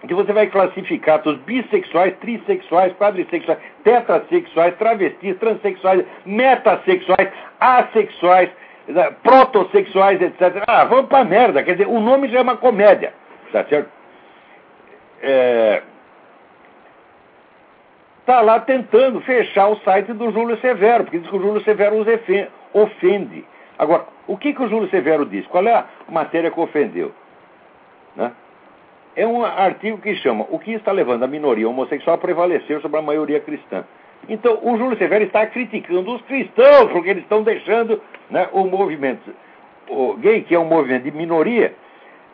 que 0.07 0.13
você 0.13 0.31
vai 0.31 0.47
classificar 0.47 1.21
os 1.25 1.38
bissexuais, 1.39 2.15
trissexuais, 2.17 2.93
quadrissexuais, 2.97 3.59
tetrasexuais, 3.83 4.75
travestis, 4.75 5.38
transexuais, 5.38 6.05
metasexuais, 6.25 7.29
assexuais, 7.59 8.49
né, 8.88 9.12
protossexuais, 9.23 10.21
etc. 10.21 10.63
Ah, 10.67 10.86
vamos 10.86 11.07
pra 11.07 11.23
merda. 11.23 11.63
Quer 11.63 11.73
dizer, 11.73 11.88
o 11.88 11.99
nome 11.99 12.27
já 12.29 12.39
é 12.39 12.41
uma 12.41 12.57
comédia. 12.57 13.13
Tá 13.51 13.63
certo? 13.65 13.89
É, 15.21 15.81
está 18.23 18.39
lá 18.39 18.59
tentando 18.62 19.19
fechar 19.21 19.67
o 19.67 19.75
site 19.79 20.13
do 20.13 20.31
Júlio 20.31 20.57
Severo, 20.59 21.03
porque 21.03 21.19
diz 21.19 21.29
que 21.29 21.36
o 21.36 21.41
Júlio 21.41 21.62
Severo 21.63 21.97
os 21.97 22.07
ofende. 22.73 23.43
Agora, 23.77 24.05
o 24.27 24.38
que, 24.38 24.53
que 24.53 24.63
o 24.63 24.69
Júlio 24.69 24.89
Severo 24.89 25.25
diz? 25.25 25.45
Qual 25.47 25.67
é 25.67 25.73
a 25.73 25.86
matéria 26.09 26.49
que 26.49 26.59
ofendeu? 26.59 27.12
Né? 28.15 28.31
É 29.15 29.27
um 29.27 29.43
artigo 29.43 29.97
que 29.99 30.15
chama 30.15 30.45
O 30.49 30.57
que 30.57 30.71
está 30.71 30.91
levando 30.91 31.23
a 31.23 31.27
minoria 31.27 31.67
homossexual 31.67 32.15
a 32.15 32.19
prevalecer 32.19 32.79
sobre 32.81 32.97
a 32.97 33.01
maioria 33.01 33.41
cristã. 33.41 33.83
Então, 34.29 34.57
o 34.63 34.77
Júlio 34.77 34.97
Severo 34.97 35.25
está 35.25 35.45
criticando 35.45 36.15
os 36.15 36.21
cristãos, 36.21 36.91
porque 36.91 37.09
eles 37.09 37.23
estão 37.23 37.43
deixando 37.43 38.01
né, 38.29 38.47
o 38.53 38.63
movimento 38.65 39.33
o 39.89 40.13
gay, 40.13 40.41
que 40.41 40.55
é 40.55 40.59
um 40.59 40.65
movimento 40.65 41.03
de 41.03 41.12
minoria, 41.12 41.75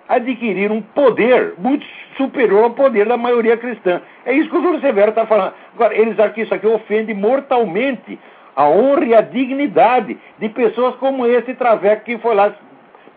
adquirir 0.09 0.71
um 0.71 0.81
poder 0.81 1.53
muito 1.59 1.85
superior 2.17 2.63
ao 2.63 2.71
poder 2.71 3.07
da 3.07 3.15
maioria 3.15 3.55
cristã. 3.55 4.01
É 4.25 4.33
isso 4.33 4.49
que 4.49 4.57
o 4.57 4.61
Júlio 4.61 4.81
Severo 4.81 5.09
está 5.09 5.27
falando. 5.27 5.53
Agora, 5.75 5.95
eles 5.95 6.19
acham 6.19 6.33
que 6.33 6.41
isso 6.41 6.53
aqui 6.53 6.65
ofende 6.65 7.13
mortalmente 7.13 8.19
a 8.55 8.67
honra 8.67 9.05
e 9.05 9.13
a 9.13 9.21
dignidade 9.21 10.17
de 10.39 10.49
pessoas 10.49 10.95
como 10.95 11.27
esse 11.27 11.53
traveco 11.53 12.03
que 12.03 12.17
foi 12.17 12.33
lá 12.33 12.51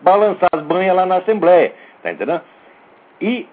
balançar 0.01 0.49
as 0.53 0.61
banhas 0.61 0.95
lá 0.95 1.05
na 1.07 1.17
Assembleia. 1.17 1.73
Está 1.97 2.11
entendendo? 2.11 2.41
E, 3.19 3.47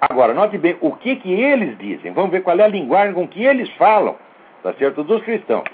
agora, 0.00 0.34
note 0.34 0.58
bem 0.58 0.76
o 0.80 0.90
que, 0.92 1.14
que 1.16 1.32
eles 1.32 1.78
dizem. 1.78 2.12
Vamos 2.12 2.32
ver 2.32 2.42
qual 2.42 2.58
é 2.58 2.64
a 2.64 2.68
linguagem 2.68 3.14
com 3.14 3.28
que 3.28 3.44
eles 3.44 3.70
falam, 3.76 4.16
tá 4.62 4.72
certo? 4.74 5.04
Dos 5.04 5.22
cristãos. 5.22 5.64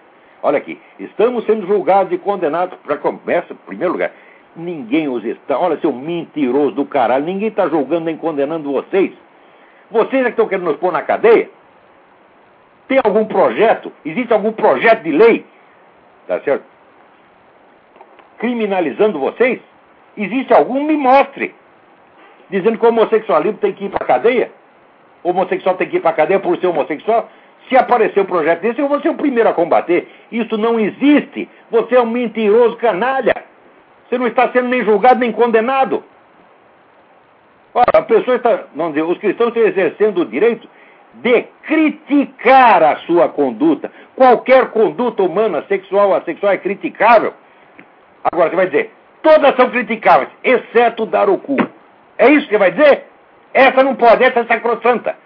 Olha 0.42 0.58
aqui, 0.58 0.78
estamos 0.98 1.44
sendo 1.46 1.66
julgados 1.66 2.12
e 2.12 2.18
condenados 2.18 2.78
para 2.80 2.96
começa, 2.98 3.52
em 3.52 3.56
primeiro 3.56 3.92
lugar. 3.92 4.10
Ninguém 4.56 5.08
os 5.08 5.24
está. 5.24 5.58
Olha, 5.58 5.78
seu 5.80 5.92
mentiroso 5.92 6.72
do 6.72 6.84
caralho, 6.84 7.24
ninguém 7.24 7.48
está 7.48 7.68
julgando 7.68 8.06
nem 8.06 8.16
condenando 8.16 8.72
vocês. 8.72 9.12
Vocês 9.90 10.22
é 10.22 10.24
que 10.24 10.30
estão 10.30 10.48
querendo 10.48 10.66
nos 10.66 10.76
pôr 10.76 10.92
na 10.92 11.02
cadeia? 11.02 11.48
Tem 12.88 12.98
algum 13.04 13.24
projeto? 13.24 13.92
Existe 14.04 14.32
algum 14.32 14.52
projeto 14.52 15.02
de 15.02 15.12
lei? 15.12 15.44
Tá 16.26 16.40
certo? 16.40 16.64
Criminalizando 18.38 19.18
vocês? 19.18 19.60
Existe 20.16 20.52
algum? 20.52 20.84
Me 20.84 20.96
mostre. 20.96 21.54
Dizendo 22.48 22.78
que 22.78 22.84
o 22.84 22.88
homossexualismo 22.88 23.58
tem 23.58 23.72
que 23.72 23.84
ir 23.84 23.90
para 23.90 24.04
a 24.04 24.06
cadeia? 24.06 24.50
O 25.22 25.30
homossexual 25.30 25.76
tem 25.76 25.88
que 25.88 25.98
ir 25.98 26.00
para 26.00 26.10
a 26.10 26.14
cadeia 26.14 26.40
por 26.40 26.56
ser 26.58 26.66
homossexual? 26.66 27.28
Se 27.68 27.76
aparecer 27.76 28.20
um 28.20 28.26
projeto 28.26 28.62
desse, 28.62 28.80
eu 28.80 28.88
vou 28.88 29.00
ser 29.00 29.10
o 29.10 29.14
primeiro 29.14 29.48
a 29.48 29.52
combater. 29.52 30.08
Isso 30.32 30.58
não 30.58 30.80
existe. 30.80 31.48
Você 31.70 31.94
é 31.94 32.00
um 32.00 32.10
mentiroso 32.10 32.76
canalha. 32.76 33.49
Você 34.10 34.18
não 34.18 34.26
está 34.26 34.50
sendo 34.50 34.68
nem 34.68 34.84
julgado 34.84 35.20
nem 35.20 35.30
condenado. 35.30 36.02
Ora, 37.72 37.86
a 37.94 38.02
pessoa 38.02 38.36
está. 38.36 38.64
Não, 38.74 38.90
os 38.90 39.18
cristãos 39.18 39.50
estão 39.50 39.62
exercendo 39.62 40.22
o 40.22 40.26
direito 40.26 40.68
de 41.14 41.44
criticar 41.62 42.82
a 42.82 42.96
sua 43.06 43.28
conduta. 43.28 43.90
Qualquer 44.16 44.70
conduta 44.70 45.22
humana, 45.22 45.64
sexual 45.68 46.08
ou 46.08 46.16
assexual, 46.16 46.52
é 46.52 46.58
criticável. 46.58 47.32
Agora, 48.24 48.50
você 48.50 48.56
vai 48.56 48.66
dizer, 48.66 48.92
todas 49.22 49.54
são 49.54 49.70
criticáveis, 49.70 50.28
exceto 50.42 51.06
dar 51.06 51.30
o 51.30 51.38
cu. 51.38 51.56
É 52.18 52.28
isso 52.30 52.46
que 52.46 52.54
você 52.54 52.58
vai 52.58 52.72
dizer? 52.72 53.06
Essa 53.54 53.84
não 53.84 53.94
pode, 53.94 54.24
essa 54.24 54.40
é 54.40 54.44
sacrossanta. 54.44 55.16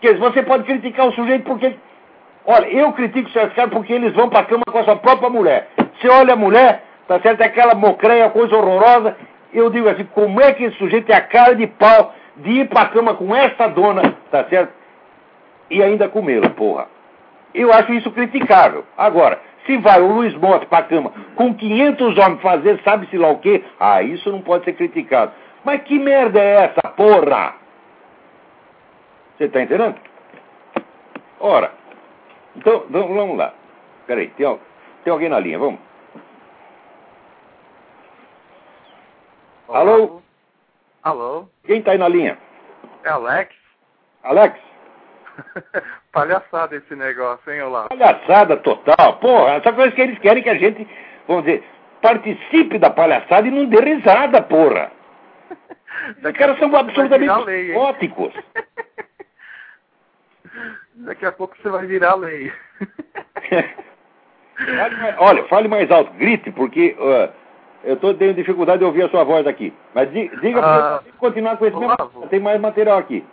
Porque 0.00 0.14
você 0.14 0.44
pode 0.44 0.62
criticar 0.62 1.08
o 1.08 1.12
sujeito 1.12 1.44
porque. 1.44 1.74
Olha, 2.44 2.66
eu 2.66 2.92
critico 2.92 3.30
certos 3.30 3.54
caras 3.54 3.72
porque 3.72 3.92
eles 3.92 4.12
vão 4.14 4.28
para 4.28 4.40
a 4.40 4.44
cama 4.44 4.64
com 4.70 4.78
a 4.78 4.84
sua 4.84 4.96
própria 4.96 5.28
mulher. 5.28 5.68
Você 6.00 6.08
olha 6.08 6.34
a 6.34 6.36
mulher, 6.36 6.82
tá 7.06 7.20
certo? 7.20 7.40
É 7.40 7.46
aquela 7.46 7.74
mocreia, 7.74 8.30
coisa 8.30 8.56
horrorosa. 8.56 9.16
Eu 9.52 9.70
digo 9.70 9.88
assim, 9.88 10.04
como 10.12 10.40
é 10.40 10.52
que 10.52 10.64
esse 10.64 10.76
sujeito 10.78 11.06
tem 11.06 11.16
a 11.16 11.20
cara 11.20 11.54
de 11.54 11.66
pau 11.66 12.14
de 12.36 12.50
ir 12.50 12.68
para 12.68 12.82
a 12.82 12.88
cama 12.88 13.14
com 13.14 13.34
essa 13.34 13.68
dona, 13.68 14.14
tá 14.30 14.44
certo? 14.44 14.72
E 15.70 15.82
ainda 15.82 16.08
comê-la, 16.08 16.50
porra. 16.50 16.86
Eu 17.54 17.72
acho 17.72 17.92
isso 17.92 18.10
criticável. 18.10 18.84
Agora, 18.96 19.38
se 19.66 19.76
vai 19.78 20.00
o 20.00 20.06
Luiz 20.06 20.34
Monte 20.34 20.66
para 20.66 20.78
a 20.78 20.88
cama 20.88 21.12
com 21.36 21.54
500 21.54 22.18
homens 22.18 22.40
fazer 22.40 22.80
sabe-se 22.82 23.16
lá 23.16 23.28
o 23.28 23.38
quê, 23.38 23.62
ah, 23.78 24.02
isso 24.02 24.30
não 24.30 24.40
pode 24.40 24.64
ser 24.64 24.72
criticado. 24.72 25.32
Mas 25.64 25.82
que 25.82 25.98
merda 25.98 26.40
é 26.40 26.64
essa, 26.64 26.82
porra? 26.96 27.54
Você 29.36 29.44
está 29.44 29.62
entendendo? 29.62 29.96
Ora, 31.38 31.72
então 32.56 32.84
vamos 32.88 33.36
lá. 33.36 33.52
Peraí, 34.06 34.28
tem, 34.28 34.58
tem 35.04 35.12
alguém 35.12 35.28
na 35.28 35.38
linha, 35.38 35.58
vamos? 35.58 35.80
Olá. 39.72 39.80
Alô? 39.80 40.22
Alô? 41.02 41.48
Quem 41.64 41.78
está 41.78 41.92
aí 41.92 41.98
na 41.98 42.06
linha? 42.06 42.36
É 43.04 43.08
Alex? 43.08 43.54
Alex? 44.22 44.60
Palhaçada 46.12 46.76
esse 46.76 46.94
negócio, 46.94 47.50
hein, 47.50 47.62
Olá? 47.62 47.88
Palhaçada 47.88 48.58
total. 48.58 49.16
Porra, 49.16 49.54
essa 49.54 49.72
coisa 49.72 49.92
que 49.92 50.02
eles 50.02 50.18
querem 50.18 50.42
que 50.42 50.50
a 50.50 50.56
gente, 50.56 50.86
vamos 51.26 51.44
dizer, 51.44 51.64
participe 52.02 52.78
da 52.78 52.90
palhaçada 52.90 53.48
e 53.48 53.50
não 53.50 53.64
dê 53.64 53.80
risada, 53.80 54.42
porra. 54.42 54.92
Os 56.22 56.32
caras 56.32 56.58
são 56.58 56.76
absolutamente 56.76 57.72
óticos. 57.74 58.34
Daqui 60.96 61.24
a 61.24 61.32
pouco 61.32 61.56
você 61.56 61.70
vai 61.70 61.86
virar 61.86 62.16
lei. 62.16 62.52
olha, 65.16 65.44
fale 65.44 65.66
mais 65.66 65.90
alto, 65.90 66.12
grite, 66.12 66.52
porque 66.52 66.94
uh, 66.98 67.41
eu 67.84 67.94
estou 67.94 68.14
tendo 68.14 68.34
dificuldade 68.34 68.78
de 68.78 68.84
ouvir 68.84 69.04
a 69.04 69.08
sua 69.08 69.24
voz 69.24 69.46
aqui. 69.46 69.72
Mas 69.94 70.10
diga 70.10 70.60
para 70.60 71.00
uh, 71.00 71.12
continuar 71.18 71.56
com 71.56 71.66
esse 71.66 71.76
Olavo, 71.76 72.10
mesmo. 72.14 72.28
Tem 72.28 72.40
mais 72.40 72.60
material 72.60 72.98
aqui. 72.98 73.24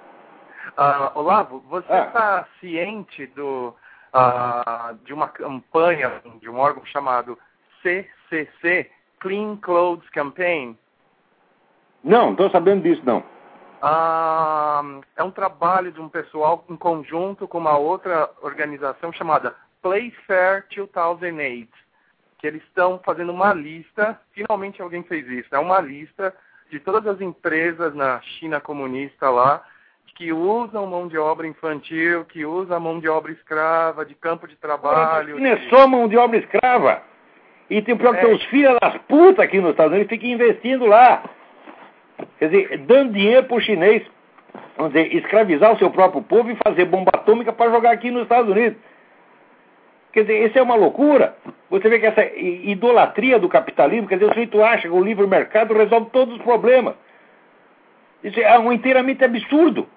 Uh, 0.77 1.19
Olavo, 1.19 1.63
você 1.69 1.93
está 1.93 2.39
ah. 2.39 2.45
ciente 2.59 3.27
do, 3.27 3.75
uh, 4.13 4.95
de 5.05 5.13
uma 5.13 5.27
campanha 5.27 6.21
de 6.39 6.49
um 6.49 6.57
órgão 6.57 6.85
chamado 6.85 7.37
CCC, 7.81 8.89
Clean 9.19 9.57
Clothes 9.57 10.09
Campaign? 10.09 10.77
Não, 12.03 12.25
não 12.25 12.31
estou 12.31 12.49
sabendo 12.49 12.83
disso, 12.83 13.01
não. 13.05 13.23
Ah, 13.81 14.81
é 15.15 15.23
um 15.23 15.31
trabalho 15.31 15.91
de 15.91 16.01
um 16.01 16.09
pessoal 16.09 16.65
em 16.69 16.75
conjunto 16.75 17.47
com 17.47 17.57
uma 17.57 17.77
outra 17.77 18.29
organização 18.41 19.11
chamada 19.13 19.55
Playfair 19.81 20.65
2008, 20.75 21.69
que 22.39 22.47
eles 22.47 22.63
estão 22.63 22.99
fazendo 23.03 23.31
uma 23.31 23.53
lista, 23.53 24.19
finalmente 24.33 24.81
alguém 24.81 25.03
fez 25.03 25.27
isso, 25.27 25.53
é 25.53 25.59
uma 25.59 25.79
lista 25.79 26.33
de 26.71 26.79
todas 26.79 27.05
as 27.05 27.21
empresas 27.21 27.93
na 27.93 28.21
China 28.21 28.59
comunista 28.59 29.29
lá 29.29 29.63
que 30.19 30.33
usam 30.33 30.85
mão 30.85 31.07
de 31.07 31.17
obra 31.17 31.47
infantil, 31.47 32.25
que 32.25 32.45
usam 32.45 32.77
mão 32.77 32.99
de 32.99 33.07
obra 33.07 33.31
escrava, 33.31 34.05
de 34.05 34.13
campo 34.13 34.49
de 34.49 34.55
trabalho. 34.57 35.39
Não 35.39 35.45
é 35.49 35.57
só 35.69 35.87
mão 35.87 36.09
de 36.09 36.17
obra 36.17 36.37
escrava. 36.37 37.01
E 37.69 37.81
tem 37.81 37.95
pior 37.95 38.17
que 38.17 38.25
é. 38.25 38.27
os 38.27 38.43
filhos 38.45 38.75
das 38.81 38.97
putas 39.03 39.39
aqui 39.39 39.61
nos 39.61 39.71
Estados 39.71 39.93
Unidos 39.93 40.09
ficam 40.09 40.29
investindo 40.29 40.85
lá. 40.85 41.23
Quer 42.37 42.49
dizer, 42.49 42.77
dando 42.79 43.13
dinheiro 43.13 43.47
para 43.47 43.55
o 43.55 43.61
chinês, 43.61 44.05
vamos 44.75 44.91
dizer, 44.91 45.15
escravizar 45.15 45.73
o 45.73 45.77
seu 45.77 45.89
próprio 45.89 46.21
povo 46.21 46.51
e 46.51 46.57
fazer 46.67 46.83
bomba 46.83 47.11
atômica 47.13 47.53
para 47.53 47.71
jogar 47.71 47.91
aqui 47.91 48.11
nos 48.11 48.23
Estados 48.23 48.51
Unidos. 48.51 48.77
Quer 50.11 50.21
dizer, 50.21 50.47
isso 50.47 50.57
é 50.57 50.61
uma 50.61 50.75
loucura. 50.75 51.35
Você 51.69 51.87
vê 51.87 51.99
que 51.99 52.05
essa 52.07 52.25
idolatria 52.35 53.37
do 53.37 53.47
capitalismo, 53.47 54.07
quer 54.07 54.15
dizer, 54.15 54.25
o 54.25 54.33
sujeito 54.33 54.61
acha 54.63 54.87
que 54.87 54.93
o 54.93 55.03
livre 55.03 55.27
mercado 55.27 55.73
resolve 55.73 56.09
todos 56.11 56.35
os 56.35 56.41
problemas. 56.41 56.95
Isso 58.23 58.39
é 58.39 58.57
um 58.57 58.71
inteiramente 58.71 59.23
absurdo. 59.23 59.87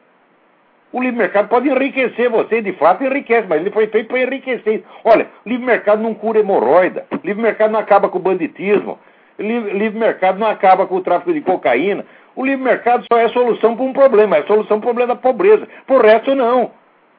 O 0.93 1.01
livre 1.01 1.17
mercado 1.17 1.49
pode 1.49 1.69
enriquecer 1.69 2.29
você, 2.29 2.61
de 2.61 2.75
fato 2.75 3.03
enriquece, 3.03 3.47
mas 3.49 3.63
ele 3.63 3.71
foi 3.71 3.87
feito 3.87 4.09
para 4.09 4.21
enriquecer. 4.21 4.85
Olha, 5.03 5.27
o 5.45 5.49
livre 5.49 5.65
mercado 5.65 6.03
não 6.03 6.13
cura 6.13 6.41
hemorroida, 6.41 7.07
o 7.11 7.27
livre 7.27 7.43
mercado 7.43 7.71
não 7.71 7.81
acaba 7.81 8.11
com 8.11 8.19
o 8.19 8.23
banditismo, 8.23 8.99
o 9.39 9.43
livre, 9.43 9.73
livre 9.73 9.99
mercado 9.99 10.39
não 10.39 10.47
acaba 10.47 10.87
com 10.87 10.97
o 10.97 11.01
tráfico 11.01 11.33
de 11.33 11.41
cocaína. 11.41 12.05
O 12.37 12.45
livre 12.45 12.63
mercado 12.63 13.07
só 13.11 13.19
é 13.19 13.29
solução 13.29 13.75
para 13.75 13.85
um 13.85 13.93
problema, 13.95 14.37
é 14.37 14.43
solução 14.43 14.79
para 14.79 14.91
o 14.91 14.95
problema 14.95 15.15
da 15.15 15.21
pobreza. 15.21 15.67
Por 15.87 16.05
resto, 16.05 16.35
não. 16.35 16.71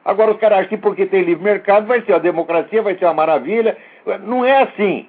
Agora 0.04 0.32
os 0.32 0.38
caras 0.38 0.58
acham 0.58 0.68
que 0.68 0.76
porque 0.76 1.06
tem 1.06 1.22
livre 1.22 1.42
mercado 1.42 1.86
vai 1.86 2.02
ser 2.02 2.12
a 2.12 2.18
democracia, 2.18 2.82
vai 2.82 2.96
ser 2.98 3.06
uma 3.06 3.14
maravilha. 3.14 3.76
Não 4.20 4.44
é 4.44 4.62
assim. 4.62 5.08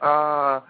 Ah, 0.00 0.62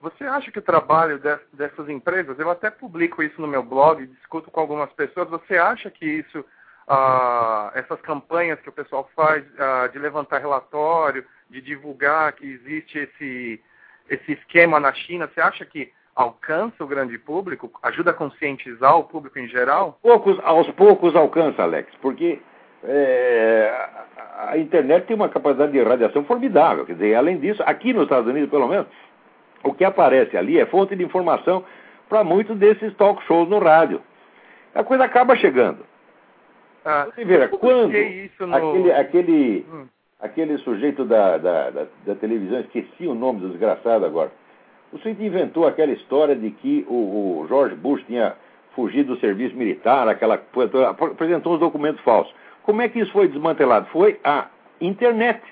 você 0.00 0.24
acha 0.24 0.52
que 0.52 0.58
o 0.58 0.62
trabalho 0.62 1.20
dessas 1.52 1.88
empresas, 1.88 2.38
eu 2.38 2.50
até 2.50 2.70
publico 2.70 3.22
isso 3.22 3.40
no 3.40 3.48
meu 3.48 3.62
blog, 3.62 4.06
discuto 4.06 4.50
com 4.50 4.60
algumas 4.60 4.92
pessoas, 4.92 5.28
você 5.28 5.56
acha 5.56 5.90
que 5.90 6.04
isso, 6.04 6.44
ah, 6.86 7.72
essas 7.74 8.00
campanhas 8.02 8.60
que 8.60 8.68
o 8.68 8.72
pessoal 8.72 9.08
faz 9.16 9.44
ah, 9.58 9.88
de 9.88 9.98
levantar 9.98 10.38
relatório, 10.38 11.24
de 11.48 11.60
divulgar 11.60 12.34
que 12.34 12.46
existe 12.46 12.98
esse, 12.98 13.60
esse 14.08 14.32
esquema 14.32 14.78
na 14.78 14.92
China, 14.92 15.26
você 15.26 15.40
acha 15.40 15.64
que 15.64 15.90
alcança 16.18 16.82
o 16.82 16.86
grande 16.86 17.16
público, 17.16 17.70
ajuda 17.80 18.10
a 18.10 18.14
conscientizar 18.14 18.98
o 18.98 19.04
público 19.04 19.38
em 19.38 19.46
geral? 19.46 19.96
Poucos, 20.02 20.36
aos 20.42 20.68
poucos 20.72 21.14
alcança, 21.14 21.62
Alex, 21.62 21.88
porque 22.02 22.40
é, 22.82 23.72
a 24.48 24.58
internet 24.58 25.06
tem 25.06 25.14
uma 25.14 25.28
capacidade 25.28 25.70
de 25.70 25.80
radiação 25.80 26.24
formidável. 26.24 26.84
Quer 26.84 26.94
dizer, 26.94 27.14
além 27.14 27.38
disso, 27.38 27.62
aqui 27.64 27.92
nos 27.92 28.02
Estados 28.02 28.28
Unidos, 28.28 28.50
pelo 28.50 28.66
menos, 28.66 28.88
o 29.62 29.72
que 29.72 29.84
aparece 29.84 30.36
ali 30.36 30.58
é 30.58 30.66
fonte 30.66 30.96
de 30.96 31.04
informação 31.04 31.64
para 32.08 32.24
muitos 32.24 32.58
desses 32.58 32.92
talk 32.96 33.22
shows 33.22 33.48
no 33.48 33.60
rádio. 33.60 34.02
A 34.74 34.82
coisa 34.82 35.04
acaba 35.04 35.36
chegando. 35.36 35.86
Ah, 36.84 37.06
Você 37.14 37.24
vê, 37.24 37.46
quando 37.46 37.92
no... 38.40 38.56
aquele, 38.56 38.92
aquele, 38.92 39.66
hum. 39.72 39.86
aquele 40.18 40.58
sujeito 40.58 41.04
da, 41.04 41.38
da, 41.38 41.70
da, 41.70 41.86
da 42.04 42.14
televisão, 42.16 42.58
esqueci 42.58 43.06
o 43.06 43.14
nome 43.14 43.38
do 43.40 43.50
desgraçado 43.50 44.04
agora, 44.04 44.32
o 44.92 44.98
sujeito 44.98 45.22
inventou 45.22 45.66
aquela 45.66 45.92
história 45.92 46.34
de 46.34 46.50
que 46.50 46.86
o, 46.88 47.40
o 47.42 47.46
George 47.48 47.74
Bush 47.74 48.02
tinha 48.06 48.34
fugido 48.74 49.14
do 49.14 49.20
serviço 49.20 49.56
militar, 49.56 50.08
aquela 50.08 50.34
apresentou 50.34 51.54
uns 51.54 51.60
documentos 51.60 52.00
falsos. 52.02 52.32
Como 52.62 52.80
é 52.80 52.88
que 52.88 53.00
isso 53.00 53.12
foi 53.12 53.28
desmantelado? 53.28 53.86
Foi 53.86 54.20
a 54.22 54.46
internet. 54.80 55.42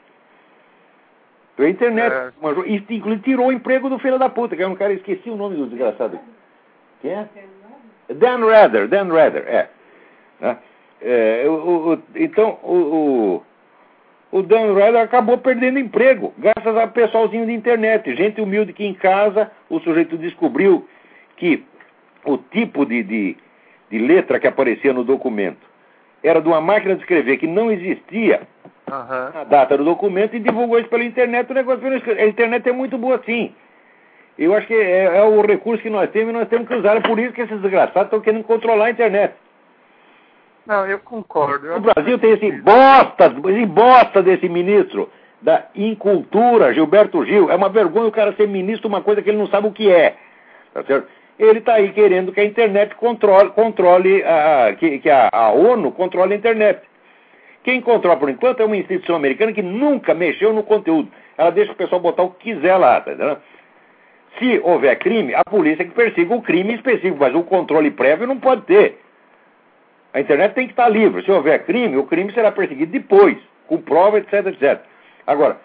Foi 1.57 1.67
a 1.67 1.71
internet. 1.71 2.13
É. 2.13 2.33
Inclusive 2.95 3.23
tirou 3.23 3.49
o 3.49 3.53
emprego 3.53 3.89
do 3.89 3.99
filho 3.99 4.19
da 4.19 4.29
puta, 4.29 4.55
que 4.55 4.63
é 4.63 4.67
um 4.67 4.77
cara, 4.77 4.93
esqueci 4.93 5.31
o 5.31 5.37
nome 5.37 5.57
do 5.57 5.67
desgraçado. 5.67 6.19
Quem 7.01 7.13
é? 7.13 7.29
Dan 8.09 8.47
Rather, 8.47 8.87
Dan 8.87 9.13
Rather, 9.13 9.45
é. 9.49 9.69
Né? 10.41 10.59
é 11.01 11.45
o, 11.49 11.95
o, 11.95 12.03
então, 12.15 12.59
o, 12.63 13.43
o 14.37 14.43
Dan 14.43 14.75
Ryder 14.75 15.01
acabou 15.01 15.39
perdendo 15.39 15.79
emprego, 15.79 16.35
graças 16.37 16.77
a 16.77 16.87
pessoalzinho 16.87 17.47
de 17.47 17.55
internet, 17.55 18.15
gente 18.15 18.39
humilde 18.39 18.75
que 18.75 18.85
em 18.85 18.93
casa 18.93 19.51
o 19.71 19.81
sujeito 19.81 20.19
descobriu 20.19 20.87
que 21.39 21.65
o 22.23 22.37
tipo 22.37 22.85
de, 22.85 23.03
de, 23.03 23.37
de 23.91 23.99
letra 23.99 24.39
que 24.39 24.47
aparecia 24.47 24.93
no 24.93 25.05
documento 25.05 25.67
era 26.23 26.43
de 26.43 26.49
uma 26.49 26.61
máquina 26.61 26.97
de 26.97 27.01
escrever 27.01 27.39
que 27.39 27.47
não 27.47 27.71
existia 27.73 28.43
uhum. 28.87 29.41
a 29.41 29.45
data 29.45 29.79
do 29.79 29.85
documento 29.85 30.37
e 30.37 30.41
divulgou 30.41 30.79
isso 30.79 30.91
pela 30.91 31.05
internet. 31.05 31.51
O 31.51 31.55
negócio 31.55 31.83
a 31.87 32.27
internet 32.27 32.69
é 32.69 32.73
muito 32.73 32.99
boa 32.99 33.23
sim. 33.25 33.55
Eu 34.39 34.55
acho 34.55 34.67
que 34.67 34.75
é, 34.75 35.17
é, 35.17 35.23
o 35.23 35.41
recurso 35.41 35.83
que 35.83 35.89
nós 35.89 36.11
temos 36.11 36.35
e 36.35 36.37
nós 36.37 36.49
temos 36.49 36.69
que 36.69 36.75
usar. 36.75 36.99
É 36.99 37.01
por 37.01 37.19
isso 37.19 37.33
que 37.33 37.41
esses 37.41 37.61
desgraçados 37.63 38.09
estão 38.09 38.21
querendo 38.21 38.45
controlar 38.45 38.87
a 38.87 38.91
internet. 38.91 39.35
Não, 40.67 40.87
eu 40.87 40.99
concordo. 40.99 41.67
Eu 41.67 41.77
o 41.77 41.81
Brasil 41.81 42.19
tem 42.19 42.33
esse 42.33 42.51
bosta, 42.53 43.35
esse 43.49 43.67
bosta 43.67 44.23
desse 44.23 44.49
ministro 44.49 45.11
da 45.41 45.67
incultura, 45.75 46.75
Gilberto 46.75 47.25
Gil. 47.25 47.51
É 47.51 47.55
uma 47.55 47.69
vergonha 47.69 48.09
o 48.09 48.13
cara 48.13 48.35
ser 48.35 48.49
ministro 48.49 48.89
uma 48.89 49.01
coisa 49.01 49.23
que 49.23 49.31
ele 49.31 49.39
não 49.39 49.47
sabe 49.47 49.69
o 49.69 49.73
que 49.73 49.91
é. 49.91 50.17
Tá 50.75 50.83
certo? 50.83 51.09
Ele 51.39 51.59
está 51.59 51.75
aí 51.75 51.93
querendo 51.93 52.33
que 52.33 52.41
a 52.41 52.45
internet 52.45 52.95
controle, 52.97 53.51
controle 53.51 54.25
a, 54.25 54.75
que, 54.79 54.99
que 54.99 55.11
a, 55.11 55.29
a 55.31 55.51
ONU 55.53 55.93
controle 55.93 56.33
a 56.33 56.37
internet. 56.37 56.81
Quem 57.63 57.81
controla 57.81 58.17
por 58.17 58.31
enquanto 58.31 58.61
é 58.61 58.65
uma 58.65 58.77
instituição 58.77 59.17
americana 59.17 59.53
que 59.53 59.63
nunca 59.63 60.15
mexeu 60.15 60.53
no 60.53 60.63
conteúdo. 60.63 61.11
Ela 61.37 61.51
deixa 61.51 61.73
o 61.73 61.77
pessoal 61.77 62.01
botar 62.01 62.23
o 62.23 62.31
que 62.31 62.55
quiser 62.55 62.77
lá, 62.77 63.01
tá 63.01 63.13
entendendo? 63.13 63.39
Se 64.39 64.61
houver 64.65 64.99
crime, 64.99 65.35
a 65.35 65.43
polícia 65.45 65.85
que 65.85 65.93
persiga 65.93 66.35
o 66.35 66.43
crime 66.43 66.75
específico, 66.75 67.19
mas 67.19 67.35
o 67.35 67.43
controle 67.43 67.91
prévio 67.91 68.27
não 68.27 68.39
pode 68.39 68.63
ter. 68.63 68.99
A 70.17 70.21
internet 70.21 70.55
tem 70.55 70.67
que 70.67 70.73
estar 70.73 70.89
livre. 70.89 71.23
Se 71.23 71.31
houver 71.31 71.67
crime, 71.67 71.99
o 71.99 72.07
crime 72.07 72.33
será 72.33 72.51
perseguido 72.51 72.91
depois, 72.91 73.37
com 73.67 73.77
prova, 73.77 74.17
etc, 74.17 74.47
etc. 74.47 74.81
Agora, 75.27 75.59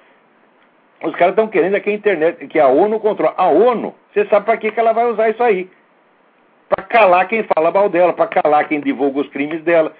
os 1.01 1.13
caras 1.13 1.29
estão 1.29 1.47
querendo 1.47 1.79
que 1.79 1.89
a 1.89 1.93
internet, 1.93 2.47
que 2.47 2.59
a 2.59 2.67
ONU 2.67 2.99
controle. 2.99 3.33
A 3.37 3.47
ONU, 3.47 3.95
você 4.11 4.25
sabe 4.25 4.45
para 4.45 4.57
que, 4.57 4.69
que 4.69 4.77
ela 4.77 4.91
vai 4.91 5.05
usar 5.05 5.29
isso 5.29 5.41
aí? 5.41 5.69
Para 6.67 6.83
calar 6.83 7.29
quem 7.29 7.43
fala 7.43 7.71
mal 7.71 7.87
dela, 7.87 8.11
para 8.11 8.27
calar 8.27 8.67
quem 8.67 8.81
divulga 8.81 9.21
os 9.21 9.29
crimes 9.29 9.63
dela. 9.63 9.93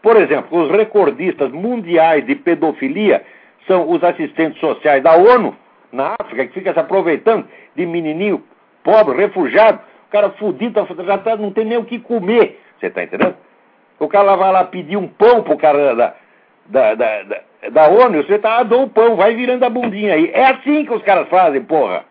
Por 0.00 0.16
exemplo, 0.16 0.62
os 0.62 0.70
recordistas 0.70 1.52
mundiais 1.52 2.24
de 2.24 2.36
pedofilia 2.36 3.22
são 3.66 3.90
os 3.90 4.02
assistentes 4.02 4.58
sociais 4.60 5.02
da 5.02 5.14
ONU 5.14 5.54
na 5.92 6.14
África, 6.18 6.46
que 6.46 6.54
fica 6.54 6.72
se 6.72 6.80
aproveitando 6.80 7.46
de 7.76 7.84
menininho 7.84 8.42
pobre, 8.82 9.14
refugiado, 9.14 9.78
o 10.08 10.10
cara 10.10 10.30
fudido, 10.30 10.86
já 11.04 11.18
tá, 11.18 11.36
não 11.36 11.52
tem 11.52 11.66
nem 11.66 11.76
o 11.76 11.84
que 11.84 11.98
comer. 11.98 12.58
Você 12.80 12.86
está 12.86 13.02
entendendo? 13.02 13.36
O 13.98 14.08
cara 14.08 14.36
vai 14.36 14.52
lá 14.52 14.64
pedir 14.64 14.96
um 14.96 15.08
pão 15.08 15.42
pro 15.42 15.56
cara 15.56 15.94
da, 15.94 16.14
da, 16.66 16.94
da, 16.94 17.22
da, 17.22 17.40
da 17.70 17.88
ONU, 17.88 18.22
você 18.22 18.38
tá, 18.38 18.58
ah, 18.58 18.62
dou 18.62 18.82
um 18.82 18.88
pão, 18.88 19.16
vai 19.16 19.34
virando 19.34 19.64
a 19.64 19.70
bundinha 19.70 20.14
aí. 20.14 20.30
É 20.32 20.46
assim 20.46 20.84
que 20.84 20.92
os 20.92 21.02
caras 21.02 21.28
fazem, 21.28 21.62
porra. 21.62 22.04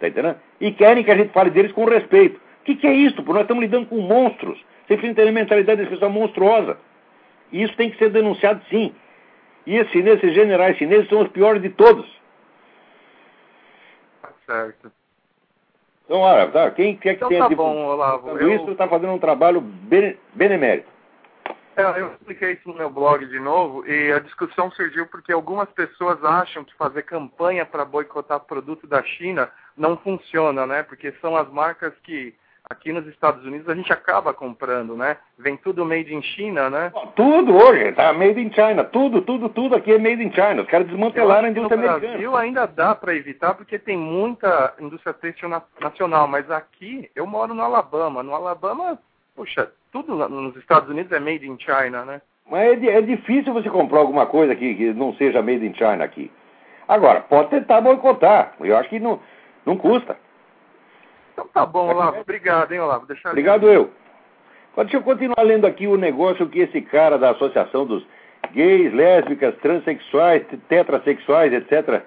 Tá 0.00 0.08
entendendo? 0.08 0.36
E 0.60 0.72
querem 0.72 1.04
que 1.04 1.10
a 1.10 1.16
gente 1.16 1.32
fale 1.32 1.50
deles 1.50 1.72
com 1.72 1.84
respeito. 1.84 2.36
O 2.36 2.64
que, 2.64 2.76
que 2.76 2.86
é 2.86 2.92
isso? 2.92 3.16
Porque 3.16 3.32
nós 3.32 3.42
estamos 3.42 3.62
lidando 3.62 3.86
com 3.86 3.98
monstros. 3.98 4.58
Você 4.86 4.96
precisa 4.96 5.14
ter 5.14 5.28
a 5.28 5.32
mentalidade 5.32 5.78
desse 5.78 5.90
pessoal 5.90 6.10
monstruosa. 6.10 6.78
E 7.52 7.62
isso 7.62 7.76
tem 7.76 7.90
que 7.90 7.98
ser 7.98 8.10
denunciado 8.10 8.62
sim. 8.70 8.94
E 9.66 9.76
esses 9.76 9.92
chineses, 9.92 10.22
esses 10.22 10.34
generais 10.34 10.76
chineses 10.76 11.08
são 11.08 11.22
os 11.22 11.28
piores 11.28 11.62
de 11.62 11.70
todos. 11.70 12.06
Certo. 14.46 14.92
Então, 16.04 16.20
olha, 16.20 16.50
tá, 16.50 16.70
quem 16.70 16.96
quer 16.96 17.14
que 17.14 17.16
então, 17.16 17.28
tenha 17.28 17.48
tá 17.48 17.54
bom, 17.54 17.86
Olavo, 17.86 18.38
eu... 18.38 18.54
isso 18.54 18.70
está 18.70 18.86
fazendo 18.86 19.12
um 19.12 19.18
trabalho 19.18 19.60
bene, 19.60 20.18
benemérito. 20.34 20.92
É, 21.76 21.82
eu 22.00 22.12
expliquei 22.12 22.52
isso 22.52 22.68
no 22.68 22.74
meu 22.74 22.88
blog 22.88 23.26
de 23.26 23.40
novo 23.40 23.84
e 23.86 24.12
a 24.12 24.20
discussão 24.20 24.70
surgiu 24.70 25.06
porque 25.08 25.32
algumas 25.32 25.68
pessoas 25.70 26.22
acham 26.22 26.62
que 26.62 26.72
fazer 26.74 27.02
campanha 27.02 27.66
para 27.66 27.84
boicotar 27.84 28.38
produto 28.40 28.86
da 28.86 29.02
China 29.02 29.50
não 29.76 29.96
funciona, 29.96 30.66
né? 30.66 30.84
Porque 30.84 31.12
são 31.20 31.36
as 31.36 31.50
marcas 31.50 31.92
que 32.04 32.32
aqui 32.68 32.92
nos 32.92 33.06
Estados 33.06 33.44
Unidos 33.44 33.68
a 33.68 33.74
gente 33.74 33.92
acaba 33.92 34.32
comprando, 34.32 34.96
né? 34.96 35.16
Vem 35.38 35.56
tudo 35.56 35.84
made 35.84 36.14
in 36.14 36.22
China, 36.22 36.70
né? 36.70 36.92
Tudo 37.14 37.54
hoje, 37.54 37.92
tá 37.92 38.12
made 38.12 38.40
in 38.40 38.52
China. 38.52 38.84
Tudo, 38.84 39.20
tudo, 39.22 39.48
tudo 39.48 39.74
aqui 39.74 39.92
é 39.92 39.98
made 39.98 40.22
in 40.22 40.32
China. 40.32 40.62
Os 40.62 40.68
caras 40.68 40.86
desmantelaram 40.86 41.48
a 41.48 41.50
indústria 41.50 41.76
americana. 41.76 42.00
No 42.00 42.08
Brasil 42.08 42.36
ainda 42.36 42.66
dá 42.66 42.94
para 42.94 43.14
evitar 43.14 43.54
porque 43.54 43.78
tem 43.78 43.96
muita 43.96 44.74
indústria 44.80 45.12
têxtil 45.12 45.50
nacional, 45.80 46.26
mas 46.26 46.50
aqui 46.50 47.10
eu 47.14 47.26
moro 47.26 47.54
no 47.54 47.62
Alabama. 47.62 48.22
No 48.22 48.34
Alabama, 48.34 48.98
puxa, 49.36 49.70
tudo 49.92 50.16
nos 50.28 50.56
Estados 50.56 50.88
Unidos 50.88 51.12
é 51.12 51.20
made 51.20 51.46
in 51.46 51.58
China, 51.58 52.04
né? 52.04 52.22
Mas 52.50 52.82
é, 52.82 52.86
é 52.86 53.00
difícil 53.02 53.52
você 53.52 53.68
comprar 53.70 54.00
alguma 54.00 54.26
coisa 54.26 54.52
aqui 54.52 54.74
que 54.74 54.92
não 54.92 55.14
seja 55.14 55.42
made 55.42 55.66
in 55.66 55.74
China 55.74 56.04
aqui. 56.04 56.30
Agora, 56.86 57.20
pode 57.22 57.50
tentar 57.50 57.80
boicotar. 57.80 58.54
Eu 58.60 58.76
acho 58.76 58.88
que 58.90 59.00
não, 59.00 59.18
não 59.64 59.76
custa. 59.76 60.16
Então 61.34 61.46
tá 61.52 61.66
bom, 61.66 61.90
Olavo. 61.90 62.20
Obrigado, 62.20 62.72
hein, 62.72 62.80
Olavo. 62.80 63.06
Deixa 63.06 63.28
Obrigado 63.28 63.68
eu. 63.68 63.90
Deixa 64.76 64.96
eu 64.96 65.02
continuar 65.02 65.42
lendo 65.42 65.66
aqui 65.66 65.86
o 65.86 65.96
negócio 65.96 66.48
que 66.48 66.60
esse 66.60 66.80
cara 66.80 67.18
da 67.18 67.30
Associação 67.30 67.84
dos 67.84 68.04
Gays, 68.52 68.92
Lésbicas, 68.92 69.54
Transsexuais, 69.56 70.44
Tetrasexuais, 70.68 71.52
etc., 71.52 72.02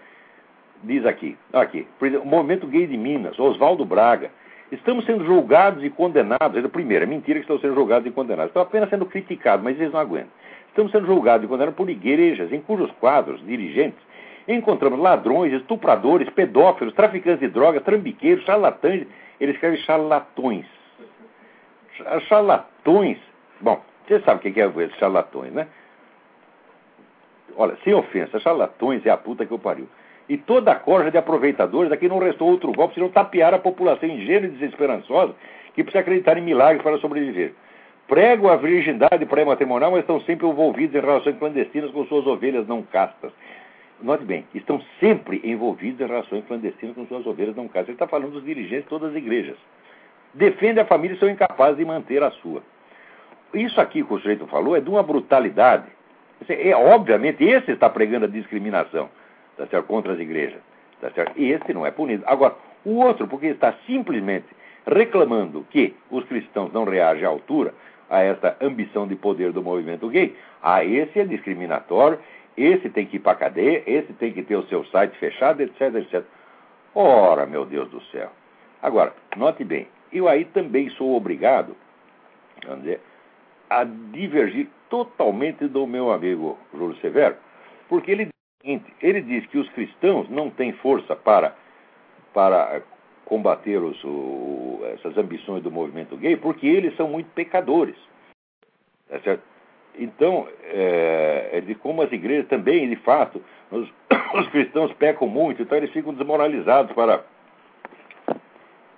diz 0.84 1.06
aqui. 1.06 1.38
Aqui. 1.54 1.88
O 2.02 2.26
Movimento 2.26 2.68
Gay 2.68 2.88
de 2.88 2.98
Minas, 2.98 3.38
Oswaldo 3.38 3.86
Braga. 3.86 4.32
Estamos 4.72 5.06
sendo 5.06 5.26
julgados 5.26 5.84
e 5.84 5.90
condenados. 5.90 6.66
Primeiro, 6.72 7.04
é 7.04 7.08
mentira 7.08 7.40
que 7.40 7.44
estão 7.44 7.60
sendo 7.60 7.74
julgados 7.74 8.08
e 8.08 8.12
condenados. 8.12 8.50
Estão 8.50 8.63
apenas 8.63 8.90
sendo 8.90 9.06
criticados, 9.06 9.63
mas 9.63 9.80
eles 9.80 9.94
não 9.94 10.00
aguentam. 10.00 10.32
Estamos 10.70 10.92
sendo 10.92 11.08
julgados 11.08 11.46
e 11.46 11.48
condenados 11.48 11.76
por 11.76 11.90
igrejas 11.90 12.52
em 12.52 12.62
cujos 12.62 12.92
quadros, 13.00 13.44
dirigentes, 13.46 14.00
encontramos 14.48 15.00
ladrões, 15.00 15.54
estupradores, 15.54 16.30
pedófilos, 16.30 16.94
traficantes 16.94 17.40
de 17.40 17.48
drogas, 17.48 17.84
trambiqueiros, 17.84 18.46
charlatães. 18.46 19.06
Ele 19.40 19.52
escreve 19.52 19.78
charlatões. 19.78 20.66
Charlatões. 22.28 23.18
Bom, 23.60 23.82
você 24.08 24.20
sabe 24.22 24.48
o 24.48 24.54
que 24.54 24.62
é 24.62 24.66
esses 24.66 24.98
charlatões, 24.98 25.52
né? 25.52 25.68
Olha, 27.56 27.76
sem 27.84 27.94
ofensa, 27.94 28.40
charlatões 28.40 29.06
é 29.06 29.10
a 29.10 29.18
puta 29.18 29.46
que 29.46 29.52
eu 29.52 29.60
pariu. 29.60 29.88
E 30.30 30.38
toda 30.38 30.72
a 30.72 30.76
corja 30.76 31.10
de 31.10 31.18
aproveitadores, 31.18 31.92
aqui 31.92 32.08
não 32.08 32.20
restou 32.20 32.50
outro 32.50 32.72
golpe, 32.72 32.94
senão 32.94 33.10
tapear 33.10 33.54
a 33.54 33.60
população 33.60 34.08
ingênua 34.08 34.48
e 34.48 34.52
desesperançosa 34.52 35.34
que 35.74 35.84
precisa 35.84 36.02
acreditar 36.02 36.38
em 36.38 36.42
milagres 36.42 36.84
para 36.84 36.98
sobreviver. 36.98 37.54
Prego 38.08 38.50
a 38.50 38.56
virgindade 38.56 39.26
pré-matrimonial, 39.26 39.92
mas 39.92 40.02
estão 40.02 40.22
sempre 40.22 40.48
envolvidos 40.48 40.96
em 40.96 41.06
relações 41.06 41.38
clandestinas 41.38 41.92
com 41.92 42.06
suas 42.06 42.26
ovelhas 42.26 42.68
não 42.68 42.82
castas. 42.82 43.32
Note 44.02 44.24
bem, 44.26 44.46
estão 44.54 44.82
sempre 45.00 45.42
envolvidos 45.44 46.00
em 46.00 46.06
relações 46.06 46.46
clandestinas 46.46 46.96
com 46.96 47.08
suas 47.08 47.26
ovelhas 47.26 47.56
não 47.56 47.68
castas. 47.68 47.90
Ele 47.90 47.96
está 47.96 48.08
falando 48.08 48.34
dos 48.34 48.44
dirigentes 48.44 48.84
de 48.84 48.90
todas 48.90 49.10
as 49.10 49.16
igrejas. 49.16 49.58
Defende 50.34 50.80
a 50.80 50.86
família 50.86 51.16
e 51.16 51.20
são 51.20 51.30
incapazes 51.30 51.78
de 51.78 51.86
manter 51.86 52.22
a 52.22 52.30
sua. 52.30 52.62
Isso 53.54 53.82
aqui 53.82 54.04
que 54.04 54.14
o 54.14 54.20
sujeito 54.20 54.46
falou 54.48 54.76
é 54.76 54.82
de 54.82 54.90
uma 54.90 55.02
brutalidade. 55.02 55.86
É, 56.48 56.76
obviamente, 56.76 57.44
esse 57.44 57.72
está 57.72 57.90
pregando 57.90 58.26
a 58.26 58.30
discriminação 58.30 59.10
tá 59.58 59.66
certo? 59.66 59.88
contra 59.88 60.14
as 60.14 60.20
igrejas. 60.20 60.60
Tá 61.02 61.10
certo? 61.12 61.34
E 61.36 61.52
esse 61.52 61.74
não 61.74 61.86
é 61.86 61.90
punido. 61.90 62.24
Agora, 62.28 62.56
o 62.86 63.00
outro, 63.00 63.28
porque 63.28 63.48
está 63.48 63.74
simplesmente 63.88 64.46
reclamando 64.86 65.66
que 65.72 65.96
os 66.12 66.24
cristãos 66.26 66.72
não 66.72 66.84
reagem 66.84 67.26
à 67.26 67.30
altura 67.30 67.74
a 68.10 68.22
essa 68.22 68.56
ambição 68.62 69.08
de 69.08 69.16
poder 69.16 69.52
do 69.52 69.62
movimento 69.62 70.08
gay, 70.08 70.36
a 70.62 70.84
esse 70.86 71.20
é 71.20 71.26
discriminatório, 71.26 72.20
esse 72.58 72.89
tem 72.89 73.06
que 73.06 73.17
ir 73.17 73.20
para 73.20 73.34
a 73.34 73.36
cadeia, 73.36 73.84
esse 73.86 74.12
tem 74.13 74.34
que 74.34 74.43
ter 74.43 74.56
o 74.56 74.67
seu 74.67 74.84
site 74.86 75.17
fechado, 75.17 75.62
etc, 75.62 75.96
etc. 75.96 76.24
Ora, 76.96 77.46
meu 77.46 77.65
Deus 77.65 77.89
do 77.89 78.02
céu. 78.06 78.32
Agora, 78.82 79.13
note 79.36 79.63
bem, 79.63 79.88
eu 80.12 80.28
aí 80.28 80.46
também 80.46 80.89
sou 80.91 81.15
obrigado 81.15 81.76
vamos 82.65 82.84
dizer, 82.84 83.02
a 83.70 83.84
divergir 83.84 84.67
totalmente 84.89 85.67
do 85.67 85.86
meu 85.86 86.12
amigo 86.12 86.58
Júlio 86.74 86.96
Severo, 86.98 87.36
porque 87.89 88.12
ele 88.12 88.30
ele 89.02 89.22
diz 89.22 89.46
que 89.48 89.58
os 89.58 89.70
cristãos 89.70 90.30
não 90.30 90.50
têm 90.50 90.74
força 90.74 91.15
para, 91.15 91.56
para 92.34 92.82
combater 93.24 93.78
os, 93.78 94.04
o, 94.04 94.82
essas 94.93 95.17
ambições 95.17 95.63
do 95.63 95.72
movimento 95.72 96.17
gay, 96.17 96.36
porque 96.36 96.67
eles 96.67 96.93
são 96.98 97.08
muito 97.08 97.30
pecadores. 97.30 97.96
Tá 99.08 99.20
certo? 99.22 99.43
Então, 99.98 100.48
é, 100.64 101.50
é 101.54 101.62
de 101.62 101.76
como 101.76 102.02
as 102.02 102.12
igrejas 102.12 102.48
também, 102.48 102.88
de 102.88 102.96
fato, 102.98 103.42
os, 103.72 103.90
os, 104.36 104.48
cristãos 104.50 104.94
pecam 104.94 105.28
muito, 105.28 105.62
então 105.62 105.78
eles 105.78 105.92
ficam 105.92 106.14
desmoralizados 106.14 106.94
para, 106.94 107.24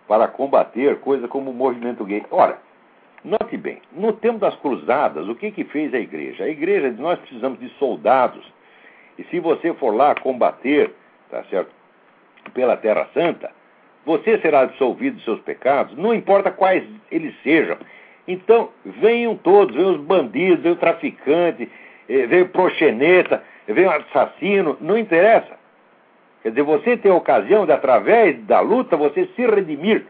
para 0.07 0.27
combater 0.27 0.99
coisa 0.99 1.27
como 1.27 1.51
o 1.51 1.53
movimento 1.53 2.03
gay. 2.03 2.23
Ora, 2.29 2.59
note 3.23 3.55
bem, 3.57 3.81
no 3.91 4.13
tempo 4.13 4.39
das 4.39 4.55
cruzadas, 4.57 5.27
o 5.27 5.35
que, 5.35 5.51
que 5.51 5.63
fez 5.63 5.93
a 5.93 5.99
igreja? 5.99 6.43
A 6.43 6.49
igreja, 6.49 6.91
nós 6.97 7.17
precisamos 7.19 7.59
de 7.59 7.69
soldados 7.77 8.45
e 9.19 9.23
se 9.25 9.39
você 9.41 9.73
for 9.73 9.93
lá 9.93 10.15
combater, 10.15 10.93
tá 11.29 11.43
certo, 11.49 11.69
pela 12.53 12.77
Terra 12.77 13.09
Santa, 13.13 13.51
você 14.05 14.39
será 14.39 14.61
absolvido 14.61 15.15
dos 15.15 15.25
seus 15.25 15.41
pecados, 15.41 15.97
não 15.97 16.13
importa 16.13 16.49
quais 16.49 16.83
eles 17.11 17.35
sejam. 17.43 17.77
Então, 18.29 18.69
venham 18.85 19.35
todos, 19.35 19.75
venham 19.75 19.95
os 19.95 20.01
bandidos, 20.01 20.61
venham 20.61 20.75
o 20.75 20.79
traficante, 20.79 21.67
eh, 22.07 22.27
venham 22.27 22.45
o 22.45 22.49
proxeneta, 22.49 23.43
venham 23.67 23.91
o 23.91 23.95
assassino, 23.95 24.77
não 24.79 24.99
interessa. 24.99 25.57
Quer 26.43 26.49
dizer, 26.49 26.61
você 26.61 26.95
tem 26.95 27.11
a 27.11 27.15
ocasião 27.15 27.65
de, 27.65 27.71
através 27.71 28.39
da 28.45 28.59
luta, 28.59 28.95
você 28.95 29.27
se 29.35 29.45
redimir. 29.47 30.05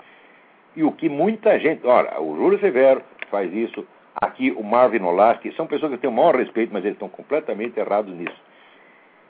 E 0.75 0.83
o 0.83 0.91
que 0.91 1.07
muita 1.07 1.57
gente. 1.59 1.87
Olha, 1.87 2.19
o 2.19 2.35
Júlio 2.35 2.59
Severo 2.59 3.01
faz 3.31 3.53
isso, 3.53 3.87
aqui 4.21 4.51
o 4.51 4.63
Marvin 4.63 5.01
Olasky, 5.01 5.53
são 5.53 5.65
pessoas 5.65 5.91
que 5.91 5.95
eu 5.95 6.01
tenho 6.01 6.11
o 6.11 6.15
maior 6.15 6.35
respeito, 6.35 6.73
mas 6.73 6.83
eles 6.83 6.95
estão 6.95 7.07
completamente 7.07 7.79
errados 7.79 8.13
nisso. 8.13 8.35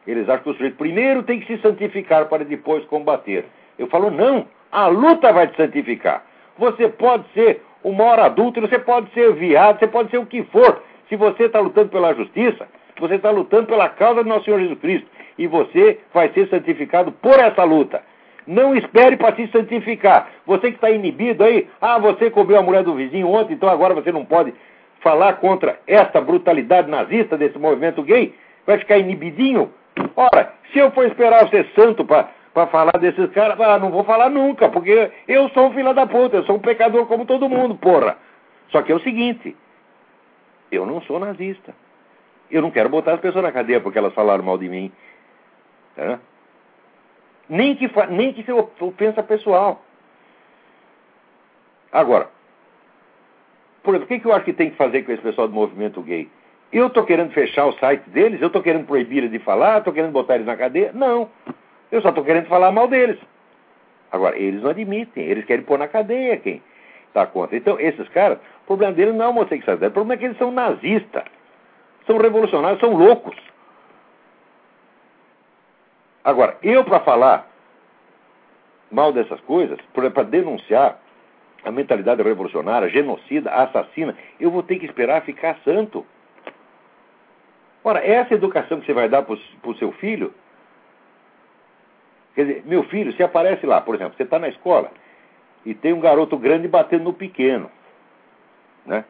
Eles 0.07 0.27
acham 0.27 0.45
que 0.45 0.49
o 0.49 0.53
sujeito 0.53 0.77
primeiro 0.77 1.21
tem 1.21 1.39
que 1.39 1.45
se 1.45 1.61
santificar 1.61 2.25
para 2.25 2.43
depois 2.43 2.83
combater. 2.85 3.45
Eu 3.77 3.85
falo, 3.85 4.09
não, 4.09 4.47
a 4.71 4.87
luta 4.87 5.31
vai 5.31 5.45
te 5.47 5.57
santificar. 5.57 6.25
Você 6.57 6.89
pode 6.89 7.31
ser 7.33 7.61
o 7.83 7.91
maior 7.91 8.19
adulto, 8.19 8.61
você 8.61 8.79
pode 8.79 9.11
ser 9.13 9.33
viado, 9.33 9.79
você 9.79 9.87
pode 9.87 10.09
ser 10.09 10.17
o 10.17 10.25
que 10.25 10.43
for. 10.43 10.81
Se 11.07 11.15
você 11.15 11.45
está 11.45 11.59
lutando 11.59 11.89
pela 11.89 12.13
justiça, 12.13 12.67
você 12.99 13.15
está 13.15 13.31
lutando 13.31 13.67
pela 13.67 13.89
causa 13.89 14.23
do 14.23 14.29
nosso 14.29 14.45
Senhor 14.45 14.59
Jesus 14.59 14.79
Cristo. 14.79 15.07
E 15.37 15.47
você 15.47 15.99
vai 16.13 16.29
ser 16.29 16.47
santificado 16.49 17.11
por 17.11 17.39
essa 17.39 17.63
luta. 17.63 18.01
Não 18.45 18.75
espere 18.75 19.15
para 19.15 19.35
se 19.35 19.47
santificar. 19.47 20.29
Você 20.45 20.71
que 20.71 20.75
está 20.77 20.89
inibido 20.89 21.43
aí, 21.43 21.67
ah, 21.79 21.97
você 21.97 22.29
comeu 22.29 22.57
a 22.57 22.61
mulher 22.61 22.83
do 22.83 22.95
vizinho 22.95 23.27
ontem, 23.27 23.53
então 23.53 23.69
agora 23.69 23.93
você 23.93 24.11
não 24.11 24.25
pode 24.25 24.53
falar 25.01 25.33
contra 25.33 25.79
essa 25.87 26.19
brutalidade 26.19 26.89
nazista 26.89 27.37
desse 27.37 27.57
movimento 27.57 28.03
gay? 28.03 28.33
Vai 28.65 28.77
ficar 28.79 28.97
inibidinho? 28.97 29.71
Ora, 30.15 30.53
se 30.71 30.79
eu 30.79 30.91
for 30.91 31.05
esperar 31.05 31.47
ser 31.49 31.67
santo 31.75 32.03
para 32.03 32.29
para 32.59 32.67
falar 32.67 32.99
desses 32.99 33.31
caras, 33.31 33.57
ah, 33.61 33.79
não 33.79 33.89
vou 33.89 34.03
falar 34.03 34.29
nunca, 34.29 34.67
porque 34.67 35.11
eu 35.29 35.47
sou 35.49 35.67
um 35.67 35.73
filho 35.73 35.93
da 35.93 36.05
puta, 36.05 36.35
eu 36.35 36.43
sou 36.43 36.57
um 36.57 36.59
pecador 36.59 37.05
como 37.05 37.25
todo 37.25 37.47
mundo, 37.47 37.75
porra. 37.75 38.17
Só 38.69 38.81
que 38.81 38.91
é 38.91 38.95
o 38.95 38.99
seguinte, 38.99 39.55
eu 40.69 40.85
não 40.85 41.01
sou 41.03 41.19
nazista. 41.19 41.73
Eu 42.51 42.61
não 42.61 42.69
quero 42.69 42.89
botar 42.89 43.13
as 43.13 43.21
pessoas 43.21 43.43
na 43.43 43.51
cadeia 43.51 43.79
porque 43.79 43.97
elas 43.97 44.13
falaram 44.13 44.43
mal 44.43 44.57
de 44.57 44.67
mim. 44.67 44.91
Tá? 45.95 46.19
Nem 47.47 47.75
que, 47.75 47.89
nem 48.09 48.33
que 48.33 48.43
seja 48.43 48.67
ofensa 48.81 49.23
pessoal. 49.23 49.81
Agora, 51.91 52.29
por 53.83 53.95
exemplo, 53.95 54.05
o 54.05 54.07
que, 54.09 54.19
que 54.19 54.27
eu 54.27 54.33
acho 54.33 54.45
que 54.45 54.53
tem 54.53 54.69
que 54.69 54.75
fazer 54.75 55.03
com 55.03 55.13
esse 55.13 55.21
pessoal 55.21 55.47
do 55.47 55.53
movimento 55.53 56.01
gay? 56.01 56.29
Eu 56.73 56.87
estou 56.87 57.05
querendo 57.05 57.31
fechar 57.31 57.65
o 57.67 57.73
site 57.79 58.09
deles? 58.09 58.41
Eu 58.41 58.47
estou 58.47 58.61
querendo 58.61 58.85
proibir 58.85 59.19
eles 59.19 59.31
de 59.31 59.39
falar? 59.39 59.77
Estou 59.77 59.93
querendo 59.93 60.11
botar 60.11 60.35
eles 60.35 60.45
na 60.45 60.57
cadeia? 60.57 60.91
Não. 60.93 61.29
Eu 61.91 62.01
só 62.01 62.09
estou 62.09 62.23
querendo 62.23 62.47
falar 62.47 62.71
mal 62.71 62.87
deles. 62.87 63.19
Agora, 64.11 64.37
eles 64.37 64.61
não 64.61 64.71
admitem, 64.71 65.23
eles 65.23 65.45
querem 65.45 65.63
pôr 65.63 65.77
na 65.77 65.87
cadeia 65.87 66.37
quem 66.37 66.61
está 67.07 67.25
contra. 67.25 67.55
Então, 67.55 67.79
esses 67.79 68.07
caras, 68.09 68.39
o 68.63 68.67
problema 68.67 68.93
deles 68.93 69.15
não 69.15 69.25
é 69.25 69.27
homossexualidade, 69.27 69.91
o 69.91 69.93
problema 69.93 70.13
é 70.13 70.17
que 70.17 70.25
eles 70.25 70.37
são 70.37 70.51
nazistas, 70.51 71.23
são 72.05 72.17
revolucionários, 72.17 72.79
são 72.79 72.95
loucos. 72.95 73.35
Agora, 76.23 76.57
eu 76.61 76.83
para 76.83 76.99
falar 77.01 77.47
mal 78.91 79.11
dessas 79.11 79.39
coisas, 79.41 79.79
para 79.93 80.23
denunciar 80.23 80.99
a 81.63 81.71
mentalidade 81.71 82.21
revolucionária, 82.21 82.89
genocida, 82.89 83.51
assassina, 83.51 84.15
eu 84.39 84.49
vou 84.49 84.63
ter 84.63 84.79
que 84.79 84.85
esperar 84.85 85.23
ficar 85.23 85.57
santo. 85.63 86.05
Ora, 87.83 88.05
essa 88.05 88.33
educação 88.33 88.79
que 88.79 88.85
você 88.85 88.93
vai 88.93 89.07
dar 89.07 89.23
para 89.23 89.35
o 89.63 89.75
seu 89.75 89.91
filho, 89.93 90.33
quer 92.35 92.45
dizer, 92.45 92.63
meu 92.65 92.83
filho, 92.83 93.13
se 93.13 93.23
aparece 93.23 93.65
lá, 93.65 93.81
por 93.81 93.95
exemplo, 93.95 94.15
você 94.15 94.23
está 94.23 94.39
na 94.39 94.49
escola 94.49 94.91
e 95.65 95.73
tem 95.73 95.93
um 95.93 95.99
garoto 95.99 96.37
grande 96.37 96.67
batendo 96.67 97.03
no 97.05 97.13
pequeno, 97.13 97.69
né? 98.85 99.03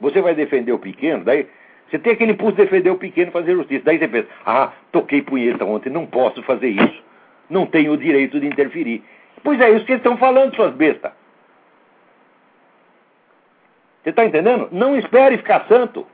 Você 0.00 0.20
vai 0.20 0.34
defender 0.34 0.72
o 0.72 0.78
pequeno, 0.78 1.24
daí 1.24 1.48
você 1.92 1.98
tem 1.98 2.14
aquele 2.14 2.32
impulso 2.32 2.56
de 2.56 2.62
defender 2.62 2.88
o 2.88 2.96
pequeno 2.96 3.28
e 3.28 3.32
fazer 3.32 3.54
justiça. 3.54 3.84
Daí 3.84 3.98
você 3.98 4.08
pensa, 4.08 4.28
ah, 4.46 4.72
toquei 4.90 5.20
punheta 5.20 5.62
ontem, 5.66 5.90
não 5.90 6.06
posso 6.06 6.42
fazer 6.42 6.68
isso. 6.68 7.04
Não 7.50 7.66
tenho 7.66 7.92
o 7.92 7.98
direito 7.98 8.40
de 8.40 8.46
interferir. 8.46 9.04
Pois 9.44 9.60
é 9.60 9.68
isso 9.70 9.84
que 9.84 9.92
eles 9.92 10.00
estão 10.00 10.16
falando, 10.16 10.56
suas 10.56 10.72
bestas. 10.74 11.12
Você 14.02 14.08
está 14.08 14.24
entendendo? 14.24 14.70
Não 14.72 14.96
espere 14.96 15.36
ficar 15.36 15.66
santo. 15.68 16.06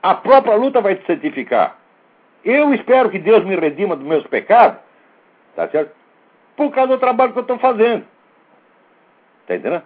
A 0.00 0.14
própria 0.14 0.54
luta 0.54 0.80
vai 0.80 0.94
te 0.94 1.04
santificar. 1.06 1.76
Eu 2.44 2.74
espero 2.74 3.10
que 3.10 3.18
Deus 3.18 3.44
me 3.44 3.54
redima 3.56 3.94
dos 3.94 4.06
meus 4.06 4.26
pecados, 4.26 4.78
tá 5.54 5.68
certo? 5.68 5.92
Por 6.56 6.70
causa 6.72 6.88
do 6.88 6.98
trabalho 6.98 7.32
que 7.32 7.38
eu 7.38 7.42
estou 7.42 7.58
fazendo. 7.58 8.04
Tá 9.46 9.54
entendendo? 9.54 9.82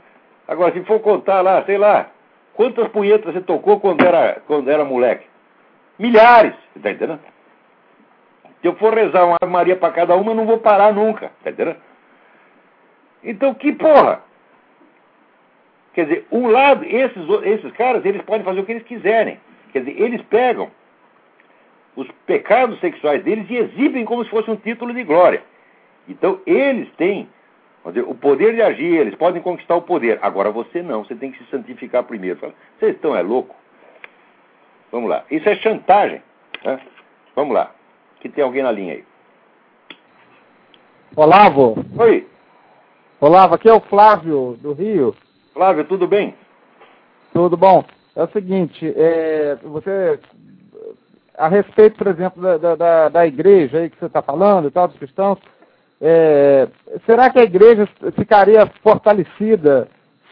Agora, 0.49 0.73
se 0.73 0.83
for 0.85 1.01
contar 1.01 1.41
lá, 1.43 1.63
sei 1.65 1.77
lá, 1.77 2.11
quantas 2.55 2.89
punhetas 2.89 3.35
você 3.35 3.41
tocou 3.41 3.81
quando 3.81 4.05
era, 4.05 4.41
quando 4.47 4.71
era 4.71 4.85
moleque? 4.85 5.27
Milhares, 5.99 6.55
tá 6.83 6.91
entendendo? 6.91 7.21
Se 8.61 8.69
eu 8.69 8.75
for 8.77 8.95
rezar 8.95 9.25
uma 9.27 9.39
Maria 9.47 9.77
para 9.77 9.93
cada 9.93 10.17
uma, 10.17 10.31
eu 10.33 10.35
não 10.35 10.47
vou 10.47 10.59
parar 10.59 10.93
nunca, 10.93 11.31
tá 11.43 11.51
entendendo? 11.51 11.79
Então, 13.23 13.55
que 13.55 13.73
porra? 13.73 14.23
Quer 15.93 16.07
dizer, 16.07 16.27
um 16.31 16.49
lado, 16.49 16.85
esses, 16.85 17.23
esses 17.45 17.73
caras, 17.73 18.05
eles 18.05 18.23
podem 18.23 18.45
fazer 18.45 18.61
o 18.61 18.65
que 18.65 18.73
eles 18.73 18.85
quiserem. 18.85 19.41
Quer 19.73 19.81
dizer, 19.81 20.01
eles 20.01 20.23
pegam 20.23 20.71
os 21.97 22.07
pecados 22.27 22.79
sexuais 22.81 23.25
deles 23.25 23.47
e 23.49 23.57
exibem 23.57 24.05
como 24.05 24.23
se 24.25 24.31
fosse 24.31 24.51
um 24.51 24.57
título 24.57 24.93
de 24.93 25.03
glória. 25.03 25.43
Então, 26.09 26.41
eles 26.47 26.89
têm 26.97 27.29
dizer, 27.87 28.03
o 28.03 28.15
poder 28.15 28.55
de 28.55 28.63
agir, 28.63 28.95
eles 28.95 29.15
podem 29.15 29.41
conquistar 29.41 29.77
o 29.77 29.83
poder. 29.83 30.19
Agora, 30.23 30.51
você 30.51 30.83
não, 30.83 31.05
você 31.05 31.15
tem 31.15 31.33
que 31.33 31.39
se 31.39 31.51
santificar 31.51 32.05
primeiro. 32.05 32.39
Fala, 32.39 32.55
Vocês 32.79 32.95
estão 32.95 33.17
é 33.17 33.23
louco? 33.23 33.55
Vamos 34.91 35.09
lá. 35.09 35.25
Isso 35.31 35.49
é 35.49 35.57
chantagem. 35.57 36.23
Né? 36.65 36.81
Vamos 37.35 37.55
lá. 37.55 37.73
Que 38.21 38.29
tem 38.29 38.43
alguém 38.43 38.63
na 38.63 38.73
linha 38.73 38.95
aí. 38.95 39.05
Olavo. 41.15 41.77
Oi. 41.99 42.27
Olavo, 43.21 43.55
aqui 43.55 43.69
é 43.69 43.73
o 43.73 43.81
Flávio, 43.81 44.59
do 44.61 44.73
Rio. 44.73 45.15
Flávio, 45.53 45.85
tudo 45.85 46.07
bem? 46.07 46.35
Tudo 47.33 47.57
bom. 47.57 47.85
É 48.15 48.23
o 48.23 48.29
seguinte, 48.29 48.93
é, 48.97 49.57
você, 49.63 50.19
a 51.39 51.49
respeito, 51.49 51.97
por 51.97 52.07
exemplo, 52.07 52.43
da, 52.59 52.75
da, 52.75 53.09
da 53.09 53.27
igreja 53.27 53.79
aí 53.79 53.91
que 53.91 53.99
você 53.99 54.07
está 54.07 54.23
falando 54.23 54.69
e 54.69 54.71
tal, 54.71 54.89
dos 54.89 54.99
cristãos, 54.99 55.39
é, 56.01 56.69
será 57.05 57.31
que 57.31 57.39
a 57.39 57.45
igreja 57.45 57.89
ficaria 58.15 58.67
fortalecida 58.83 59.89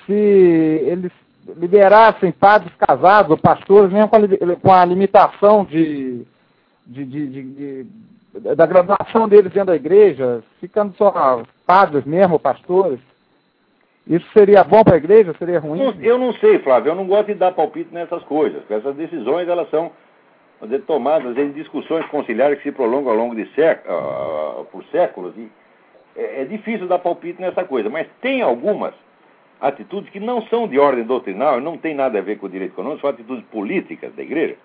se 0.07 0.13
eles 0.13 1.13
liberassem 1.57 2.33
padres 2.33 2.73
casados 2.77 3.31
ou 3.31 3.39
pastores, 3.39 3.93
mesmo 3.93 4.09
com 4.09 4.17
a, 4.17 4.57
com 4.57 4.73
a 4.73 4.85
limitação 4.85 5.65
de, 5.65 6.23
de, 6.87 7.05
de, 7.05 7.27
de, 7.29 7.87
da 8.55 8.67
graduação 8.67 9.29
deles 9.29 9.53
dentro 9.53 9.69
da 9.69 9.77
igreja, 9.77 10.43
ficando 10.61 10.95
só 10.97 11.43
padres 11.67 12.05
mesmo, 12.05 12.39
pastores? 12.39 13.01
Isso 14.07 14.27
seria 14.35 14.63
bom 14.63 14.85
para 14.85 14.95
a 14.95 14.99
igreja? 14.99 15.35
Seria 15.39 15.59
ruim? 15.59 15.81
Eu 16.03 16.19
não 16.19 16.35
sei, 16.35 16.59
Flávio. 16.59 16.91
Eu 16.91 16.95
não 16.95 17.07
gosto 17.07 17.29
de 17.29 17.35
dar 17.35 17.53
palpite 17.53 17.93
nessas 17.93 18.23
coisas. 18.25 18.63
Essas 18.69 18.95
decisões 18.97 19.49
elas 19.49 19.69
são 19.71 19.93
tomadas 20.87 21.37
em 21.37 21.53
discussões 21.53 22.07
conciliares 22.07 22.59
que 22.59 22.65
se 22.65 22.73
prolongam 22.73 23.13
ao 23.13 23.19
longo 23.19 23.35
de 23.35 23.47
séculos, 23.55 23.99
uh, 23.99 24.65
por 24.67 24.85
séculos. 24.87 25.35
E 25.37 25.49
é, 26.17 26.43
é 26.43 26.45
difícil 26.45 26.87
dar 26.87 26.99
palpite 26.99 27.41
nessa 27.41 27.65
coisa. 27.65 27.89
Mas 27.89 28.07
tem 28.21 28.43
algumas 28.43 28.95
atitudes 29.61 30.11
que 30.11 30.21
não 30.21 30.43
são 30.43 30.69
de 30.69 30.79
ordem 30.79 31.05
doutrinal, 31.05 31.61
não 31.61 31.77
tem 31.77 31.95
nada 31.95 32.19
a 32.19 32.23
ver 32.23 32.39
com 32.39 32.47
o 32.47 32.51
direito 32.51 32.73
econômico, 32.73 33.01
são 33.01 33.11
atitudes 33.11 33.45
políticas 33.47 34.13
da 34.15 34.23
igreja, 34.23 34.57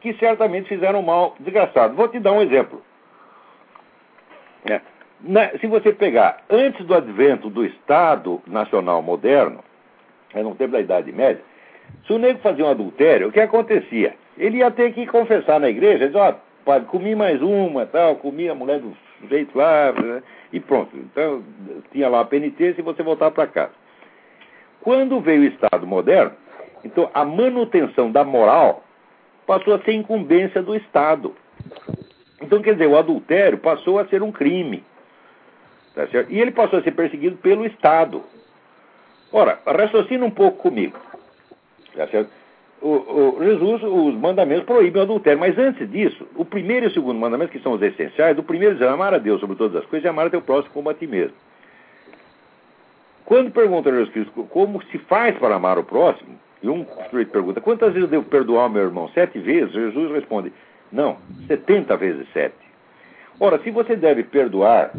que 0.00 0.12
certamente 0.14 0.68
fizeram 0.68 1.02
mal 1.02 1.34
desgraçado. 1.38 1.94
Vou 1.94 2.08
te 2.08 2.18
dar 2.18 2.32
um 2.32 2.42
exemplo. 2.42 2.82
É. 4.64 4.80
Na, 5.20 5.50
se 5.58 5.66
você 5.66 5.92
pegar 5.92 6.42
antes 6.50 6.84
do 6.84 6.94
advento 6.94 7.48
do 7.48 7.64
Estado 7.64 8.42
Nacional 8.46 9.00
Moderno, 9.02 9.60
é 10.34 10.42
no 10.42 10.54
tempo 10.54 10.72
da 10.72 10.80
Idade 10.80 11.12
Média, 11.12 11.42
se 12.06 12.12
o 12.12 12.18
nego 12.18 12.40
fazia 12.40 12.64
um 12.64 12.70
adultério, 12.70 13.28
o 13.28 13.32
que 13.32 13.40
acontecia? 13.40 14.14
Ele 14.36 14.58
ia 14.58 14.70
ter 14.70 14.92
que 14.92 15.06
confessar 15.06 15.60
na 15.60 15.68
igreja, 15.68 16.06
dizer, 16.06 16.18
ó, 16.18 16.30
oh, 16.30 16.34
padre, 16.64 16.88
comi 16.88 17.14
mais 17.14 17.40
uma, 17.40 17.86
tal, 17.86 18.16
comi 18.16 18.48
a 18.48 18.54
mulher 18.54 18.80
do 18.80 18.96
sujeito 19.20 19.56
lá, 19.56 19.92
né? 19.92 20.22
e 20.52 20.60
pronto. 20.60 20.96
Então, 20.96 21.42
tinha 21.92 22.08
lá 22.08 22.20
a 22.20 22.24
penitência 22.24 22.80
e 22.80 22.84
você 22.84 23.02
voltava 23.02 23.30
para 23.32 23.46
casa. 23.46 23.72
Quando 24.80 25.20
veio 25.20 25.42
o 25.42 25.46
Estado 25.46 25.86
moderno, 25.86 26.32
então 26.84 27.10
a 27.14 27.24
manutenção 27.24 28.10
da 28.12 28.22
moral 28.22 28.84
passou 29.46 29.74
a 29.74 29.80
ser 29.80 29.92
incumbência 29.92 30.62
do 30.62 30.76
Estado. 30.76 31.34
Então, 32.40 32.62
quer 32.62 32.74
dizer, 32.74 32.86
o 32.86 32.96
adultério 32.96 33.58
passou 33.58 33.98
a 33.98 34.06
ser 34.06 34.22
um 34.22 34.30
crime. 34.30 34.84
Tá 35.94 36.06
certo? 36.08 36.30
E 36.30 36.40
ele 36.40 36.50
passou 36.50 36.78
a 36.78 36.82
ser 36.82 36.92
perseguido 36.92 37.36
pelo 37.36 37.64
Estado. 37.66 38.22
Ora, 39.32 39.58
raciocina 39.66 40.24
um 40.24 40.30
pouco 40.30 40.58
comigo. 40.58 40.98
Tá 41.96 42.06
certo? 42.08 42.30
O, 42.84 43.38
o, 43.38 43.42
Jesus, 43.42 43.82
os 43.82 44.14
mandamentos 44.14 44.66
proíbem 44.66 45.00
o 45.00 45.04
adultério, 45.04 45.40
mas 45.40 45.58
antes 45.58 45.90
disso, 45.90 46.28
o 46.36 46.44
primeiro 46.44 46.84
e 46.84 46.88
o 46.88 46.92
segundo 46.92 47.18
mandamento, 47.18 47.50
que 47.50 47.58
são 47.60 47.72
os 47.72 47.80
essenciais, 47.80 48.36
o 48.36 48.42
primeiro 48.42 48.74
diz 48.74 48.86
amar 48.86 49.14
a 49.14 49.18
Deus 49.18 49.40
sobre 49.40 49.56
todas 49.56 49.76
as 49.76 49.86
coisas 49.88 50.04
e 50.04 50.08
amar 50.08 50.26
a 50.26 50.30
teu 50.30 50.42
próximo 50.42 50.74
como 50.74 50.90
a 50.90 50.94
ti 50.94 51.06
mesmo. 51.06 51.34
Quando 53.24 53.50
pergunta 53.50 53.88
a 53.88 53.92
Jesus 53.92 54.12
Cristo 54.12 54.46
como 54.50 54.82
se 54.84 54.98
faz 54.98 55.34
para 55.38 55.54
amar 55.54 55.78
o 55.78 55.84
próximo, 55.84 56.38
e 56.62 56.68
um 56.68 56.84
sujeito 57.08 57.30
pergunta, 57.30 57.58
quantas 57.58 57.94
vezes 57.94 58.02
eu 58.02 58.10
devo 58.10 58.28
perdoar 58.28 58.66
o 58.66 58.70
meu 58.70 58.82
irmão? 58.82 59.08
Sete 59.14 59.38
vezes? 59.38 59.72
Jesus 59.72 60.12
responde, 60.12 60.52
não, 60.92 61.16
setenta 61.46 61.96
vezes 61.96 62.26
sete. 62.34 62.54
Ora, 63.40 63.58
se 63.60 63.70
você 63.70 63.96
deve 63.96 64.24
perdoar 64.24 64.92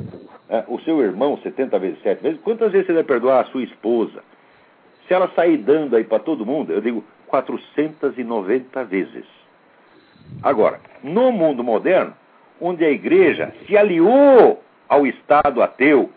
é, 0.49 0.63
o 0.67 0.79
seu 0.79 1.01
irmão 1.01 1.37
70 1.37 1.77
vezes 1.79 2.01
7 2.01 2.21
vezes, 2.21 2.39
quantas 2.41 2.71
vezes 2.71 2.87
você 2.87 2.93
deve 2.93 3.07
perdoar 3.07 3.41
a 3.41 3.45
sua 3.45 3.63
esposa? 3.63 4.23
Se 5.07 5.13
ela 5.13 5.31
sair 5.35 5.57
dando 5.57 5.95
aí 5.95 6.03
para 6.03 6.17
todo 6.17 6.45
mundo, 6.45 6.73
eu 6.73 6.81
digo 6.81 7.03
490 7.41 8.83
vezes. 8.85 9.25
Agora, 10.41 10.79
no 11.03 11.31
mundo 11.31 11.63
moderno, 11.63 12.13
onde 12.61 12.85
a 12.85 12.89
igreja 12.89 13.53
se 13.65 13.77
aliou 13.77 14.63
ao 14.87 15.05
Estado 15.05 15.61
ateu 15.61 16.09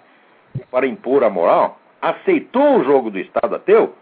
para 0.70 0.86
impor 0.86 1.24
a 1.24 1.30
moral, 1.30 1.78
aceitou 2.00 2.78
o 2.78 2.84
jogo 2.84 3.10
do 3.10 3.18
Estado 3.18 3.56
ateu, 3.56 3.94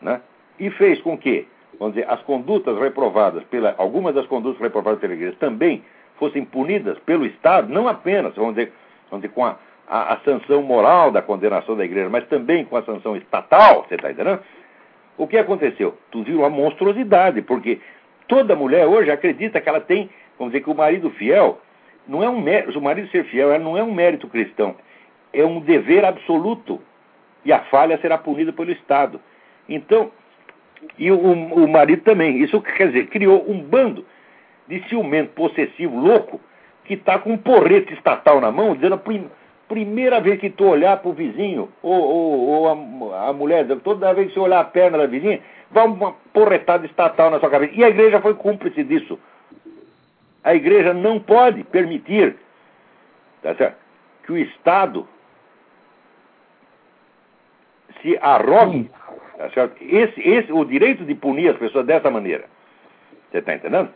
né, 0.00 0.20
e 0.58 0.70
fez 0.70 1.00
com 1.00 1.16
que, 1.16 1.48
vamos 1.78 1.94
dizer, 1.94 2.08
as 2.10 2.20
condutas 2.22 2.78
reprovadas 2.78 3.42
pela, 3.44 3.74
algumas 3.78 4.14
das 4.14 4.26
condutas 4.26 4.60
reprovadas 4.60 5.00
pela 5.00 5.14
igreja 5.14 5.36
também 5.40 5.82
fossem 6.18 6.44
punidas 6.44 6.98
pelo 7.00 7.26
Estado, 7.26 7.72
não 7.72 7.88
apenas, 7.88 8.34
vamos 8.34 8.54
dizer, 8.54 8.72
vamos 9.10 9.22
dizer 9.22 9.34
com 9.34 9.44
a, 9.44 9.56
a, 9.88 10.14
a 10.14 10.20
sanção 10.20 10.62
moral 10.62 11.10
da 11.10 11.22
condenação 11.22 11.76
da 11.76 11.84
igreja, 11.84 12.08
mas 12.08 12.26
também 12.28 12.64
com 12.64 12.76
a 12.76 12.82
sanção 12.82 13.16
estatal, 13.16 13.86
você 13.86 13.94
está 13.94 14.10
entendendo? 14.10 14.40
O 15.18 15.26
que 15.26 15.38
aconteceu? 15.38 15.96
Tudo 16.10 16.26
virou 16.26 16.40
uma 16.42 16.50
monstruosidade, 16.50 17.42
porque 17.42 17.80
toda 18.28 18.56
mulher 18.56 18.86
hoje 18.86 19.10
acredita 19.10 19.60
que 19.60 19.68
ela 19.68 19.80
tem, 19.80 20.10
vamos 20.38 20.52
dizer, 20.52 20.64
que 20.64 20.70
o 20.70 20.74
marido 20.74 21.10
fiel 21.10 21.60
não 22.06 22.22
é 22.22 22.28
um 22.28 22.40
mérito, 22.40 22.78
o 22.78 22.82
marido 22.82 23.08
ser 23.08 23.24
fiel 23.24 23.58
não 23.58 23.76
é 23.76 23.82
um 23.82 23.92
mérito 23.92 24.28
cristão, 24.28 24.76
é 25.32 25.44
um 25.44 25.60
dever 25.60 26.04
absoluto. 26.04 26.80
E 27.44 27.52
a 27.52 27.60
falha 27.60 27.98
será 27.98 28.18
punida 28.18 28.52
pelo 28.52 28.72
Estado. 28.72 29.20
Então, 29.68 30.10
e 30.98 31.10
o, 31.10 31.18
o 31.18 31.68
marido 31.68 32.02
também. 32.02 32.42
Isso 32.42 32.60
quer 32.60 32.88
dizer, 32.88 33.06
criou 33.06 33.48
um 33.48 33.60
bando 33.60 34.04
de 34.68 34.82
ciumento 34.88 35.32
possessivo 35.32 35.98
louco 35.98 36.40
que 36.84 36.94
está 36.94 37.18
com 37.18 37.32
um 37.32 37.38
porrete 37.38 37.92
estatal 37.94 38.40
na 38.40 38.50
mão, 38.50 38.74
dizendo 38.74 38.94
primeira 39.68 40.20
vez 40.20 40.40
que 40.40 40.50
tu 40.50 40.64
olhar 40.64 40.96
para 40.98 41.10
o 41.10 41.14
vizinho, 41.14 41.68
ou, 41.82 42.00
ou, 42.00 42.48
ou 42.48 43.12
a, 43.14 43.28
a, 43.28 43.32
mulher, 43.32 43.66
toda 43.82 44.12
vez 44.14 44.28
que 44.28 44.34
você 44.34 44.40
olhar 44.40 44.60
a 44.60 44.64
perna 44.64 44.98
da 44.98 45.06
vizinha, 45.06 45.40
vai 45.70 45.86
uma 45.86 46.12
porretada 46.32 46.86
estatal 46.86 47.30
na 47.30 47.40
sua 47.40 47.50
cabeça. 47.50 47.72
E 47.74 47.84
a 47.84 47.88
igreja 47.88 48.20
foi 48.20 48.34
cúmplice 48.34 48.82
disso. 48.84 49.18
A 50.44 50.54
igreja 50.54 50.94
não 50.94 51.18
pode 51.18 51.64
permitir 51.64 52.36
tá 53.42 53.54
certo? 53.54 53.76
que 54.24 54.32
o 54.32 54.38
Estado 54.38 55.06
se 58.00 58.16
arrogue 58.18 58.90
tá 59.36 59.50
certo? 59.50 59.76
Esse, 59.82 60.20
esse, 60.20 60.52
o 60.52 60.64
direito 60.64 61.04
de 61.04 61.14
punir 61.14 61.50
as 61.50 61.56
pessoas 61.56 61.86
dessa 61.86 62.10
maneira. 62.10 62.44
Você 63.30 63.38
está 63.38 63.54
entendendo? 63.54 63.90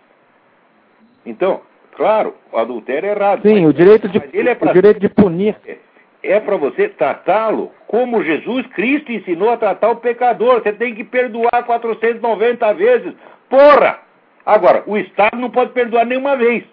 Então, 1.25 1.63
claro, 1.97 2.35
o 2.53 2.59
adultério 2.59 3.09
é 3.09 3.13
errado. 3.13 3.43
Sim, 3.43 3.61
mas, 3.61 3.71
o 3.71 3.73
direito 3.73 4.09
de, 4.09 4.19
é 4.19 4.55
pra, 4.55 4.71
o 4.71 4.75
direito 4.75 5.01
de 5.01 5.09
punir. 5.09 5.57
É, 5.67 5.77
é 6.23 6.41
para 6.41 6.57
você 6.57 6.89
tratá-lo 6.89 7.73
como 7.87 8.23
Jesus 8.23 8.67
Cristo 8.69 9.13
ensinou 9.13 9.51
a 9.51 9.57
tratar 9.57 9.91
o 9.91 9.97
pecador. 9.97 10.63
Você 10.63 10.73
tem 10.73 10.95
que 10.95 11.05
perdoar 11.05 11.65
490 11.65 12.75
vezes. 12.75 13.15
Porra! 13.49 13.99
Agora, 14.45 14.83
o 14.87 14.97
Estado 14.97 15.37
não 15.37 15.51
pode 15.51 15.73
perdoar 15.73 16.07
nenhuma 16.07 16.37
vez. 16.37 16.65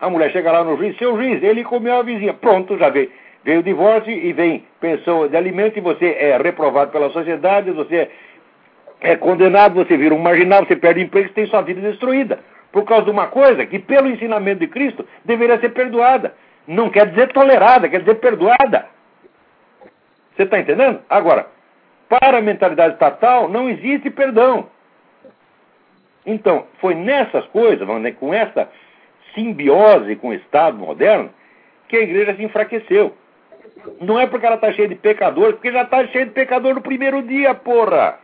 A 0.00 0.10
mulher 0.10 0.30
chega 0.30 0.52
lá 0.52 0.62
no 0.62 0.76
juiz, 0.76 0.96
seu 0.98 1.16
juiz, 1.16 1.42
ele 1.42 1.64
comeu 1.64 1.96
a 1.96 2.02
vizinha. 2.02 2.34
Pronto, 2.34 2.76
já 2.76 2.90
veio. 2.90 3.10
Veio 3.44 3.60
o 3.60 3.62
divórcio 3.62 4.12
e 4.12 4.32
vem 4.32 4.64
pensão 4.80 5.28
de 5.28 5.36
alimento 5.36 5.78
e 5.78 5.80
você 5.80 6.06
é 6.18 6.36
reprovado 6.36 6.90
pela 6.90 7.10
sociedade, 7.10 7.70
você 7.70 8.10
é 9.00 9.14
condenado, 9.16 9.74
você 9.74 9.96
vira 9.96 10.14
um 10.14 10.18
marginal, 10.18 10.64
você 10.64 10.74
perde 10.74 11.00
emprego, 11.00 11.28
você 11.28 11.34
tem 11.34 11.46
sua 11.46 11.62
vida 11.62 11.80
destruída. 11.80 12.40
Por 12.72 12.84
causa 12.84 13.04
de 13.04 13.10
uma 13.10 13.28
coisa 13.28 13.64
que, 13.64 13.78
pelo 13.78 14.08
ensinamento 14.08 14.60
de 14.60 14.68
Cristo, 14.68 15.06
deveria 15.24 15.58
ser 15.60 15.70
perdoada. 15.70 16.34
Não 16.66 16.90
quer 16.90 17.08
dizer 17.08 17.32
tolerada, 17.32 17.88
quer 17.88 18.00
dizer 18.00 18.16
perdoada. 18.16 18.86
Você 20.34 20.42
está 20.42 20.58
entendendo? 20.58 21.00
Agora, 21.08 21.46
para 22.08 22.38
a 22.38 22.42
mentalidade 22.42 22.94
estatal, 22.94 23.48
não 23.48 23.68
existe 23.68 24.10
perdão. 24.10 24.68
Então, 26.26 26.66
foi 26.80 26.94
nessas 26.94 27.46
coisas, 27.46 27.86
com 28.18 28.34
essa 28.34 28.68
simbiose 29.34 30.16
com 30.16 30.28
o 30.28 30.34
Estado 30.34 30.76
moderno, 30.76 31.30
que 31.88 31.96
a 31.96 32.02
igreja 32.02 32.34
se 32.34 32.42
enfraqueceu. 32.42 33.14
Não 34.00 34.18
é 34.18 34.26
porque 34.26 34.44
ela 34.44 34.56
está 34.56 34.72
cheia 34.72 34.88
de 34.88 34.96
pecadores, 34.96 35.54
porque 35.54 35.70
já 35.70 35.82
está 35.82 36.06
cheia 36.08 36.26
de 36.26 36.32
pecador 36.32 36.74
no 36.74 36.80
primeiro 36.80 37.22
dia, 37.22 37.54
porra. 37.54 38.18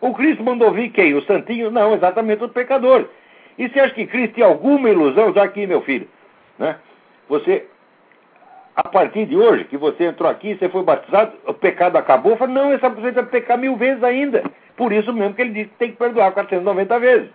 O 0.00 0.14
Cristo 0.14 0.42
mandou 0.42 0.72
vir 0.72 0.90
quem? 0.90 1.14
Os 1.14 1.26
santinhos? 1.26 1.72
Não, 1.72 1.94
exatamente 1.94 2.42
os 2.42 2.52
pecadores. 2.52 3.06
E 3.58 3.68
você 3.68 3.80
acha 3.80 3.94
que 3.94 4.06
Cristo 4.06 4.34
tinha 4.34 4.46
alguma 4.46 4.88
ilusão? 4.88 5.34
Já 5.34 5.42
aqui, 5.42 5.66
meu 5.66 5.82
filho, 5.82 6.08
né? 6.58 6.76
Você, 7.28 7.66
a 8.76 8.88
partir 8.88 9.26
de 9.26 9.36
hoje, 9.36 9.64
que 9.64 9.76
você 9.76 10.04
entrou 10.04 10.30
aqui, 10.30 10.54
você 10.54 10.68
foi 10.68 10.82
batizado, 10.84 11.36
o 11.44 11.52
pecado 11.52 11.96
acabou? 11.96 12.36
Fala, 12.36 12.52
não, 12.52 12.72
essa 12.72 12.88
pessoa 12.88 13.12
vai 13.12 13.26
pecar 13.26 13.58
mil 13.58 13.76
vezes 13.76 14.02
ainda. 14.04 14.44
Por 14.76 14.92
isso 14.92 15.12
mesmo 15.12 15.34
que 15.34 15.42
ele 15.42 15.52
disse 15.52 15.70
que 15.70 15.76
tem 15.76 15.90
que 15.90 15.96
perdoar 15.96 16.32
490 16.32 17.00
vezes. 17.00 17.30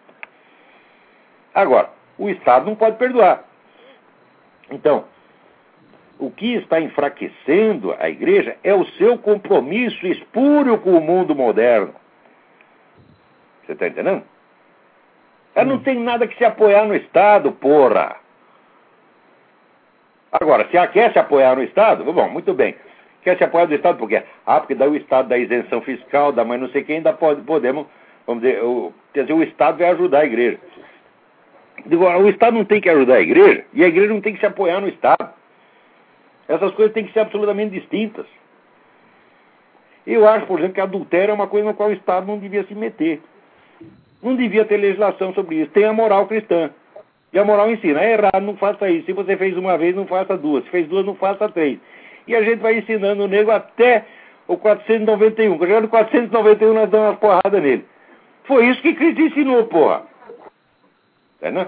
Agora, 1.54 1.90
o 2.18 2.30
Estado 2.30 2.66
não 2.66 2.76
pode 2.76 2.98
perdoar. 2.98 3.44
Então, 4.72 5.06
o 6.18 6.32
que 6.32 6.56
está 6.56 6.80
enfraquecendo 6.80 7.94
a 8.00 8.10
igreja 8.10 8.56
é 8.64 8.74
o 8.74 8.86
seu 8.92 9.18
compromisso 9.18 10.08
espúrio 10.08 10.78
com 10.80 10.92
o 10.92 11.02
mundo 11.02 11.36
moderno. 11.36 11.94
Você 13.66 13.74
está 13.74 13.88
entendendo? 13.88 14.24
Ela 15.56 15.66
não 15.66 15.80
tem 15.80 16.00
nada 16.00 16.28
que 16.28 16.38
se 16.38 16.44
apoiar 16.44 16.86
no 16.86 16.96
Estado, 16.96 17.52
porra. 17.52 18.16
Agora, 20.32 20.68
se 20.70 20.78
ela 20.78 20.88
quer 20.88 21.12
se 21.14 21.20
apoiar 21.20 21.56
no 21.56 21.64
Estado, 21.64 22.04
bom, 22.12 22.28
muito 22.28 22.54
bem. 22.54 22.76
Quer 23.22 23.38
se 23.38 23.44
apoiar 23.44 23.68
no 23.68 23.76
Estado 23.76 23.98
por 23.98 24.10
quê? 24.10 24.24
Ah, 24.46 24.60
porque 24.60 24.74
daí 24.74 24.90
o 24.90 24.96
Estado 24.96 25.30
dá 25.30 25.38
isenção 25.38 25.80
fiscal, 25.82 26.32
dá 26.32 26.44
mais 26.44 26.60
não 26.60 26.70
sei 26.70 26.84
quem, 26.84 26.98
ainda 26.98 27.14
pode, 27.14 27.42
podemos, 27.42 27.86
vamos 28.26 28.44
dizer, 28.44 28.64
o, 28.64 28.92
quer 29.14 29.22
dizer, 29.22 29.34
o 29.34 29.44
Estado 29.44 29.78
vai 29.78 29.90
ajudar 29.92 30.20
a 30.20 30.26
igreja. 30.26 30.60
Digo, 31.86 32.06
o 32.06 32.30
Estado 32.30 32.58
não 32.58 32.66
tem 32.66 32.82
que 32.82 32.90
ajudar 32.90 33.16
a 33.16 33.22
igreja 33.22 33.64
e 33.74 33.84
a 33.84 33.88
igreja 33.88 34.14
não 34.14 34.22
tem 34.22 34.34
que 34.34 34.40
se 34.40 34.46
apoiar 34.46 34.82
no 34.82 34.88
Estado. 34.88 35.34
Essas 36.48 36.72
coisas 36.74 36.94
têm 36.94 37.06
que 37.06 37.14
ser 37.14 37.22
absolutamente 37.22 37.80
distintas. 37.80 38.26
Eu 40.06 40.28
acho, 40.28 40.46
por 40.48 40.60
exemplo, 40.60 40.76
que 40.76 40.82
adultério 40.82 41.32
é 41.32 41.36
uma 41.36 41.48
coisa 41.48 41.68
na 41.68 41.74
qual 41.74 41.90
o 41.90 41.94
Estado 41.94 42.28
não 42.28 42.38
devia 42.38 42.64
se 42.66 42.76
meter. 42.76 43.22
Não 44.24 44.36
devia 44.36 44.66
ter 44.66 44.78
legislação 44.78 45.34
sobre 45.34 45.58
isso. 45.58 45.72
Tem 45.72 45.84
a 45.84 45.94
moral 45.94 46.26
cristã. 46.28 46.70
E 47.34 47.40
a 47.40 47.44
moral 47.44 47.70
ensina, 47.72 48.00
é 48.00 48.14
errado, 48.14 48.42
não 48.42 48.56
faça 48.56 48.90
isso. 48.90 49.08
Se 49.08 49.14
você 49.14 49.36
fez 49.36 49.58
uma 49.58 49.78
vez, 49.78 49.96
não 49.96 50.06
faça 50.06 50.38
duas. 50.38 50.64
Se 50.66 50.70
fez 50.70 50.88
duas, 50.88 51.06
não 51.06 51.16
faça 51.16 51.50
três. 51.50 51.80
E 52.28 52.36
a 52.36 52.44
gente 52.44 52.60
vai 52.60 52.78
ensinando 52.78 53.24
o 53.24 53.28
nego 53.28 53.52
até 53.52 54.06
o 54.48 54.56
491. 54.56 55.58
Quando 55.58 55.68
chegar 55.68 55.82
no 55.82 55.88
491, 55.88 56.74
nós 56.74 56.90
damos 56.90 57.08
umas 57.08 57.20
porradas 57.20 57.62
nele. 57.62 57.86
Foi 58.44 58.66
isso 58.68 58.82
que 58.82 58.94
Cristo 58.94 59.22
ensinou, 59.22 59.66
porra. 59.66 60.04
Entendeu? 61.38 61.68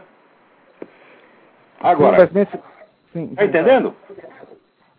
Agora, 1.81 2.23
está 2.23 3.43
entendendo? 3.43 3.95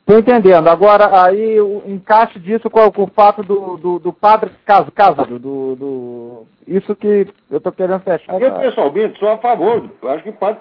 Estou 0.07 0.21
entendendo. 0.21 0.69
Agora, 0.69 1.25
aí 1.25 1.61
o 1.61 1.83
encaixe 1.85 2.39
disso 2.39 2.71
com, 2.71 2.93
com 2.93 3.03
o 3.03 3.11
fato 3.11 3.43
do, 3.43 3.77
do, 3.77 3.99
do 3.99 4.13
padre 4.13 4.53
casado, 4.65 5.37
do, 5.37 5.75
do, 5.75 6.47
isso 6.65 6.95
que 6.95 7.27
eu 7.51 7.59
estou 7.59 7.73
querendo 7.73 7.99
fechar. 7.99 8.41
Eu, 8.41 8.53
pessoalmente, 8.53 9.19
sou 9.19 9.29
a 9.31 9.39
favor. 9.39 9.91
Eu 10.01 10.09
acho 10.11 10.23
que 10.23 10.29
o 10.29 10.35
padre 10.35 10.61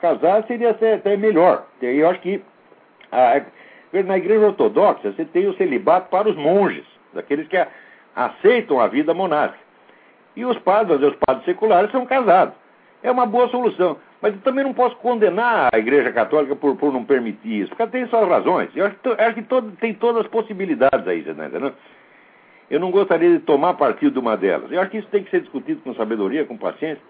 casar 0.00 0.44
seria 0.48 0.70
até 0.70 1.16
melhor. 1.16 1.64
Eu 1.80 2.10
acho 2.10 2.20
que 2.22 2.42
a, 3.12 3.40
na 4.02 4.18
igreja 4.18 4.46
ortodoxa 4.46 5.12
você 5.12 5.24
tem 5.26 5.46
o 5.46 5.56
celibato 5.56 6.10
para 6.10 6.28
os 6.28 6.34
monges, 6.34 6.84
daqueles 7.14 7.46
que 7.46 7.64
aceitam 8.16 8.80
a 8.80 8.88
vida 8.88 9.14
monástica. 9.14 9.62
E 10.34 10.44
os 10.44 10.58
padres, 10.58 11.00
os 11.00 11.14
padres 11.24 11.44
seculares, 11.44 11.92
são 11.92 12.04
casados. 12.04 12.54
É 13.00 13.12
uma 13.12 13.26
boa 13.26 13.48
solução. 13.48 13.96
Mas 14.22 14.34
eu 14.34 14.40
também 14.40 14.62
não 14.62 14.72
posso 14.72 14.94
condenar 14.96 15.68
a 15.72 15.78
Igreja 15.78 16.12
Católica 16.12 16.54
por, 16.54 16.76
por 16.76 16.92
não 16.92 17.04
permitir 17.04 17.62
isso, 17.62 17.70
porque 17.70 17.82
ela 17.82 17.90
tem 17.90 18.06
suas 18.06 18.28
razões. 18.28 18.70
Eu 18.76 18.86
acho, 18.86 18.96
eu 19.04 19.16
acho 19.18 19.34
que 19.34 19.42
todo, 19.42 19.72
tem 19.72 19.92
todas 19.92 20.24
as 20.24 20.30
possibilidades 20.30 21.06
aí, 21.08 21.24
você 21.24 21.32
entendendo? 21.32 21.74
Eu 22.70 22.78
não 22.78 22.92
gostaria 22.92 23.30
de 23.30 23.40
tomar 23.40 23.74
partido 23.74 24.12
de 24.12 24.18
uma 24.20 24.36
delas. 24.36 24.70
Eu 24.70 24.80
acho 24.80 24.92
que 24.92 24.98
isso 24.98 25.08
tem 25.08 25.24
que 25.24 25.30
ser 25.30 25.40
discutido 25.40 25.82
com 25.82 25.92
sabedoria, 25.94 26.44
com 26.44 26.56
paciência. 26.56 27.02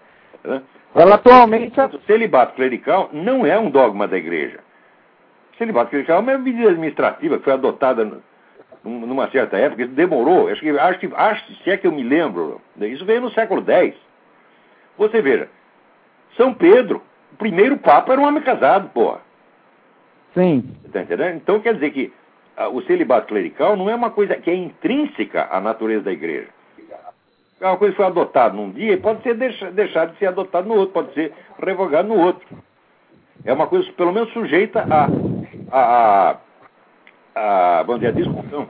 Né? 0.43 0.61
Ela 0.95 1.15
atualmente. 1.15 1.79
O 1.79 2.01
celibato 2.01 2.55
clerical 2.55 3.09
não 3.13 3.45
é 3.45 3.57
um 3.59 3.69
dogma 3.69 4.07
da 4.07 4.17
Igreja. 4.17 4.59
O 5.53 5.57
celibato 5.57 5.91
clerical 5.91 6.17
é 6.17 6.19
uma 6.19 6.37
medida 6.39 6.69
administrativa 6.69 7.37
que 7.37 7.43
foi 7.43 7.53
adotada 7.53 8.19
numa 8.83 9.29
certa 9.29 9.57
época, 9.57 9.83
isso 9.83 9.93
demorou. 9.93 10.49
Acho 10.49 10.61
que, 10.61 10.69
acho 10.69 10.99
que, 10.99 11.09
acho, 11.13 11.53
se 11.63 11.69
é 11.69 11.77
que 11.77 11.87
eu 11.87 11.91
me 11.91 12.03
lembro, 12.03 12.59
isso 12.81 13.05
veio 13.05 13.21
no 13.21 13.31
século 13.31 13.63
X. 13.65 13.95
Você 14.97 15.21
veja, 15.21 15.47
são 16.37 16.53
Pedro, 16.53 17.01
o 17.33 17.35
primeiro 17.35 17.77
Papa 17.77 18.13
era 18.13 18.21
um 18.21 18.25
homem 18.25 18.43
casado, 18.43 18.89
porra. 18.89 19.21
Sim. 20.33 20.63
Tá 20.91 21.01
entendendo? 21.01 21.35
Então 21.35 21.59
quer 21.59 21.75
dizer 21.75 21.91
que 21.91 22.13
ah, 22.57 22.69
o 22.69 22.81
celibato 22.83 23.27
clerical 23.27 23.75
não 23.75 23.89
é 23.89 23.95
uma 23.95 24.11
coisa 24.11 24.35
que 24.35 24.49
é 24.49 24.55
intrínseca 24.55 25.47
à 25.51 25.59
natureza 25.59 26.05
da 26.05 26.11
igreja. 26.11 26.49
É 27.59 27.67
uma 27.67 27.77
coisa 27.77 27.93
que 27.93 27.97
foi 27.97 28.05
adotada 28.05 28.53
num 28.55 28.71
dia 28.71 28.93
e 28.93 28.97
pode 28.97 29.23
ser 29.23 29.35
deixado 29.35 30.11
de 30.11 30.19
ser 30.19 30.25
adotado 30.27 30.67
no 30.67 30.75
outro, 30.75 30.93
pode 30.93 31.13
ser 31.13 31.33
revogado 31.61 32.07
no 32.07 32.19
outro. 32.19 32.45
É 33.45 33.53
uma 33.53 33.67
coisa, 33.67 33.89
pelo 33.93 34.11
menos, 34.11 34.31
sujeita 34.33 34.81
a, 34.81 35.07
a, 35.71 36.37
a, 37.35 37.79
a 37.79 37.83
vamos 37.83 38.01
dizer, 38.01 38.11
a 38.11 38.15
discussão. 38.15 38.69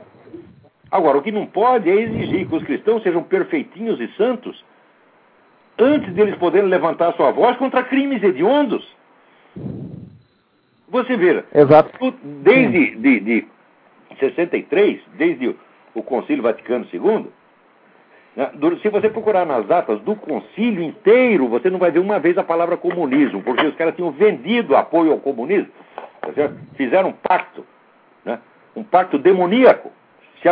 Agora, 0.90 1.18
o 1.18 1.22
que 1.22 1.32
não 1.32 1.44
pode 1.44 1.90
é 1.90 1.94
exigir 1.94 2.46
que 2.48 2.54
os 2.54 2.62
cristãos 2.62 3.02
sejam 3.02 3.22
perfeitinhos 3.22 4.00
e 4.00 4.08
santos 4.16 4.64
antes 5.78 6.12
deles 6.12 6.36
poderem 6.36 6.68
levantar 6.68 7.14
sua 7.14 7.30
voz 7.30 7.56
contra 7.56 7.82
crimes 7.82 8.22
hediondos. 8.22 8.86
Você 10.88 11.16
vê, 11.16 11.42
Exato. 11.54 12.14
desde 12.22 12.96
de, 12.96 13.20
de 13.20 13.46
63, 14.18 15.00
desde 15.14 15.56
o 15.94 16.02
Concílio 16.02 16.42
Vaticano 16.42 16.86
II, 16.92 17.26
né, 18.36 18.50
se 18.82 18.88
você 18.88 19.08
procurar 19.08 19.46
nas 19.46 19.64
datas 19.66 20.00
do 20.00 20.16
concílio 20.16 20.82
inteiro, 20.82 21.48
você 21.48 21.70
não 21.70 21.78
vai 21.78 21.90
ver 21.90 22.00
uma 22.00 22.18
vez 22.18 22.36
a 22.36 22.42
palavra 22.42 22.76
comunismo, 22.76 23.42
porque 23.42 23.64
os 23.64 23.76
caras 23.76 23.94
tinham 23.94 24.10
vendido 24.10 24.76
apoio 24.76 25.12
ao 25.12 25.20
comunismo, 25.20 25.68
tá 26.20 26.52
fizeram 26.76 27.10
um 27.10 27.12
pacto, 27.12 27.64
né, 28.24 28.40
um 28.74 28.82
pacto 28.82 29.18
demoníaco, 29.18 29.92
se 30.42 30.48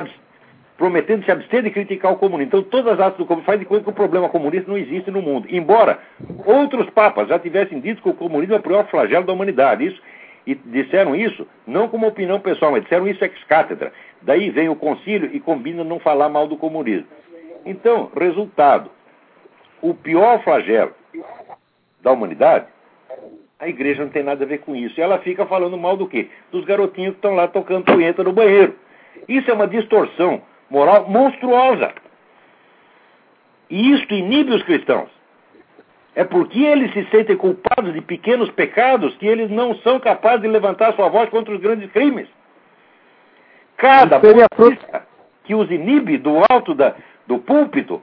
prometendo 0.82 1.24
se 1.24 1.30
abster 1.30 1.62
de 1.62 1.70
criticar 1.70 2.10
o 2.10 2.16
comunismo. 2.16 2.48
Então, 2.48 2.62
todas 2.64 2.94
as 2.94 2.98
atas 2.98 3.16
do 3.16 3.24
comunismo 3.24 3.46
faz 3.46 3.60
de 3.60 3.64
conta 3.64 3.84
que 3.84 3.90
o 3.90 3.92
problema 3.92 4.28
comunista 4.28 4.68
não 4.68 4.76
existe 4.76 5.12
no 5.12 5.22
mundo. 5.22 5.46
Embora 5.48 6.00
outros 6.44 6.90
papas 6.90 7.28
já 7.28 7.38
tivessem 7.38 7.78
dito 7.78 8.02
que 8.02 8.08
o 8.08 8.14
comunismo 8.14 8.56
é 8.56 8.58
o 8.58 8.62
pior 8.62 8.84
flagelo 8.88 9.24
da 9.24 9.32
humanidade. 9.32 9.86
Isso, 9.86 10.02
e 10.44 10.56
disseram 10.56 11.14
isso 11.14 11.46
não 11.64 11.86
como 11.86 12.08
opinião 12.08 12.40
pessoal, 12.40 12.72
mas 12.72 12.82
disseram 12.82 13.06
isso 13.06 13.24
ex 13.24 13.32
cátedra. 13.44 13.92
Daí 14.22 14.50
vem 14.50 14.68
o 14.68 14.74
concílio 14.74 15.30
e 15.32 15.38
combina 15.38 15.84
não 15.84 16.00
falar 16.00 16.28
mal 16.28 16.48
do 16.48 16.56
comunismo. 16.56 17.06
Então, 17.64 18.10
resultado: 18.18 18.90
o 19.80 19.94
pior 19.94 20.42
flagelo 20.42 20.90
da 22.02 22.10
humanidade, 22.10 22.66
a 23.60 23.68
igreja 23.68 24.02
não 24.02 24.10
tem 24.10 24.24
nada 24.24 24.42
a 24.42 24.48
ver 24.48 24.58
com 24.58 24.74
isso. 24.74 24.98
E 24.98 25.00
ela 25.00 25.20
fica 25.20 25.46
falando 25.46 25.78
mal 25.78 25.96
do 25.96 26.08
quê? 26.08 26.28
Dos 26.50 26.64
garotinhos 26.64 27.12
que 27.12 27.18
estão 27.18 27.36
lá 27.36 27.46
tocando 27.46 27.84
punheta 27.84 28.24
no 28.24 28.32
banheiro. 28.32 28.74
Isso 29.28 29.48
é 29.48 29.54
uma 29.54 29.68
distorção 29.68 30.42
moral 30.72 31.06
monstruosa. 31.06 31.92
E 33.68 33.92
isto 33.92 34.14
inibe 34.14 34.54
os 34.54 34.62
cristãos. 34.62 35.10
É 36.14 36.24
porque 36.24 36.60
eles 36.60 36.92
se 36.92 37.04
sentem 37.10 37.36
culpados 37.36 37.92
de 37.92 38.00
pequenos 38.00 38.50
pecados 38.50 39.14
que 39.16 39.26
eles 39.26 39.50
não 39.50 39.74
são 39.76 40.00
capazes 40.00 40.42
de 40.42 40.48
levantar 40.48 40.94
sua 40.94 41.08
voz 41.08 41.28
contra 41.30 41.54
os 41.54 41.60
grandes 41.60 41.90
crimes. 41.92 42.26
Cada 43.76 44.18
polícia 44.20 45.02
que 45.44 45.54
os 45.54 45.70
inibe 45.70 46.18
do 46.18 46.42
alto 46.50 46.74
da, 46.74 46.94
do 47.26 47.38
púlpito 47.38 48.02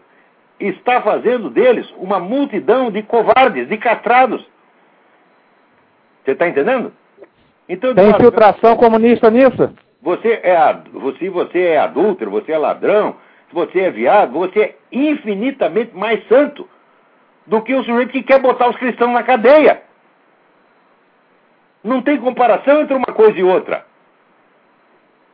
está 0.60 1.02
fazendo 1.02 1.50
deles 1.50 1.88
uma 1.98 2.20
multidão 2.20 2.92
de 2.92 3.02
covardes, 3.04 3.68
de 3.68 3.78
castrados. 3.78 4.46
Você 6.24 6.32
está 6.32 6.48
entendendo? 6.48 6.92
Então, 7.68 7.94
Tem 7.94 8.10
infiltração 8.10 8.76
comunista 8.76 9.30
nisso? 9.30 9.72
Você 10.02 10.40
é, 10.44 10.58
se 11.18 11.30
você 11.30 11.60
é 11.60 11.80
adúltero, 11.80 12.32
você 12.32 12.54
é 12.54 12.58
ladrão, 12.58 13.18
se 13.50 13.54
você 13.54 13.82
é 13.82 13.92
viado, 13.92 14.32
você 14.32 14.60
é 14.62 14.76
infinitamente 14.92 15.96
mais 15.96 16.26
santo 16.28 16.68
do 17.46 17.62
que 17.62 17.74
o 17.74 17.84
sujeito 17.84 18.12
que 18.12 18.24
quer 18.24 18.40
botar 18.40 18.70
os 18.70 18.78
cristãos 18.78 19.12
na 19.12 19.24
cadeia. 19.24 19.82
Não 21.84 22.02
tem 22.02 22.18
comparação 22.20 22.82
entre 22.82 22.94
uma 22.94 23.14
coisa 23.14 23.38
e 23.38 23.44
outra. 23.44 23.86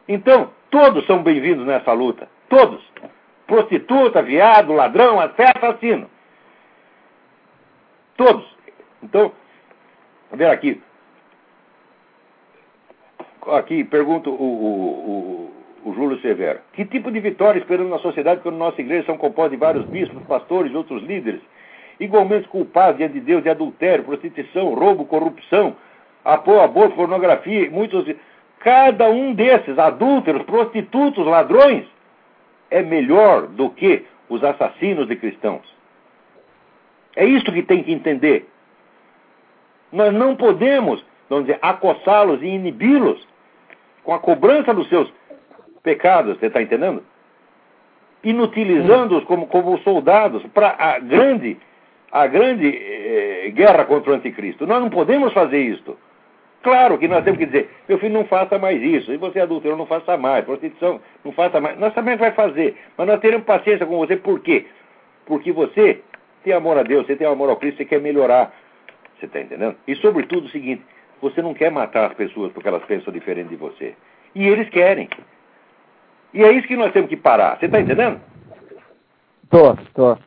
Então, 0.08 0.52
todos 0.70 1.06
são 1.06 1.22
bem-vindos 1.22 1.66
nessa 1.66 1.92
luta. 1.94 2.30
Todos. 2.48 2.84
Prostituta, 3.48 4.22
viado, 4.22 4.74
ladrão, 4.74 5.20
até 5.20 5.52
assassino. 5.56 6.10
Todos. 8.16 8.46
Então, 9.04 9.32
ver 10.32 10.50
aqui. 10.50 10.82
Aqui 13.48 13.84
pergunta 13.84 14.30
o, 14.30 14.34
o, 14.34 15.52
o, 15.86 15.90
o 15.90 15.94
Júlio 15.94 16.20
Severo. 16.22 16.60
Que 16.74 16.84
tipo 16.86 17.12
de 17.12 17.20
vitória 17.20 17.60
esperamos 17.60 17.92
na 17.92 18.00
sociedade 18.00 18.42
quando 18.42 18.58
nossa 18.58 18.82
igreja 18.82 19.06
são 19.06 19.18
compostas 19.18 19.52
de 19.52 19.58
vários 19.58 19.86
bispos, 19.86 20.24
pastores 20.24 20.72
e 20.72 20.76
outros 20.76 21.04
líderes 21.04 21.42
igualmente 22.00 22.48
culpados 22.48 22.98
diante 22.98 23.14
de 23.14 23.22
Deus 23.22 23.44
de 23.44 23.50
adultério, 23.50 24.04
prostituição, 24.04 24.74
roubo, 24.74 25.06
corrupção, 25.06 25.76
apoio, 26.24 26.62
aborto, 26.62 26.96
pornografia, 26.96 27.70
muitos. 27.70 28.06
Cada 28.60 29.10
um 29.10 29.34
desses, 29.34 29.78
adúlteros, 29.78 30.44
prostitutos, 30.44 31.26
ladrões, 31.26 31.86
é 32.72 32.82
melhor 32.82 33.48
do 33.48 33.70
que 33.70 34.06
os 34.28 34.44
assassinos 34.44 35.08
de 35.08 35.16
cristãos. 35.16 35.62
É 37.16 37.24
isso 37.24 37.52
que 37.52 37.62
tem 37.62 37.84
que 37.84 37.94
entender. 37.94 38.50
Nós 39.92 40.12
não 40.14 40.36
podemos, 40.36 41.04
vamos 41.30 41.46
dizer, 41.46 41.60
acossá-los 41.62 42.42
e 42.42 42.48
inibi-los 42.48 43.26
com 44.06 44.14
a 44.14 44.20
cobrança 44.20 44.74
dos 44.74 44.88
seus 44.88 45.12
pecados, 45.84 46.38
você 46.38 46.46
está 46.46 46.62
entendendo? 46.62 47.04
Inutilizando-os 48.24 49.24
como, 49.26 49.48
como 49.48 49.78
soldados 49.80 50.44
para 50.54 50.76
a 50.78 51.00
grande 51.00 51.58
a 52.12 52.28
grande 52.28 52.68
eh, 52.68 53.52
guerra 53.54 53.84
contra 53.84 54.12
o 54.12 54.16
anticristo. 54.16 54.66
Nós 54.66 54.80
não 54.80 54.90
podemos 54.90 55.34
fazer 55.34 55.60
isso. 55.60 55.98
Claro 56.64 56.98
que 56.98 57.10
nós 57.10 57.26
temos 57.26 57.38
que 57.38 57.46
dizer, 57.46 57.70
meu 57.90 57.98
filho, 58.00 58.14
não 58.14 58.24
faça 58.26 58.58
mais 58.58 58.82
isso. 58.82 59.12
E 59.12 59.18
você 59.18 59.40
é 59.40 59.46
não 59.46 59.86
faça 59.86 60.16
mais. 60.16 60.46
Prostituição, 60.46 61.02
não 61.26 61.34
faça 61.34 61.60
mais. 61.60 61.78
Nós 61.78 61.94
também 61.94 62.16
vai 62.16 62.32
fazer. 62.32 62.78
Mas 62.98 63.06
nós 63.06 63.20
teremos 63.20 63.46
paciência 63.46 63.86
com 63.86 63.98
você. 63.98 64.16
Por 64.16 64.40
quê? 64.40 64.66
Porque 65.26 65.52
você 65.52 66.02
tem 66.44 66.54
amor 66.54 66.78
a 66.78 66.84
Deus, 66.84 67.06
você 67.06 67.18
tem 67.18 67.28
amor 67.28 67.50
ao 67.50 67.58
Cristo, 67.58 67.78
você 67.78 67.86
quer 67.86 68.00
melhorar. 68.00 68.54
Você 69.20 69.26
está 69.26 69.42
entendendo? 69.42 69.76
E 69.86 69.96
sobretudo 69.96 70.46
o 70.46 70.50
seguinte, 70.50 70.84
você 71.30 71.42
não 71.42 71.54
quer 71.54 71.72
matar 71.72 72.12
as 72.12 72.14
pessoas 72.14 72.52
porque 72.52 72.68
elas 72.68 72.84
pensam 72.84 73.12
diferente 73.12 73.50
de 73.50 73.56
você. 73.56 73.96
E 74.36 74.48
eles 74.48 74.70
querem. 74.70 75.10
E 76.34 76.44
é 76.44 76.52
isso 76.52 76.68
que 76.68 76.76
nós 76.76 76.94
temos 76.94 77.10
que 77.10 77.18
parar. 77.18 77.58
Você 77.58 77.66
está 77.66 77.80
entendendo? 77.80 78.22
Tô, 79.50 79.76
tô. 79.94 80.18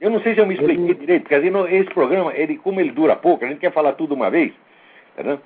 Eu 0.00 0.10
não 0.10 0.20
sei 0.20 0.34
se 0.34 0.40
eu 0.40 0.46
me 0.46 0.54
expliquei 0.54 0.94
direito, 0.94 1.22
porque 1.22 1.74
esse 1.74 1.90
programa, 1.90 2.32
ele, 2.34 2.58
como 2.58 2.80
ele 2.80 2.90
dura 2.90 3.14
pouco, 3.14 3.44
a 3.44 3.48
gente 3.48 3.60
quer 3.60 3.72
falar 3.72 3.92
tudo 3.92 4.14
uma 4.14 4.30
vez. 4.30 4.52
Tá 5.14 5.38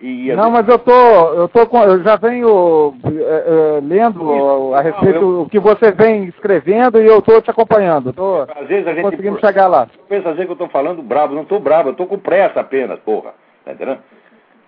e, 0.00 0.30
não, 0.34 0.50
mas 0.50 0.68
eu 0.68 0.78
tô, 0.78 0.92
eu 1.34 1.48
tô 1.48 1.66
com, 1.66 1.82
eu 1.82 2.02
já 2.02 2.16
venho 2.16 2.94
é, 3.02 3.78
é, 3.78 3.80
lendo 3.82 4.74
a 4.74 4.82
respeito 4.82 5.20
do 5.20 5.40
eu... 5.42 5.48
que 5.50 5.58
você 5.58 5.90
vem 5.90 6.24
escrevendo 6.26 7.00
e 7.00 7.06
eu 7.06 7.22
tô 7.22 7.40
te 7.40 7.50
acompanhando. 7.50 8.12
Tô, 8.12 8.42
às 8.42 8.68
vezes 8.68 8.86
a 8.86 8.92
gente 8.92 9.04
conseguindo 9.04 9.40
chegar 9.40 9.66
lá. 9.66 9.88
Pensa 10.08 10.28
às 10.28 10.36
vezes 10.36 10.46
que 10.46 10.52
eu 10.52 10.66
tô 10.66 10.68
falando 10.68 11.02
bravo, 11.02 11.34
não 11.34 11.46
tô 11.46 11.58
bravo, 11.58 11.88
eu 11.88 11.94
tô 11.94 12.06
com 12.06 12.18
pressa 12.18 12.60
apenas, 12.60 12.98
porra. 13.00 13.32
Tá 13.66 13.72
entendendo? 13.72 13.98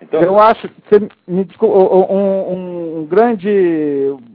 Então... 0.01 0.21
Eu 0.21 0.39
acho 0.39 0.67
que 0.67 0.75
você 0.89 1.09
me 1.25 1.45
desculpa, 1.45 1.77
um, 1.77 2.99
um, 2.99 3.05
grande. 3.05 3.49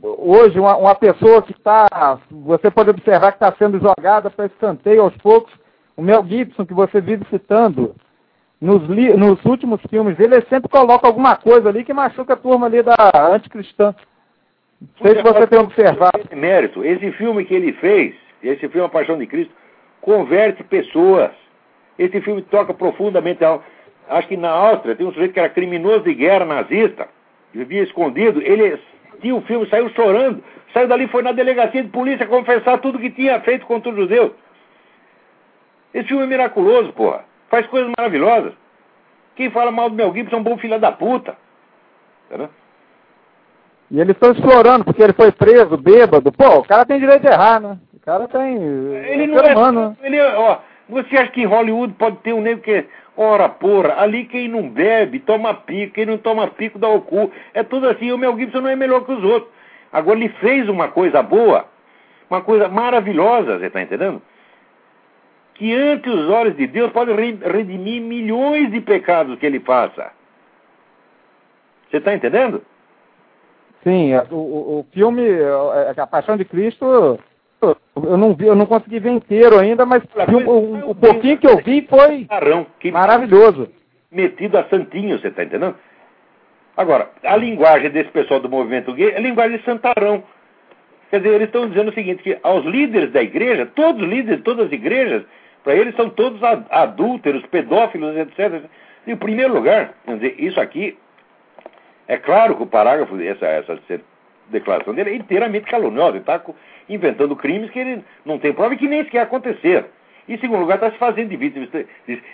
Hoje, 0.03 0.59
uma, 0.59 0.77
uma 0.77 0.95
pessoa 0.95 1.43
que 1.43 1.53
está. 1.53 2.19
Você 2.31 2.71
pode 2.71 2.91
observar 2.91 3.33
que 3.33 3.37
está 3.37 3.55
sendo 3.59 3.79
jogada 3.79 4.31
para 4.31 4.47
escanteio 4.47 5.03
aos 5.03 5.17
poucos. 5.19 5.53
O 5.97 6.03
Mel 6.03 6.25
Gibson, 6.27 6.67
que 6.67 6.75
você 6.75 7.01
vive 7.01 7.25
citando, 7.31 7.95
nos, 8.61 8.83
li, 8.89 9.15
nos 9.15 9.43
últimos 9.45 9.81
filmes 9.89 10.17
dele, 10.17 10.37
ele 10.37 10.47
sempre 10.49 10.69
coloca 10.69 11.07
alguma 11.07 11.37
coisa 11.37 11.69
ali 11.69 11.85
que 11.85 11.93
machuca 11.93 12.33
a 12.33 12.37
turma 12.37 12.67
ali 12.67 12.83
da 12.83 12.97
anticristã. 13.33 13.95
Não 14.81 14.89
sei 15.03 15.17
se 15.17 15.23
você 15.23 15.47
tem 15.47 15.59
observado. 15.61 16.21
Esse 16.25 16.35
mérito, 16.35 16.85
esse 16.85 17.13
filme 17.13 17.45
que 17.45 17.55
ele 17.55 17.73
fez, 17.75 18.15
esse 18.43 18.69
filme 18.69 18.87
A 18.87 18.89
Paixão 18.91 19.17
de 19.17 19.27
Cristo, 19.27 19.53
converte 20.01 20.65
pessoas. 20.65 21.31
Esse 21.99 22.21
filme 22.23 22.43
toca 22.43 22.75
profundamente 22.75 23.45
Acho 24.09 24.29
que 24.29 24.37
na 24.37 24.51
Áustria 24.51 24.95
tem 24.95 25.07
um 25.07 25.13
sujeito 25.13 25.33
que 25.33 25.41
era 25.41 25.49
criminoso 25.49 26.05
de 26.05 26.15
guerra 26.15 26.45
nazista, 26.45 27.09
vivia 27.53 27.83
escondido. 27.83 28.43
Ele 28.43 28.79
tinha 29.21 29.35
o 29.35 29.43
filme, 29.43 29.69
saiu 29.69 29.89
chorando. 29.91 30.43
Saiu 30.73 30.89
dali, 30.89 31.07
foi 31.09 31.23
na 31.23 31.33
delegacia 31.33 31.83
de 31.83 31.89
polícia 31.89 32.27
confessar 32.27 32.79
tudo 32.79 32.99
que 32.99 33.11
tinha 33.11 33.41
feito 33.41 33.65
contra 33.65 33.91
os 33.91 33.97
judeus. 33.97 34.33
Esse 35.95 36.09
filme 36.09 36.25
é 36.25 36.27
miraculoso, 36.27 36.93
porra. 36.93 37.25
Faz 37.49 37.67
coisas 37.69 37.91
maravilhosas. 37.97 38.53
Quem 39.37 39.51
fala 39.51 39.71
mal 39.71 39.89
do 39.89 39.97
Mel 39.97 40.13
Gibson 40.13 40.37
é 40.37 40.39
um 40.41 40.43
bom 40.43 40.59
filho 40.59 40.79
da 40.79 40.91
puta. 40.91 41.37
Entendeu? 42.27 42.51
E 43.91 44.01
eles 44.01 44.17
estão 44.17 44.33
explorando, 44.33 44.85
porque 44.85 45.03
ele 45.03 45.13
foi 45.13 45.31
preso, 45.31 45.77
bêbado. 45.77 46.33
Pô, 46.33 46.59
o 46.59 46.65
cara 46.65 46.85
tem 46.85 46.99
direito 46.99 47.23
de 47.23 47.29
errar, 47.29 47.61
né? 47.61 47.79
O 47.93 48.01
cara 48.01 48.27
tem. 48.27 48.57
Ele 48.57 49.25
é 49.25 49.27
não 49.27 49.39
é. 49.39 49.53
Humano. 49.55 49.97
Ele, 50.03 50.21
ó, 50.21 50.59
você 50.89 51.17
acha 51.17 51.31
que 51.31 51.43
em 51.43 51.47
Hollywood 51.47 51.95
pode 51.95 52.17
ter 52.19 52.33
um 52.33 52.41
negro 52.41 52.63
que. 52.63 52.85
Ora, 53.17 53.49
porra, 53.49 54.01
ali 54.01 54.25
quem 54.25 54.49
não 54.49 54.69
bebe, 54.69 55.21
toma 55.21 55.55
pico, 55.55 55.95
quem 55.95 56.07
não 56.07 56.19
toma 56.19 56.49
pico 56.49 56.79
dá 56.79 56.89
o 56.89 57.01
cu. 57.01 57.31
É 57.53 57.63
tudo 57.63 57.89
assim, 57.89 58.11
o 58.11 58.19
Mel 58.19 58.37
Gibson 58.37 58.61
não 58.61 58.71
é 58.71 58.77
melhor 58.77 59.05
que 59.05 59.13
os 59.13 59.23
outros. 59.23 59.53
Agora 59.93 60.19
ele 60.19 60.29
fez 60.41 60.69
uma 60.69 60.89
coisa 60.89 61.23
boa, 61.23 61.67
uma 62.29 62.41
coisa 62.41 62.69
maravilhosa, 62.69 63.59
você 63.59 63.67
está 63.67 63.81
entendendo? 63.81 64.21
Que 65.55 65.73
ante 65.73 66.11
os 66.11 66.29
olhos 66.29 66.57
de 66.57 66.67
Deus 66.67 66.91
pode 66.91 67.13
redimir 67.13 68.03
milhões 68.03 68.73
de 68.73 68.81
pecados 68.81 69.39
que 69.39 69.47
ele 69.47 69.61
faça. 69.61 70.11
Você 71.89 71.99
está 71.99 72.13
entendendo? 72.13 72.61
Sim, 73.85 74.15
é, 74.15 74.27
o, 74.33 74.81
o 74.81 74.87
filme, 74.93 75.23
é, 75.23 76.01
A 76.01 76.07
Paixão 76.09 76.37
de 76.37 76.45
Cristo, 76.45 77.21
eu 77.97 78.17
não 78.17 78.35
vi, 78.35 78.47
eu 78.47 78.55
não 78.55 78.67
consegui 78.67 78.99
ver 78.99 79.11
inteiro 79.11 79.59
ainda, 79.59 79.87
mas 79.87 80.03
o, 80.29 80.51
o, 80.51 80.91
o 80.91 80.95
pouquinho 80.95 81.39
que 81.39 81.47
eu 81.47 81.59
vi 81.59 81.87
foi 81.89 82.27
maravilhoso. 82.91 83.69
Metido 84.11 84.59
a 84.59 84.65
santinho, 84.65 85.19
você 85.19 85.29
está 85.29 85.43
entendendo? 85.43 85.77
Agora, 86.77 87.11
a 87.23 87.37
linguagem 87.37 87.91
desse 87.91 88.11
pessoal 88.11 88.41
do 88.41 88.49
movimento 88.49 88.93
gay 88.93 89.11
é 89.11 89.17
a 89.17 89.21
linguagem 89.21 89.59
de 89.59 89.65
santarão. 89.65 90.25
Quer 91.11 91.19
dizer, 91.19 91.35
eles 91.35 91.47
estão 91.47 91.69
dizendo 91.69 91.91
o 91.91 91.95
seguinte, 91.95 92.23
que 92.23 92.39
aos 92.43 92.65
líderes 92.65 93.13
da 93.13 93.23
igreja, 93.23 93.67
todos 93.67 94.03
os 94.03 94.09
líderes 94.09 94.39
de 94.39 94.43
todas 94.43 94.67
as 94.67 94.73
igrejas, 94.73 95.23
para 95.63 95.75
eles 95.77 95.95
são 95.95 96.11
todos 96.11 96.41
adúlteros, 96.71 97.45
pedófilos, 97.47 98.17
etc. 98.17 98.65
Em 99.07 99.17
primeiro 99.17 99.55
lugar, 99.55 99.95
quer 100.05 100.17
dizer, 100.17 100.35
isso 100.39 100.61
aqui, 100.61 100.99
é 102.09 102.17
claro 102.17 102.57
que 102.57 102.65
o 102.65 102.67
parágrafo, 102.67 103.21
essa, 103.21 103.47
essa 103.47 103.79
declaração 104.51 104.95
dele 104.95 105.11
é 105.11 105.15
inteiramente 105.17 105.67
caluniosa, 105.67 106.11
ele 106.11 106.19
está 106.19 106.41
inventando 106.89 107.37
crimes 107.37 107.71
que 107.71 107.79
ele 107.79 108.05
não 108.25 108.39
tem 108.39 108.53
prova 108.53 108.75
e 108.75 108.77
que 108.77 108.89
nem 108.89 109.05
sequer 109.05 109.23
aconteceram. 109.23 109.87
Em 110.27 110.39
segundo 110.39 110.61
lugar, 110.61 110.77
está 110.77 110.91
se 110.91 110.97
fazendo 110.97 111.29
de 111.29 111.37
vítima. 111.37 111.69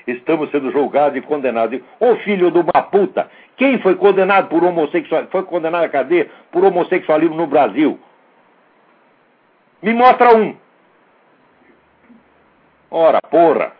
Estamos 0.06 0.50
sendo 0.50 0.70
julgados 0.70 1.16
e 1.18 1.20
condenados. 1.20 1.80
Ô 1.98 2.14
filho 2.16 2.50
de 2.50 2.58
uma 2.58 2.82
puta! 2.82 3.28
Quem 3.56 3.78
foi 3.80 3.96
condenado 3.96 4.48
por 4.48 4.62
homossexualismo? 4.62 5.30
Foi 5.32 5.42
condenado 5.42 5.84
à 5.84 5.88
cadeia 5.88 6.30
por 6.52 6.64
homossexualismo 6.64 7.34
no 7.34 7.48
Brasil? 7.48 7.98
Me 9.82 9.92
mostra 9.92 10.36
um. 10.36 10.54
Ora, 12.90 13.20
porra. 13.22 13.79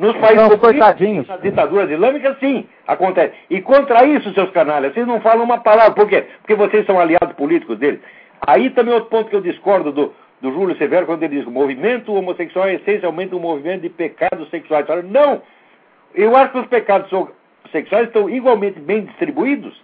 Nos 0.00 0.16
países 0.16 0.48
Não, 0.48 0.56
coitadinhos. 0.56 1.28
na 1.28 1.36
ditadura 1.36 1.92
islâmica, 1.92 2.34
sim, 2.40 2.66
acontece. 2.86 3.34
E 3.50 3.60
contra 3.60 4.02
isso, 4.06 4.32
seus 4.32 4.50
canalhas, 4.50 4.94
vocês 4.94 5.06
não 5.06 5.20
falam 5.20 5.44
uma 5.44 5.58
palavra. 5.58 5.92
Por 5.92 6.08
quê? 6.08 6.24
Porque 6.40 6.54
vocês 6.54 6.86
são 6.86 6.98
aliados 6.98 7.36
políticos 7.36 7.78
deles. 7.78 8.00
Aí 8.40 8.70
também 8.70 8.94
outro 8.94 9.10
ponto 9.10 9.28
que 9.28 9.36
eu 9.36 9.42
discordo 9.42 9.92
do, 9.92 10.14
do 10.40 10.52
Júlio 10.52 10.74
Severo, 10.78 11.04
quando 11.04 11.22
ele 11.22 11.34
diz 11.34 11.44
que 11.44 11.50
o 11.50 11.52
movimento 11.52 12.14
homossexual 12.14 12.68
é 12.68 12.76
essencialmente 12.76 13.34
um 13.34 13.40
movimento 13.40 13.82
de 13.82 13.90
pecados 13.90 14.48
sexuais. 14.48 14.86
Não! 15.04 15.42
Eu 16.14 16.34
acho 16.34 16.52
que 16.52 16.58
os 16.60 16.66
pecados 16.68 17.10
sexuais 17.70 18.06
estão 18.06 18.30
igualmente 18.30 18.80
bem 18.80 19.04
distribuídos 19.04 19.78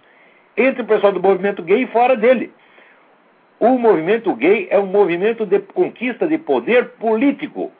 entre 0.57 0.81
o 0.81 0.87
pessoal 0.87 1.13
do 1.13 1.21
movimento 1.21 1.61
gay 1.61 1.83
e 1.83 1.87
fora 1.87 2.15
dele. 2.15 2.51
O 3.59 3.77
movimento 3.77 4.33
gay 4.33 4.67
é 4.71 4.79
um 4.79 4.87
movimento 4.87 5.45
de 5.45 5.59
conquista 5.59 6.27
de 6.27 6.39
poder 6.39 6.93
político 6.93 7.71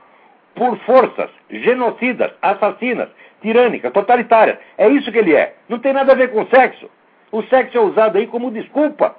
por 0.53 0.77
forças 0.81 1.31
genocidas, 1.49 2.31
assassinas, 2.41 3.09
tirânicas, 3.41 3.91
totalitárias. 3.91 4.57
É 4.77 4.87
isso 4.89 5.11
que 5.11 5.17
ele 5.17 5.35
é. 5.35 5.55
Não 5.69 5.79
tem 5.79 5.93
nada 5.93 6.11
a 6.11 6.15
ver 6.15 6.31
com 6.31 6.45
sexo. 6.47 6.89
O 7.31 7.43
sexo 7.43 7.77
é 7.77 7.81
usado 7.81 8.17
aí 8.17 8.27
como 8.27 8.51
desculpa. 8.51 9.15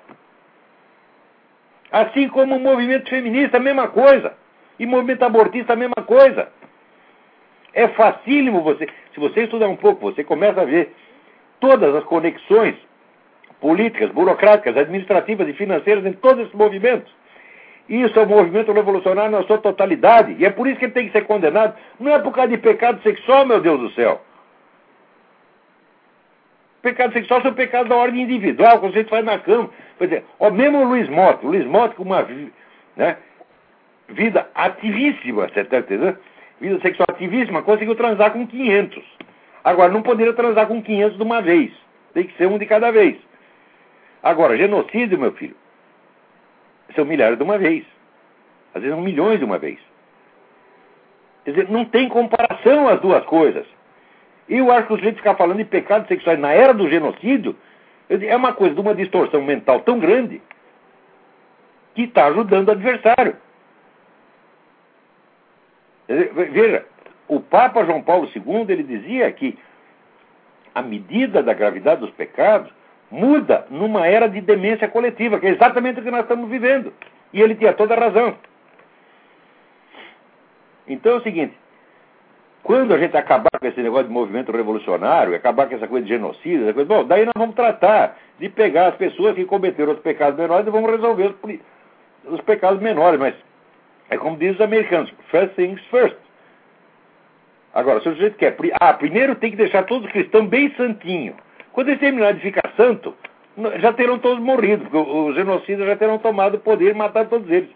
Assim 1.91 2.29
como 2.29 2.57
o 2.57 2.61
movimento 2.61 3.09
feminista, 3.09 3.57
a 3.57 3.61
mesma 3.61 3.89
coisa. 3.89 4.35
E 4.79 4.85
o 4.85 4.89
movimento 4.89 5.22
abortista, 5.22 5.72
a 5.72 5.76
mesma 5.76 6.03
coisa. 6.07 6.49
É 7.72 7.89
facílimo 7.89 8.62
você. 8.62 8.89
Se 9.14 9.20
você 9.20 9.45
estudar 9.45 9.68
um 9.68 9.76
pouco, 9.76 10.01
você 10.01 10.22
começa 10.24 10.61
a 10.61 10.64
ver 10.64 10.95
todas 11.61 11.95
as 11.95 12.05
conexões 12.05 12.76
políticas, 13.61 14.11
burocráticas, 14.11 14.76
administrativas 14.76 15.49
e 15.49 15.53
financeiras 15.53 16.05
em 16.07 16.12
todos 16.12 16.45
esses 16.45 16.55
movimentos. 16.55 17.12
Isso 17.89 18.18
é 18.18 18.22
um 18.22 18.26
movimento 18.26 18.70
revolucionário 18.70 19.30
na 19.30 19.43
sua 19.45 19.59
totalidade. 19.59 20.36
E 20.39 20.45
é 20.45 20.51
por 20.51 20.66
isso 20.66 20.78
que 20.78 20.84
ele 20.84 20.93
tem 20.93 21.07
que 21.07 21.12
ser 21.12 21.24
condenado. 21.24 21.74
Não 21.99 22.12
é 22.12 22.18
por 22.18 22.32
causa 22.32 22.51
de 22.51 22.59
pecado 22.59 23.03
sexual, 23.03 23.47
meu 23.47 23.61
Deus 23.61 23.80
do 23.80 23.91
céu. 23.93 24.20
Pecado 26.82 27.12
sexual 27.12 27.41
são 27.43 27.55
pecados 27.55 27.89
da 27.89 27.97
ordem 27.97 28.22
individual, 28.22 28.80
que 28.80 28.89
você 28.89 29.05
faz 29.05 29.24
na 29.24 29.39
cama. 29.39 29.70
Por 29.97 30.07
exemplo, 30.07 30.28
ó, 30.39 30.51
mesmo 30.51 30.78
o 30.78 30.84
Luiz 30.84 31.09
Motta, 31.09 31.47
o 31.47 31.51
Luiz 31.51 31.66
Motta 31.66 31.95
com 31.95 32.03
uma 32.03 32.26
né, 32.97 33.16
vida 34.09 34.49
ativíssima, 34.55 35.47
está 35.47 35.78
entendendo? 35.78 36.18
Vida 36.61 36.80
sexual 36.80 37.07
ativíssima, 37.11 37.62
conseguiu 37.62 37.95
transar 37.95 38.32
com 38.32 38.47
500. 38.47 39.03
Agora, 39.64 39.93
não 39.93 40.03
poderia 40.03 40.32
transar 40.34 40.66
com 40.66 40.82
500 40.82 41.16
de 41.16 41.22
uma 41.22 41.41
vez. 41.41 41.72
Tem 42.14 42.24
que 42.24 42.36
ser 42.36 42.47
um 42.47 42.59
de 42.59 42.66
cada 42.66 42.91
vez. 42.91 43.16
Agora, 44.22 44.57
genocídio, 44.57 45.18
meu 45.18 45.32
filho, 45.32 45.57
são 46.95 47.05
milhares 47.05 47.36
de 47.36 47.45
uma 47.45 47.59
vez. 47.59 47.84
Às 48.74 48.82
vezes 48.82 48.95
são 48.95 49.05
milhões 49.05 49.39
de 49.39 49.45
uma 49.45 49.59
vez. 49.59 49.78
Quer 51.45 51.51
dizer, 51.53 51.68
não 51.70 51.84
tem 51.84 52.09
comparação 52.09 52.89
as 52.89 53.01
duas 53.01 53.24
coisas. 53.24 53.66
E 54.49 54.57
eu 54.57 54.70
acho 54.72 54.86
que 54.86 54.93
o 54.93 54.97
sujeito 54.97 55.16
ficar 55.16 55.34
falando 55.34 55.59
de 55.59 55.64
pecados 55.64 56.09
sexuais 56.09 56.39
na 56.39 56.53
era 56.53 56.72
do 56.72 56.89
genocídio 56.89 57.57
é 58.09 58.36
uma 58.36 58.55
coisa 58.55 58.74
de 58.74 58.80
uma 58.80 58.95
distorção 58.95 59.43
mental 59.43 59.80
tão 59.80 59.99
grande 59.99 60.41
que 61.95 62.03
está 62.03 62.26
ajudando 62.26 62.68
o 62.68 62.72
adversário. 62.72 63.36
Veja, 66.07 66.86
o 67.26 67.41
Papa 67.41 67.84
João 67.84 68.03
Paulo 68.03 68.30
II 68.34 68.64
ele 68.68 68.82
dizia 68.82 69.30
que 69.32 69.59
a 70.74 70.80
medida 70.80 71.43
da 71.43 71.53
gravidade 71.53 72.01
dos 72.01 72.11
pecados 72.11 72.72
muda 73.11 73.66
numa 73.70 74.06
era 74.06 74.28
de 74.28 74.40
demência 74.40 74.88
coletiva, 74.88 75.38
que 75.38 75.46
é 75.46 75.50
exatamente 75.50 76.00
o 76.00 76.02
que 76.02 76.11
nós 76.11 76.22
estamos 76.22 76.48
vivendo. 76.48 76.92
E 77.32 77.40
ele 77.40 77.54
tinha 77.54 77.72
toda 77.72 77.94
a 77.94 78.00
razão. 78.00 78.36
Então 80.86 81.12
é 81.12 81.16
o 81.16 81.22
seguinte: 81.22 81.54
quando 82.62 82.94
a 82.94 82.98
gente 82.98 83.16
acabar 83.16 83.50
com 83.59 83.66
esse 83.66 83.80
negócio 83.80 84.06
de 84.06 84.12
movimento 84.12 84.52
revolucionário, 84.52 85.34
acabar 85.34 85.68
com 85.68 85.74
essa 85.74 85.86
coisa 85.86 86.06
de 86.06 86.12
genocídio, 86.12 86.64
essa 86.64 86.74
coisa, 86.74 86.88
bom, 86.88 87.04
daí 87.04 87.24
nós 87.24 87.34
vamos 87.36 87.54
tratar 87.54 88.16
de 88.38 88.48
pegar 88.48 88.88
as 88.88 88.96
pessoas 88.96 89.34
que 89.34 89.44
cometeram 89.44 89.92
os 89.92 90.00
pecados 90.00 90.38
menores 90.38 90.66
e 90.66 90.70
vamos 90.70 90.90
resolver 90.90 91.34
os, 91.42 91.59
os 92.32 92.40
pecados 92.42 92.80
menores. 92.80 93.20
Mas 93.20 93.34
é 94.11 94.16
como 94.16 94.36
dizem 94.36 94.54
os 94.54 94.61
americanos: 94.61 95.12
first 95.30 95.54
things 95.54 95.80
first. 95.90 96.16
Agora, 97.74 98.00
se 98.00 98.09
o 98.09 98.12
sujeito 98.12 98.36
quer. 98.36 98.56
Ah, 98.80 98.94
primeiro 98.94 99.34
tem 99.34 99.50
que 99.50 99.56
deixar 99.56 99.84
todos 99.84 100.06
os 100.06 100.12
cristãos 100.12 100.48
bem 100.48 100.74
santinhos. 100.74 101.36
Quando 101.79 101.91
eles 101.91 102.01
terminarem 102.01 102.35
de 102.35 102.43
ficar 102.43 102.72
santo, 102.76 103.14
já 103.76 103.93
terão 103.93 104.18
todos 104.18 104.43
morrido, 104.43 104.83
porque 104.87 104.97
os 104.97 105.37
genocidas 105.37 105.87
já 105.87 105.95
terão 105.95 106.18
tomado 106.18 106.57
o 106.57 106.59
poder 106.59 106.91
e 106.91 106.99
matado 106.99 107.31
todos 107.31 107.49
eles. 107.49 107.70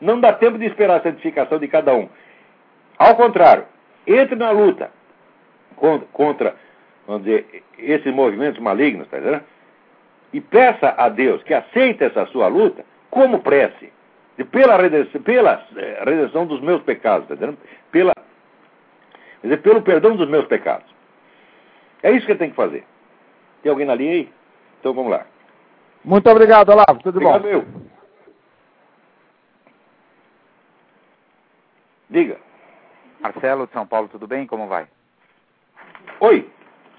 Não 0.00 0.20
dá 0.20 0.32
tempo 0.32 0.56
de 0.56 0.66
esperar 0.66 1.00
a 1.00 1.02
santificação 1.02 1.58
de 1.58 1.66
cada 1.66 1.92
um. 1.92 2.08
Ao 2.96 3.16
contrário, 3.16 3.64
entre 4.06 4.36
na 4.36 4.52
luta 4.52 4.92
contra, 6.12 6.54
vamos 7.04 7.24
dizer, 7.24 7.64
esses 7.76 8.14
movimentos 8.14 8.60
malignos, 8.60 9.08
tá 9.08 9.18
entendendo? 9.18 9.42
E 10.32 10.40
peça 10.40 10.94
a 10.96 11.08
Deus 11.08 11.42
que 11.42 11.52
aceite 11.52 12.04
essa 12.04 12.26
sua 12.26 12.46
luta 12.46 12.84
como 13.10 13.40
prece, 13.40 13.92
pela 14.52 14.76
redenção, 14.76 15.20
pela 15.22 15.66
eh, 15.76 16.02
redenção 16.06 16.46
dos 16.46 16.60
meus 16.60 16.80
pecados, 16.84 17.26
tá 17.26 17.34
entendendo? 17.34 17.58
Pela, 17.90 18.12
dizer, 19.42 19.56
pelo 19.62 19.82
perdão 19.82 20.14
dos 20.14 20.28
meus 20.28 20.46
pecados. 20.46 20.86
É 22.04 22.12
isso 22.12 22.24
que 22.24 22.36
tem 22.36 22.50
que 22.50 22.56
fazer. 22.56 22.84
Tem 23.66 23.70
alguém 23.72 23.86
na 23.88 23.96
linha 23.96 24.12
aí? 24.12 24.32
Então 24.78 24.94
vamos 24.94 25.10
lá. 25.10 25.26
Muito 26.04 26.30
obrigado, 26.30 26.68
Olavo. 26.68 27.02
Tudo 27.02 27.16
obrigado, 27.16 27.42
bom? 27.42 27.48
Eu. 27.48 27.64
Diga. 32.08 32.36
Marcelo 33.18 33.66
de 33.66 33.72
São 33.72 33.84
Paulo, 33.84 34.06
tudo 34.06 34.28
bem? 34.28 34.46
Como 34.46 34.68
vai? 34.68 34.86
Oi. 36.20 36.48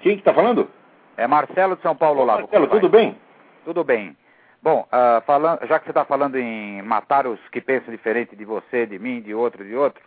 Quem 0.01 0.15
que 0.15 0.19
está 0.19 0.33
falando? 0.33 0.69
É 1.15 1.25
Marcelo 1.25 1.77
de 1.77 1.81
São 1.83 1.95
Paulo, 1.95 2.19
Olavo. 2.19 2.41
Marcelo, 2.41 2.67
tudo 2.67 2.89
bem? 2.89 3.17
Tudo 3.63 3.85
bem. 3.85 4.17
Bom, 4.61 4.85
uh, 4.91 5.21
falando, 5.21 5.65
já 5.67 5.79
que 5.79 5.85
você 5.85 5.91
está 5.91 6.03
falando 6.03 6.35
em 6.35 6.81
matar 6.81 7.27
os 7.27 7.39
que 7.47 7.61
pensam 7.61 7.93
diferente 7.93 8.35
de 8.35 8.43
você, 8.43 8.85
de 8.85 8.99
mim, 8.99 9.21
de 9.21 9.33
outro, 9.33 9.63
de 9.63 9.73
outro, 9.73 10.03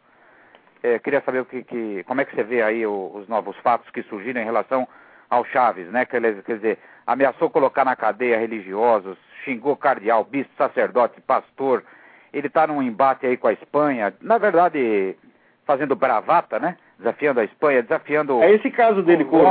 eh, 0.83 0.99
queria 0.99 1.23
saber 1.23 1.41
o 1.41 1.47
que, 1.47 1.63
que, 1.63 2.05
como 2.05 2.21
é 2.21 2.27
que 2.27 2.35
você 2.35 2.43
vê 2.43 2.61
aí 2.61 2.85
o, 2.85 3.13
os 3.15 3.27
novos 3.29 3.57
fatos 3.61 3.89
que 3.93 4.03
surgiram 4.03 4.43
em 4.43 4.45
relação 4.45 4.87
ao 5.31 5.45
Chaves, 5.45 5.87
né? 5.87 6.05
Quer, 6.05 6.21
dizer, 6.43 6.79
ameaçou 7.07 7.49
colocar 7.49 7.85
na 7.85 7.95
cadeia 7.95 8.39
religiosos, 8.39 9.17
xingou 9.45 9.77
cardeal, 9.77 10.25
bispo, 10.25 10.53
sacerdote, 10.59 11.21
pastor. 11.21 11.85
Ele 12.33 12.49
está 12.49 12.67
num 12.67 12.83
embate 12.83 13.27
aí 13.27 13.37
com 13.37 13.47
a 13.47 13.53
Espanha, 13.53 14.13
na 14.21 14.39
verdade, 14.39 15.17
fazendo 15.65 15.95
bravata, 15.95 16.59
né? 16.59 16.77
Desafiando 16.99 17.41
a 17.41 17.45
Espanha, 17.45 17.83
desafiando. 17.83 18.43
É 18.43 18.53
esse 18.53 18.71
caso 18.71 19.03
dele 19.03 19.25
com 19.25 19.39
o 19.39 19.47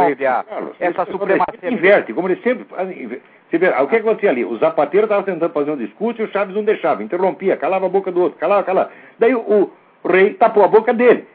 essa 0.80 1.06
supremacia. 1.06 1.72
Inverte, 1.72 2.14
como 2.14 2.28
ele 2.28 2.42
sempre 2.42 2.66
faz. 2.66 2.90
Você 2.90 3.58
vê, 3.58 3.70
o 3.70 3.88
que 3.88 3.96
é 3.96 4.00
que 4.00 4.08
acontecia 4.08 4.30
ali? 4.30 4.46
O 4.46 4.58
Zapateiro 4.58 5.06
estava 5.06 5.24
tentando 5.24 5.52
fazer 5.52 5.72
um 5.72 5.78
discurso 5.78 6.22
e 6.22 6.26
o 6.26 6.32
Chaves 6.32 6.54
não 6.54 6.64
deixava, 6.64 7.02
interrompia, 7.02 7.58
calava 7.58 7.88
a 7.88 7.90
boca 7.90 8.12
do 8.12 8.22
outro, 8.22 8.38
calava, 8.38 8.64
calava. 8.64 8.92
Daí 9.18 9.34
o, 9.34 9.72
o 10.04 10.08
rei 10.08 10.36
tapou 10.36 10.64
a 10.64 10.68
boca 10.68 10.94
dele. 10.94 11.28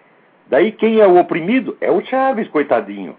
Daí 0.47 0.71
quem 0.71 1.01
é 1.01 1.07
o 1.07 1.19
oprimido 1.19 1.77
é 1.81 1.91
o 1.91 2.01
Chaves, 2.03 2.47
coitadinho. 2.49 3.17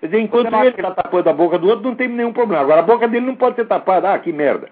Quer 0.00 0.06
dizer, 0.06 0.20
enquanto 0.20 0.54
ele 0.54 0.68
está 0.68 0.90
tapando 0.92 1.28
a 1.28 1.32
boca 1.32 1.58
do 1.58 1.68
outro, 1.68 1.84
não 1.84 1.94
tem 1.94 2.08
nenhum 2.08 2.32
problema. 2.32 2.62
Agora, 2.62 2.80
a 2.80 2.84
boca 2.84 3.06
dele 3.06 3.26
não 3.26 3.36
pode 3.36 3.56
ser 3.56 3.66
tapada. 3.66 4.14
Ah, 4.14 4.18
que 4.18 4.32
merda. 4.32 4.68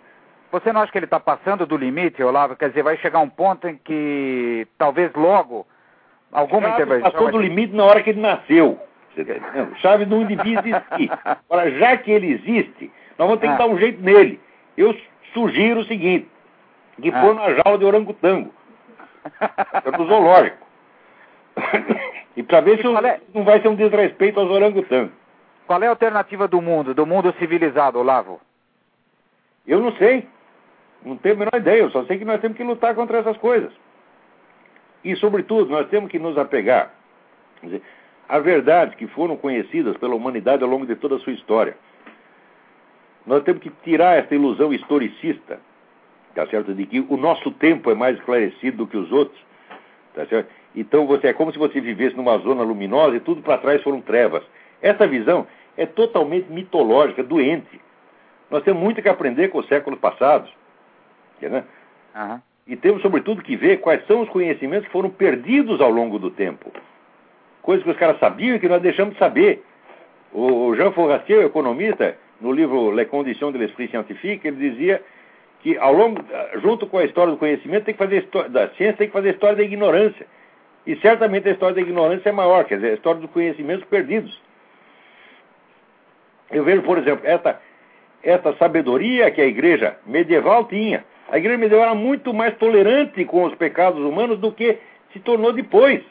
Você 0.51 0.73
não 0.73 0.81
acha 0.81 0.91
que 0.91 0.99
ele 0.99 1.05
está 1.05 1.21
passando 1.21 1.67
do 1.67 1.77
limite, 1.77 2.23
Olavo? 2.23 2.57
Quer 2.57 2.71
dizer, 2.71 2.83
vai 2.83 2.97
chegar 2.97 3.19
um 3.19 3.29
ponto 3.29 3.69
em 3.69 3.77
que 3.77 4.67
talvez 4.79 5.13
logo 5.13 5.67
alguma 6.33 6.69
Chaves 6.69 6.75
intervenção. 6.83 7.11
passou 7.11 7.31
do 7.31 7.39
limite 7.39 7.75
na 7.75 7.85
hora 7.85 8.03
que 8.03 8.11
ele 8.11 8.21
nasceu. 8.21 8.81
Tá 9.15 9.23
entendendo? 9.23 9.77
Chaves 9.77 10.09
não 10.09 10.25
devia 10.25 10.61
existir. 10.61 11.11
Agora, 11.25 11.71
já 11.73 11.97
que 11.99 12.11
ele 12.11 12.33
existe, 12.33 12.91
nós 13.19 13.29
vamos 13.29 13.41
ter 13.41 13.49
que 13.49 13.53
ah. 13.53 13.59
dar 13.59 13.67
um 13.67 13.79
jeito 13.79 14.01
nele. 14.03 14.41
Eu 14.77 14.97
sugiro 15.35 15.81
o 15.81 15.85
seguinte: 15.85 16.29
que 17.03 17.11
ah. 17.11 17.21
pôr 17.21 17.35
na 17.35 17.53
jaula 17.55 17.77
de 17.77 17.85
orangotango. 17.85 18.51
É 19.41 19.99
no 19.99 20.07
zoológico. 20.07 20.67
e 22.39 22.43
para 22.45 22.61
ver 22.61 22.81
se 22.81 22.87
é... 22.87 23.21
não 23.35 23.43
vai 23.43 23.61
ser 23.61 23.67
um 23.67 23.75
desrespeito 23.75 24.39
aos 24.39 24.49
orangotangos. 24.49 25.11
Qual 25.67 25.83
é 25.83 25.89
a 25.89 25.91
alternativa 25.91 26.47
do 26.47 26.63
mundo, 26.63 26.95
do 26.95 27.05
mundo 27.05 27.35
civilizado, 27.37 27.99
Olavo? 27.99 28.41
Eu 29.67 29.81
não 29.81 29.91
sei. 29.97 30.25
Não 31.05 31.17
tenho 31.17 31.35
a 31.35 31.39
menor 31.39 31.55
ideia. 31.57 31.81
Eu 31.81 31.91
só 31.91 32.05
sei 32.05 32.17
que 32.17 32.25
nós 32.25 32.41
temos 32.41 32.57
que 32.57 32.63
lutar 32.63 32.95
contra 32.95 33.19
essas 33.19 33.37
coisas. 33.39 33.73
E, 35.03 35.17
sobretudo, 35.17 35.69
nós 35.69 35.89
temos 35.89 36.13
que 36.13 36.19
nos 36.21 36.39
apegar 36.39 36.95
dizer, 37.61 37.83
a 38.29 38.39
verdades 38.39 38.95
que 38.95 39.09
foram 39.09 39.37
conhecidas 39.37 39.97
pela 39.97 40.15
humanidade 40.15 40.63
ao 40.63 40.71
longo 40.71 40.87
de 40.87 40.95
toda 40.95 41.17
a 41.17 41.19
sua 41.19 41.33
história. 41.33 41.77
Nós 43.27 43.43
temos 43.43 43.61
que 43.61 43.71
tirar 43.83 44.17
essa 44.17 44.33
ilusão 44.33 44.73
historicista, 44.73 45.59
tá 46.37 46.47
certo? 46.47 46.73
De 46.73 46.87
que 46.87 47.01
o 47.01 47.17
nosso 47.17 47.51
tempo 47.51 47.91
é 47.91 47.97
mais 47.97 48.17
esclarecido 48.17 48.77
do 48.77 48.87
que 48.87 48.97
os 48.97 49.11
outros, 49.11 49.45
tá 50.15 50.25
certo? 50.27 50.49
Então 50.81 51.07
você 51.07 51.29
é 51.29 51.33
como 51.33 51.53
se 51.53 51.59
você 51.59 51.81
vivesse 51.81 52.17
numa 52.17 52.39
zona 52.39 52.63
luminosa 52.63 53.17
e 53.17 53.21
tudo 53.21 53.43
para 53.43 53.59
trás 53.59 53.83
foram 53.83 54.01
trevas. 54.01 54.45
Essa 54.81 55.07
visão 55.09 55.47
é 55.77 55.85
totalmente 55.87 56.51
mitológica, 56.51 57.23
doente. 57.23 57.81
Nós 58.49 58.63
temos 58.63 58.81
muito 58.81 59.03
que 59.03 59.09
aprender 59.09 59.49
com 59.49 59.59
os 59.59 59.67
séculos 59.67 59.99
passados. 59.99 60.53
Né? 61.43 61.65
Uhum. 62.15 62.41
E 62.69 62.77
temos, 62.77 63.03
sobretudo, 63.03 63.43
que 63.43 63.57
ver 63.57 63.81
quais 63.81 64.07
são 64.07 64.21
os 64.21 64.29
conhecimentos 64.29 64.87
que 64.87 64.93
foram 64.93 65.11
perdidos 65.11 65.81
ao 65.81 65.91
longo 65.91 66.19
do 66.19 66.31
tempo. 66.31 66.71
Coisas 67.61 67.83
que 67.85 67.91
os 67.91 67.97
caras 67.97 68.19
sabiam 68.21 68.57
e 68.57 68.61
que 68.61 68.69
nós 68.69 68.81
deixamos 68.81 69.15
de 69.15 69.19
saber. 69.19 69.65
O 70.33 70.75
Jean 70.77 70.93
Forestier, 70.93 71.45
economista, 71.45 72.17
no 72.41 72.53
livro 72.53 72.91
Les 72.91 73.09
Conditions 73.09 73.53
de 73.53 73.59
l'Esprit 73.59 73.91
Scientifique, 73.91 74.47
ele 74.47 74.71
dizia 74.71 75.03
que 75.61 75.77
ao 75.79 75.93
longo, 75.93 76.23
junto 76.63 76.87
com 76.87 76.99
a 76.99 77.05
história 77.05 77.33
do 77.33 77.39
conhecimento, 77.39 77.85
tem 77.85 77.95
que 77.95 77.99
fazer 77.99 78.29
da 78.51 78.69
ciência 78.71 78.99
tem 78.99 79.07
que 79.09 79.13
fazer 79.13 79.31
a 79.31 79.33
história 79.33 79.57
da 79.57 79.63
ignorância. 79.63 80.27
E 80.89 80.97
certamente 81.01 81.47
a 81.47 81.53
história 81.53 81.75
da 81.75 81.83
ignorância 81.83 82.31
é 82.31 82.33
maior, 82.33 82.65
quer 82.65 82.77
dizer, 82.77 82.93
a 82.93 82.95
história 82.95 83.21
dos 83.21 83.31
conhecimentos 83.31 83.85
perdidos. 83.89 84.41
Eu 86.51 86.65
vejo, 86.65 86.81
por 86.81 86.97
exemplo, 86.97 87.27
essa, 87.27 87.61
essa 88.23 88.55
sabedoria 88.55 89.31
que 89.31 89.39
a 89.39 89.45
igreja 89.45 89.99
medieval 90.07 90.65
tinha. 90.65 91.05
A 91.31 91.37
igreja 91.37 91.59
medieval 91.59 91.89
era 91.89 91.95
muito 91.95 92.33
mais 92.33 92.57
tolerante 92.57 93.23
com 93.27 93.45
os 93.45 93.55
pecados 93.57 94.03
humanos 94.03 94.39
do 94.39 94.51
que 94.51 94.79
se 95.13 95.21
tornou 95.21 95.53
depois. 95.53 96.03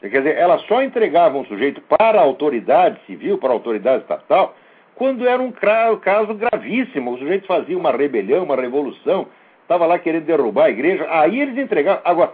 Quer 0.00 0.18
dizer, 0.18 0.36
ela 0.36 0.58
só 0.68 0.80
entregava 0.80 1.36
um 1.36 1.44
sujeito 1.46 1.80
para 1.80 2.20
a 2.20 2.22
autoridade 2.22 3.00
civil, 3.04 3.36
para 3.36 3.48
a 3.50 3.52
autoridade 3.54 4.02
estatal, 4.02 4.54
quando 4.94 5.26
era 5.26 5.42
um 5.42 5.50
caso 5.50 6.34
gravíssimo. 6.34 7.14
O 7.14 7.18
sujeito 7.18 7.48
fazia 7.48 7.76
uma 7.76 7.90
rebelião, 7.90 8.44
uma 8.44 8.54
revolução, 8.54 9.26
estava 9.64 9.86
lá 9.86 9.98
querendo 9.98 10.24
derrubar 10.24 10.66
a 10.66 10.70
igreja, 10.70 11.06
aí 11.10 11.40
eles 11.40 11.58
entregavam. 11.58 12.02
Agora, 12.04 12.32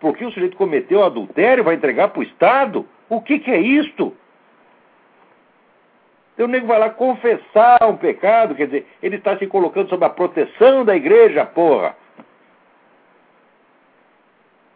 porque 0.00 0.24
o 0.24 0.30
sujeito 0.30 0.56
cometeu 0.56 1.04
adultério, 1.04 1.64
vai 1.64 1.74
entregar 1.74 2.08
para 2.08 2.20
o 2.20 2.24
Estado? 2.24 2.86
O 3.08 3.20
que, 3.20 3.38
que 3.38 3.50
é 3.50 3.60
isto? 3.60 4.14
Então 6.34 6.46
o 6.46 6.48
nego 6.48 6.66
vai 6.66 6.78
lá 6.78 6.90
confessar 6.90 7.78
um 7.84 7.96
pecado, 7.96 8.54
quer 8.54 8.66
dizer, 8.66 8.86
ele 9.02 9.16
está 9.16 9.38
se 9.38 9.46
colocando 9.46 9.88
sob 9.88 10.04
a 10.04 10.10
proteção 10.10 10.84
da 10.84 10.96
igreja, 10.96 11.46
porra. 11.46 11.96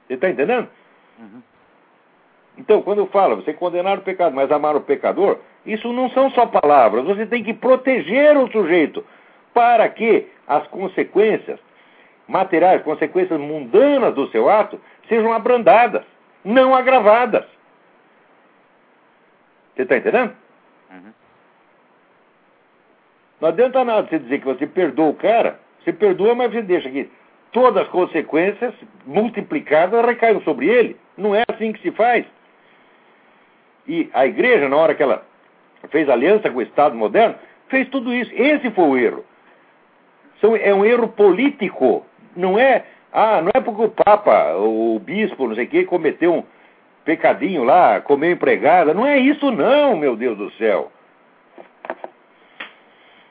Você 0.06 0.14
está 0.14 0.30
entendendo? 0.30 0.68
Uhum. 1.18 1.42
Então, 2.56 2.82
quando 2.82 2.98
eu 2.98 3.06
falo, 3.06 3.36
você 3.36 3.52
condenar 3.52 3.98
o 3.98 4.02
pecado, 4.02 4.34
mas 4.34 4.50
amar 4.50 4.74
o 4.76 4.80
pecador, 4.80 5.38
isso 5.64 5.92
não 5.92 6.10
são 6.10 6.30
só 6.30 6.46
palavras. 6.46 7.04
Você 7.04 7.26
tem 7.26 7.42
que 7.42 7.54
proteger 7.54 8.36
o 8.36 8.50
sujeito 8.50 9.04
para 9.52 9.88
que 9.88 10.26
as 10.46 10.66
consequências 10.68 11.60
materiais, 12.28 12.82
consequências 12.82 13.40
mundanas 13.40 14.14
do 14.14 14.28
seu 14.28 14.48
ato, 14.48 14.78
sejam 15.08 15.32
abrandadas, 15.32 16.04
não 16.44 16.74
agravadas. 16.74 17.44
Você 19.74 19.82
está 19.82 19.96
entendendo? 19.96 20.34
Uhum. 20.90 21.12
Não 23.40 23.48
adianta 23.48 23.84
nada 23.84 24.06
você 24.08 24.18
dizer 24.18 24.40
que 24.40 24.44
você 24.44 24.66
perdoa 24.66 25.08
o 25.08 25.14
cara, 25.14 25.58
você 25.82 25.92
perdoa, 25.92 26.34
mas 26.34 26.52
você 26.52 26.62
deixa 26.62 26.90
que 26.90 27.10
todas 27.52 27.84
as 27.84 27.88
consequências 27.88 28.74
multiplicadas 29.06 30.04
recaiam 30.04 30.40
sobre 30.42 30.68
ele. 30.68 30.96
Não 31.16 31.34
é 31.34 31.44
assim 31.48 31.72
que 31.72 31.80
se 31.80 31.90
faz. 31.92 32.26
E 33.86 34.10
a 34.12 34.26
igreja, 34.26 34.68
na 34.68 34.76
hora 34.76 34.94
que 34.94 35.02
ela 35.02 35.24
fez 35.90 36.08
aliança 36.08 36.50
com 36.50 36.58
o 36.58 36.62
Estado 36.62 36.94
moderno, 36.94 37.36
fez 37.68 37.88
tudo 37.88 38.12
isso. 38.12 38.30
Esse 38.34 38.70
foi 38.70 38.84
o 38.84 38.96
erro. 38.96 39.24
é 40.60 40.74
um 40.74 40.84
erro 40.84 41.08
político. 41.08 42.04
Não 42.38 42.56
é, 42.56 42.84
ah, 43.12 43.42
não 43.42 43.50
é 43.52 43.60
porque 43.60 43.82
o 43.82 43.90
Papa, 43.90 44.54
o 44.54 45.00
bispo, 45.00 45.48
não 45.48 45.56
sei 45.56 45.64
o 45.64 45.68
quê, 45.68 45.84
cometeu 45.84 46.34
um 46.36 46.44
pecadinho 47.04 47.64
lá, 47.64 48.00
comeu 48.00 48.30
empregada. 48.30 48.94
Não 48.94 49.04
é 49.04 49.18
isso, 49.18 49.50
não, 49.50 49.96
meu 49.96 50.14
Deus 50.14 50.38
do 50.38 50.50
céu. 50.52 50.92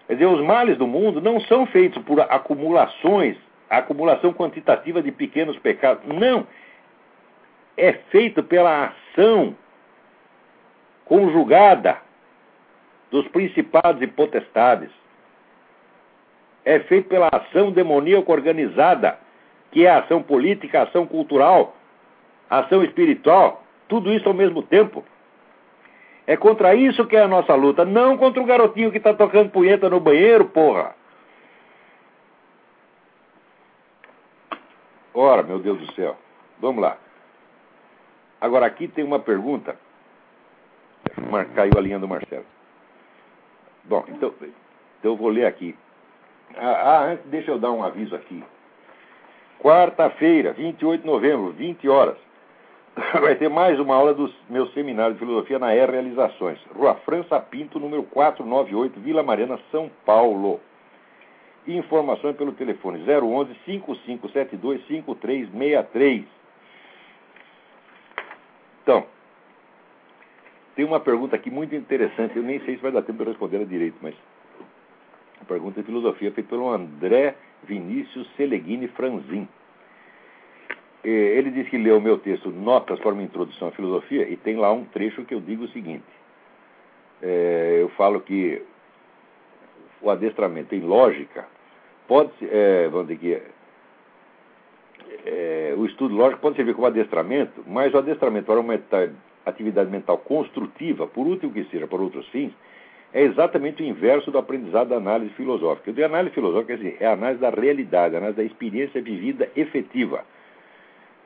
Quer 0.07 0.13
dizer, 0.13 0.25
os 0.25 0.41
males 0.41 0.77
do 0.77 0.85
mundo 0.85 1.21
não 1.21 1.39
são 1.41 1.65
feitos 1.65 2.03
por 2.03 2.19
acumulações, 2.19 3.37
acumulação 3.69 4.33
quantitativa 4.33 5.01
de 5.01 5.11
pequenos 5.11 5.57
pecados. 5.59 6.03
Não. 6.05 6.45
É 7.77 7.93
feito 8.09 8.43
pela 8.43 8.93
ação 9.13 9.55
conjugada 11.05 11.97
dos 13.09 13.25
principados 13.29 14.01
e 14.01 14.07
potestades. 14.07 14.89
É 16.67 16.81
feito 16.81 17.07
pela 17.07 17.29
ação 17.31 17.71
demoníaca 17.71 18.29
organizada, 18.29 19.17
que 19.71 19.85
é 19.85 19.89
ação 19.89 20.21
política, 20.21 20.81
ação 20.81 21.07
cultural, 21.07 21.73
ação 22.49 22.83
espiritual, 22.83 23.63
tudo 23.87 24.11
isso 24.11 24.27
ao 24.27 24.33
mesmo 24.33 24.61
tempo. 24.61 25.01
É 26.27 26.35
contra 26.35 26.75
isso 26.75 27.07
que 27.07 27.15
é 27.15 27.21
a 27.21 27.27
nossa 27.27 27.55
luta, 27.55 27.85
não 27.85 28.17
contra 28.17 28.43
o 28.43 28.45
garotinho 28.45 28.91
que 28.91 28.97
está 28.97 29.13
tocando 29.13 29.49
punheta 29.49 29.89
no 29.89 30.01
banheiro, 30.01 30.43
porra. 30.43 30.93
Ora, 35.13 35.43
meu 35.43 35.59
Deus 35.59 35.79
do 35.79 35.93
céu. 35.93 36.17
Vamos 36.59 36.81
lá. 36.81 36.97
Agora 38.41 38.65
aqui 38.65 38.89
tem 38.89 39.05
uma 39.05 39.19
pergunta. 39.19 39.77
Caiu 41.55 41.77
a 41.77 41.81
linha 41.81 41.97
do 41.97 42.09
Marcelo. 42.09 42.45
Bom, 43.85 44.03
então, 44.09 44.33
então 44.41 45.11
eu 45.13 45.15
vou 45.15 45.29
ler 45.29 45.45
aqui. 45.45 45.73
Ah, 46.55 46.81
ah, 46.83 47.03
antes 47.11 47.25
deixa 47.27 47.51
eu 47.51 47.59
dar 47.59 47.71
um 47.71 47.83
aviso 47.83 48.15
aqui. 48.15 48.43
Quarta-feira, 49.59 50.53
28 50.53 51.01
de 51.01 51.07
novembro, 51.07 51.51
20 51.51 51.89
horas. 51.89 52.17
vai 53.21 53.35
ter 53.35 53.49
mais 53.49 53.79
uma 53.79 53.95
aula 53.95 54.13
do 54.13 54.31
meu 54.49 54.67
seminário 54.69 55.13
de 55.13 55.19
filosofia 55.19 55.59
na 55.59 55.73
R 55.73 55.91
Realizações. 55.91 56.59
Rua 56.73 56.95
França 57.05 57.39
Pinto, 57.39 57.79
número 57.79 58.03
498, 58.03 58.99
Vila 58.99 59.21
Mariana, 59.21 59.59
São 59.71 59.89
Paulo. 60.05 60.59
Informações 61.67 62.35
pelo 62.35 62.53
telefone 62.53 62.99
011 62.99 63.53
5572 63.65 64.81
5363. 64.87 66.25
Então, 68.81 69.05
tem 70.75 70.85
uma 70.85 70.99
pergunta 70.99 71.35
aqui 71.35 71.51
muito 71.51 71.75
interessante. 71.75 72.37
Eu 72.37 72.43
nem 72.43 72.59
sei 72.61 72.77
se 72.77 72.81
vai 72.81 72.91
dar 72.91 73.01
tempo 73.01 73.23
de 73.23 73.29
responder 73.29 73.57
ela 73.57 73.65
direito, 73.65 73.97
mas 74.01 74.15
pergunta 75.47 75.81
de 75.81 75.85
filosofia 75.85 76.31
feita 76.31 76.49
pelo 76.49 76.69
André 76.69 77.35
Vinícius 77.63 78.27
Seleguini 78.35 78.87
Franzin. 78.89 79.47
Ele 81.03 81.51
diz 81.51 81.69
que 81.69 81.77
leu 81.77 81.97
o 81.97 82.01
meu 82.01 82.17
texto 82.17 82.49
Notas 82.49 82.99
para 82.99 83.13
uma 83.13 83.23
Introdução 83.23 83.69
à 83.69 83.71
Filosofia 83.71 84.27
e 84.27 84.35
tem 84.35 84.57
lá 84.57 84.71
um 84.73 84.83
trecho 84.85 85.23
que 85.23 85.33
eu 85.33 85.39
digo 85.39 85.63
o 85.63 85.69
seguinte. 85.69 86.03
É, 87.21 87.77
eu 87.81 87.89
falo 87.89 88.19
que 88.21 88.61
o 90.01 90.09
adestramento 90.09 90.75
em 90.75 90.81
lógica 90.81 91.47
pode, 92.07 92.31
é, 92.41 92.87
vamos 92.89 93.07
dizer 93.07 93.19
que 93.19 93.41
é, 95.25 95.73
o 95.77 95.85
estudo 95.85 96.15
lógico 96.15 96.41
pode 96.41 96.55
servir 96.55 96.73
como 96.73 96.87
adestramento, 96.87 97.63
mas 97.65 97.93
o 97.93 97.97
adestramento 97.97 98.47
para 98.47 98.59
uma 98.59 98.79
atividade 99.45 99.89
mental 99.89 100.17
construtiva, 100.17 101.07
por 101.07 101.25
útil 101.25 101.51
que 101.51 101.63
seja 101.65 101.87
para 101.87 102.01
outros 102.01 102.27
fins, 102.27 102.53
é 103.13 103.21
exatamente 103.21 103.81
o 103.81 103.85
inverso 103.85 104.29
do 104.29 104.37
aprendizado 104.37 104.89
da 104.89 104.97
análise 104.97 105.33
filosófica. 105.33 105.91
A 106.01 106.05
análise 106.05 106.35
filosófica 106.35 106.77
é 106.99 107.05
a 107.05 107.13
análise 107.13 107.39
da 107.39 107.49
realidade, 107.49 108.15
a 108.15 108.17
análise 108.17 108.37
da 108.37 108.43
experiência 108.43 109.01
vivida 109.01 109.49
efetiva. 109.55 110.23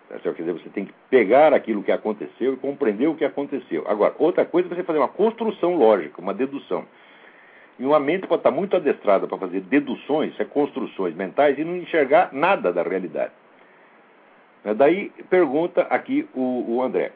Tá 0.10 0.20
Quer 0.20 0.34
dizer, 0.34 0.54
você 0.54 0.70
tem 0.70 0.86
que 0.86 0.94
pegar 1.10 1.54
aquilo 1.54 1.84
que 1.84 1.92
aconteceu 1.92 2.54
e 2.54 2.58
compreender 2.58 3.08
o 3.08 3.16
que 3.16 3.24
aconteceu. 3.24 3.86
Agora, 3.88 4.14
outra 4.20 4.46
coisa 4.46 4.68
é 4.68 4.76
você 4.76 4.84
fazer 4.84 5.00
uma 5.00 5.08
construção 5.08 5.76
lógica, 5.76 6.22
uma 6.22 6.34
dedução. 6.34 6.86
E 7.80 7.86
uma 7.86 8.00
mente 8.00 8.28
pode 8.28 8.42
estar 8.42 8.52
muito 8.52 8.76
adestrada 8.76 9.26
para 9.26 9.38
fazer 9.38 9.62
deduções, 9.62 10.38
é 10.40 10.46
construções 10.46 11.16
mentais, 11.16 11.58
e 11.58 11.64
não 11.64 11.78
enxergar 11.78 12.30
nada 12.34 12.72
da 12.72 12.84
realidade. 12.84 13.32
Né, 14.64 14.74
daí 14.74 15.12
pergunta 15.30 15.84
aqui 15.84 16.28
o, 16.36 16.76
o 16.76 16.84
André. 16.84 17.12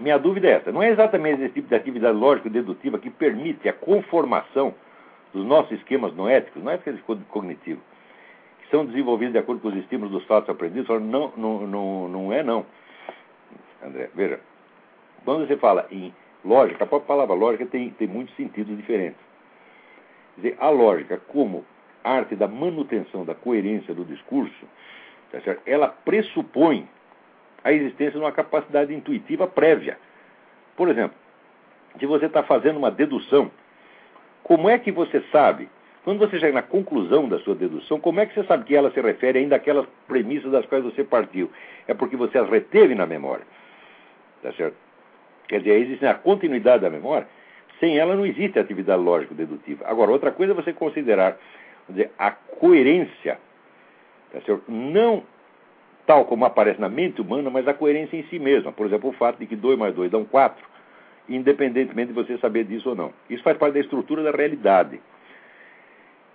Minha 0.00 0.18
dúvida 0.18 0.48
é 0.48 0.52
essa: 0.52 0.72
não 0.72 0.82
é 0.82 0.90
exatamente 0.90 1.42
esse 1.42 1.54
tipo 1.54 1.68
de 1.68 1.74
atividade 1.74 2.16
lógico-dedutiva 2.16 2.98
que 2.98 3.10
permite 3.10 3.68
a 3.68 3.72
conformação 3.72 4.74
dos 5.32 5.44
nossos 5.44 5.72
esquemas 5.72 6.14
noéticos, 6.14 6.62
não 6.62 6.72
é 6.72 6.76
esquema 6.76 6.98
cognitivo, 7.28 7.80
que 8.60 8.70
são 8.70 8.86
desenvolvidos 8.86 9.32
de 9.32 9.38
acordo 9.38 9.60
com 9.60 9.68
os 9.68 9.76
estímulos 9.76 10.12
dos 10.12 10.24
fatos 10.24 10.48
aprendidos, 10.48 10.88
não, 11.02 11.32
não, 11.36 11.66
não, 11.66 12.08
não 12.08 12.32
é 12.32 12.42
não. 12.42 12.64
André, 13.82 14.10
veja, 14.14 14.40
quando 15.24 15.46
você 15.46 15.56
fala 15.56 15.86
em 15.90 16.14
lógica, 16.44 16.84
a 16.84 16.86
própria 16.86 17.08
palavra 17.08 17.34
lógica 17.34 17.66
tem, 17.66 17.90
tem 17.90 18.08
muitos 18.08 18.34
sentidos 18.36 18.76
diferentes. 18.76 19.20
Quer 20.34 20.40
dizer, 20.40 20.56
a 20.60 20.68
lógica 20.68 21.18
como 21.28 21.64
arte 22.02 22.36
da 22.36 22.46
manutenção 22.46 23.24
da 23.24 23.34
coerência 23.34 23.94
do 23.94 24.04
discurso, 24.04 24.66
tá 25.32 25.38
ela 25.66 25.88
pressupõe 25.88 26.88
a 27.66 27.72
existência 27.72 28.12
de 28.12 28.18
uma 28.18 28.30
capacidade 28.30 28.94
intuitiva 28.94 29.44
prévia. 29.44 29.98
Por 30.76 30.88
exemplo, 30.88 31.16
se 31.98 32.06
você 32.06 32.26
está 32.26 32.44
fazendo 32.44 32.76
uma 32.76 32.92
dedução, 32.92 33.50
como 34.44 34.70
é 34.70 34.78
que 34.78 34.92
você 34.92 35.20
sabe, 35.32 35.68
quando 36.04 36.20
você 36.20 36.38
chega 36.38 36.52
na 36.52 36.62
conclusão 36.62 37.28
da 37.28 37.40
sua 37.40 37.56
dedução, 37.56 37.98
como 37.98 38.20
é 38.20 38.26
que 38.26 38.34
você 38.34 38.44
sabe 38.44 38.66
que 38.66 38.76
ela 38.76 38.92
se 38.92 39.00
refere 39.00 39.40
ainda 39.40 39.56
àquelas 39.56 39.84
premissas 40.06 40.52
das 40.52 40.64
quais 40.66 40.84
você 40.84 41.02
partiu? 41.02 41.50
É 41.88 41.94
porque 41.94 42.16
você 42.16 42.38
as 42.38 42.48
reteve 42.48 42.94
na 42.94 43.04
memória. 43.04 43.44
Tá 44.44 44.52
certo? 44.52 44.76
Quer 45.48 45.58
dizer, 45.58 45.80
existe 45.80 46.06
a 46.06 46.14
continuidade 46.14 46.84
da 46.84 46.90
memória. 46.90 47.26
Sem 47.80 47.98
ela 47.98 48.14
não 48.14 48.24
existe 48.24 48.60
atividade 48.60 49.02
lógico-dedutiva. 49.02 49.84
Agora, 49.88 50.12
outra 50.12 50.30
coisa 50.30 50.52
é 50.52 50.54
você 50.54 50.72
considerar 50.72 51.36
dizer, 51.88 52.12
a 52.16 52.30
coerência, 52.30 53.40
tá 54.32 54.40
certo? 54.42 54.62
não 54.68 55.24
tal 56.06 56.24
como 56.24 56.44
aparece 56.44 56.80
na 56.80 56.88
mente 56.88 57.20
humana, 57.20 57.50
mas 57.50 57.66
a 57.66 57.74
coerência 57.74 58.16
em 58.16 58.22
si 58.24 58.38
mesma. 58.38 58.72
Por 58.72 58.86
exemplo, 58.86 59.10
o 59.10 59.12
fato 59.12 59.38
de 59.38 59.46
que 59.46 59.56
2 59.56 59.78
mais 59.78 59.94
2 59.94 60.10
dão 60.10 60.24
4, 60.24 60.64
independentemente 61.28 62.08
de 62.08 62.14
você 62.14 62.38
saber 62.38 62.64
disso 62.64 62.90
ou 62.90 62.94
não. 62.94 63.12
Isso 63.28 63.42
faz 63.42 63.58
parte 63.58 63.74
da 63.74 63.80
estrutura 63.80 64.22
da 64.22 64.30
realidade. 64.30 65.00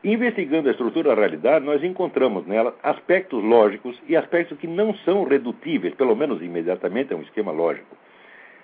Investigando 0.04 0.68
a 0.68 0.72
estrutura 0.72 1.10
da 1.10 1.16
realidade, 1.16 1.64
nós 1.64 1.84
encontramos 1.84 2.46
nela 2.48 2.76
aspectos 2.82 3.44
lógicos 3.44 4.02
e 4.08 4.16
aspectos 4.16 4.58
que 4.58 4.68
não 4.68 4.94
são 4.96 5.24
redutíveis, 5.24 5.94
pelo 5.94 6.16
menos 6.16 6.42
imediatamente, 6.42 7.14
é 7.14 7.16
um 7.16 7.22
esquema 7.22 7.52
lógico. 7.52 7.96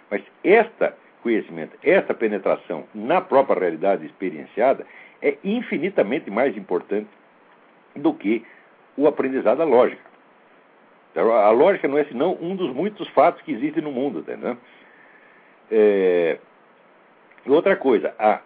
Mas 0.10 0.24
este 0.44 0.92
conhecimento, 1.22 1.78
esta 1.84 2.14
penetração 2.14 2.86
na 2.94 3.22
própria 3.22 3.60
realidade 3.60 4.06
experienciada 4.06 4.86
é 5.22 5.38
infinitamente 5.44 6.32
mais 6.32 6.58
importante 6.58 7.10
do 7.96 8.14
que 8.14 8.44
o 8.98 9.08
aprendizado 9.08 9.60
da 9.60 9.64
lógica. 9.64 10.07
A 11.22 11.52
lógica 11.52 11.88
não 11.88 11.98
é 11.98 12.04
senão 12.06 12.38
um 12.40 12.56
dos 12.56 12.74
muitos 12.74 13.08
fatos 13.10 13.42
que 13.42 13.52
existem 13.52 13.84
no 13.84 13.92
mundo. 13.92 14.20
Entendeu? 14.20 14.58
É... 15.72 16.38
Outra 17.48 17.76
coisa, 17.78 18.14
a, 18.20 18.42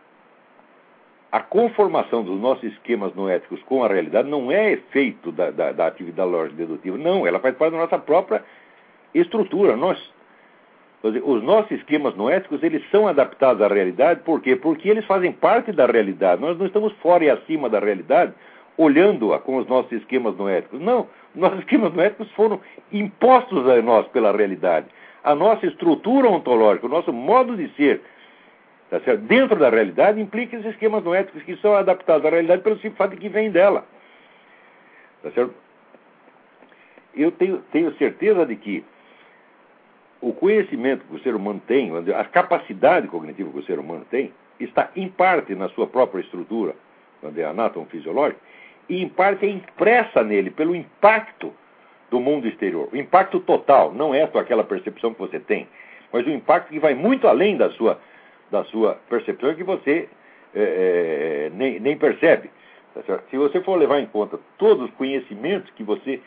a 1.31 1.39
conformação 1.39 2.23
dos 2.23 2.39
nossos 2.39 2.63
esquemas 2.65 3.15
noéticos 3.15 3.61
com 3.63 3.83
a 3.83 3.87
realidade 3.87 4.29
não 4.29 4.51
é 4.51 4.73
efeito 4.73 5.31
da, 5.31 5.49
da, 5.49 5.71
da 5.71 5.87
atividade 5.87 6.29
lógica 6.29 6.57
dedutiva, 6.57 6.97
não, 6.97 7.25
ela 7.25 7.39
faz 7.39 7.55
parte 7.55 7.71
da 7.71 7.79
nossa 7.79 7.97
própria 7.97 8.43
estrutura. 9.13 9.75
Nós, 9.75 9.97
os 11.03 11.41
nossos 11.41 11.71
esquemas 11.71 12.15
noéticos 12.15 12.61
eles 12.61 12.83
são 12.91 13.07
adaptados 13.07 13.61
à 13.61 13.67
realidade, 13.67 14.21
por 14.21 14.41
quê? 14.41 14.55
Porque 14.55 14.89
eles 14.89 15.05
fazem 15.05 15.31
parte 15.31 15.71
da 15.71 15.85
realidade. 15.87 16.41
Nós 16.41 16.57
não 16.57 16.65
estamos 16.65 16.93
fora 16.97 17.23
e 17.23 17.29
acima 17.29 17.69
da 17.69 17.79
realidade, 17.79 18.33
olhando-a 18.77 19.39
com 19.39 19.57
os 19.57 19.67
nossos 19.67 19.91
esquemas 19.91 20.35
noéticos. 20.35 20.79
Não, 20.79 21.07
nossos 21.35 21.59
esquemas 21.59 21.93
noéticos 21.93 22.31
foram 22.31 22.59
impostos 22.91 23.67
a 23.69 23.81
nós 23.81 24.07
pela 24.07 24.31
realidade. 24.31 24.87
A 25.23 25.35
nossa 25.35 25.65
estrutura 25.65 26.27
ontológica, 26.29 26.87
o 26.87 26.89
nosso 26.89 27.13
modo 27.13 27.55
de 27.55 27.69
ser 27.75 28.01
tá 28.89 28.99
dentro 29.15 29.57
da 29.57 29.69
realidade 29.69 30.19
implica 30.19 30.57
esses 30.57 30.71
esquemas 30.71 31.03
noéticos 31.03 31.43
que 31.43 31.55
são 31.57 31.75
adaptados 31.75 32.25
à 32.25 32.29
realidade 32.29 32.61
pelo 32.61 32.75
simples 32.75 32.97
fato 32.97 33.11
de 33.11 33.17
que 33.17 33.29
vem 33.29 33.49
dela. 33.49 33.85
Tá? 35.23 35.29
Eu 37.15 37.31
tenho, 37.31 37.59
tenho 37.71 37.93
certeza 37.97 38.45
de 38.45 38.55
que 38.55 38.83
o 40.19 40.33
conhecimento 40.33 41.05
que 41.05 41.15
o 41.15 41.19
ser 41.19 41.35
humano 41.35 41.61
tem, 41.65 41.91
a 42.13 42.23
capacidade 42.25 43.07
cognitiva 43.07 43.49
que 43.51 43.59
o 43.59 43.63
ser 43.63 43.79
humano 43.79 44.05
tem, 44.09 44.33
está 44.59 44.91
em 44.95 45.09
parte 45.09 45.55
na 45.55 45.69
sua 45.69 45.87
própria 45.87 46.21
estrutura, 46.21 46.75
quando 47.19 47.37
é 47.39 47.45
e 48.91 49.01
em 49.01 49.07
parte 49.07 49.45
é 49.45 49.49
impressa 49.49 50.21
nele 50.21 50.51
pelo 50.51 50.75
impacto 50.75 51.53
do 52.09 52.19
mundo 52.19 52.45
exterior. 52.45 52.89
O 52.91 52.97
impacto 52.97 53.39
total, 53.39 53.93
não 53.93 54.13
é 54.13 54.27
só 54.27 54.39
aquela 54.39 54.65
percepção 54.65 55.13
que 55.13 55.19
você 55.21 55.39
tem, 55.39 55.65
mas 56.11 56.27
o 56.27 56.29
impacto 56.29 56.67
que 56.67 56.77
vai 56.77 56.93
muito 56.93 57.25
além 57.25 57.55
da 57.55 57.69
sua, 57.69 57.97
da 58.51 58.65
sua 58.65 58.99
percepção 59.09 59.55
que 59.55 59.63
você 59.63 60.09
é, 60.53 60.61
é, 61.47 61.51
nem, 61.53 61.79
nem, 61.79 61.97
percebe. 61.97 62.51
Tá 62.93 63.19
Se 63.29 63.37
você 63.37 63.61
for 63.61 63.77
levar 63.77 64.01
em 64.01 64.07
conta 64.07 64.37
todos 64.57 64.89
os 64.89 64.95
conhecimentos 64.95 65.71
que 65.71 65.83
você, 65.83 66.19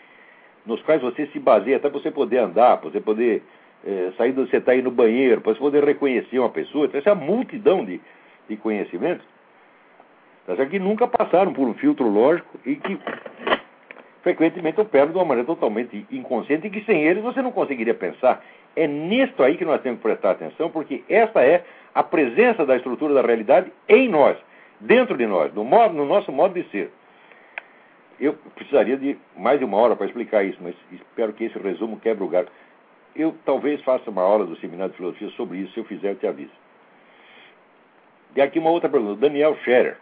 nos 0.64 0.80
quais 0.84 1.02
você 1.02 1.26
se 1.26 1.38
baseia, 1.38 1.76
até 1.76 1.90
você 1.90 2.10
poder 2.10 2.38
andar, 2.38 2.76
você 2.76 2.98
poder 2.98 3.42
é, 3.86 4.10
sair 4.16 4.32
do 4.32 4.48
você 4.48 4.56
está 4.56 4.72
aí 4.72 4.80
no 4.80 4.90
banheiro, 4.90 5.42
para 5.42 5.52
você 5.52 5.60
poder 5.60 5.84
reconhecer 5.84 6.38
uma 6.38 6.48
pessoa, 6.48 6.86
então, 6.86 6.98
essa 6.98 7.10
é 7.10 7.14
multidão 7.14 7.84
de, 7.84 8.00
de 8.48 8.56
conhecimentos 8.56 9.33
Tá 10.46 10.66
que 10.66 10.78
nunca 10.78 11.06
passaram 11.06 11.52
por 11.52 11.66
um 11.66 11.74
filtro 11.74 12.06
lógico 12.06 12.58
e 12.66 12.76
que 12.76 12.98
frequentemente 14.22 14.80
operam 14.80 15.10
de 15.10 15.16
uma 15.16 15.24
maneira 15.24 15.46
totalmente 15.46 16.06
inconsciente 16.10 16.66
e 16.66 16.70
que 16.70 16.84
sem 16.84 17.02
eles 17.02 17.22
você 17.22 17.40
não 17.40 17.50
conseguiria 17.50 17.94
pensar. 17.94 18.44
É 18.76 18.86
nisto 18.86 19.42
aí 19.42 19.56
que 19.56 19.64
nós 19.64 19.80
temos 19.80 19.98
que 19.98 20.02
prestar 20.02 20.32
atenção, 20.32 20.70
porque 20.70 21.02
essa 21.08 21.42
é 21.42 21.64
a 21.94 22.02
presença 22.02 22.66
da 22.66 22.76
estrutura 22.76 23.14
da 23.14 23.22
realidade 23.22 23.72
em 23.88 24.08
nós, 24.08 24.36
dentro 24.80 25.16
de 25.16 25.26
nós, 25.26 25.54
no, 25.54 25.64
modo, 25.64 25.94
no 25.94 26.04
nosso 26.04 26.30
modo 26.30 26.54
de 26.54 26.68
ser. 26.70 26.90
Eu 28.20 28.34
precisaria 28.54 28.96
de 28.96 29.16
mais 29.36 29.58
de 29.58 29.64
uma 29.64 29.78
hora 29.78 29.96
para 29.96 30.06
explicar 30.06 30.44
isso, 30.44 30.58
mas 30.60 30.74
espero 30.92 31.32
que 31.32 31.44
esse 31.44 31.58
resumo 31.58 31.98
quebre 32.00 32.24
o 32.24 32.28
gato. 32.28 32.50
Eu 33.16 33.34
talvez 33.44 33.80
faça 33.82 34.10
uma 34.10 34.22
aula 34.22 34.44
do 34.44 34.56
Seminário 34.56 34.90
de 34.90 34.96
Filosofia 34.96 35.28
sobre 35.30 35.58
isso, 35.58 35.72
se 35.72 35.80
eu 35.80 35.84
fizer, 35.84 36.10
eu 36.10 36.16
te 36.16 36.26
aviso. 36.26 36.52
E 38.36 38.40
aqui 38.40 38.58
uma 38.58 38.70
outra 38.70 38.88
pergunta, 38.88 39.20
Daniel 39.20 39.56
Scherer. 39.62 39.96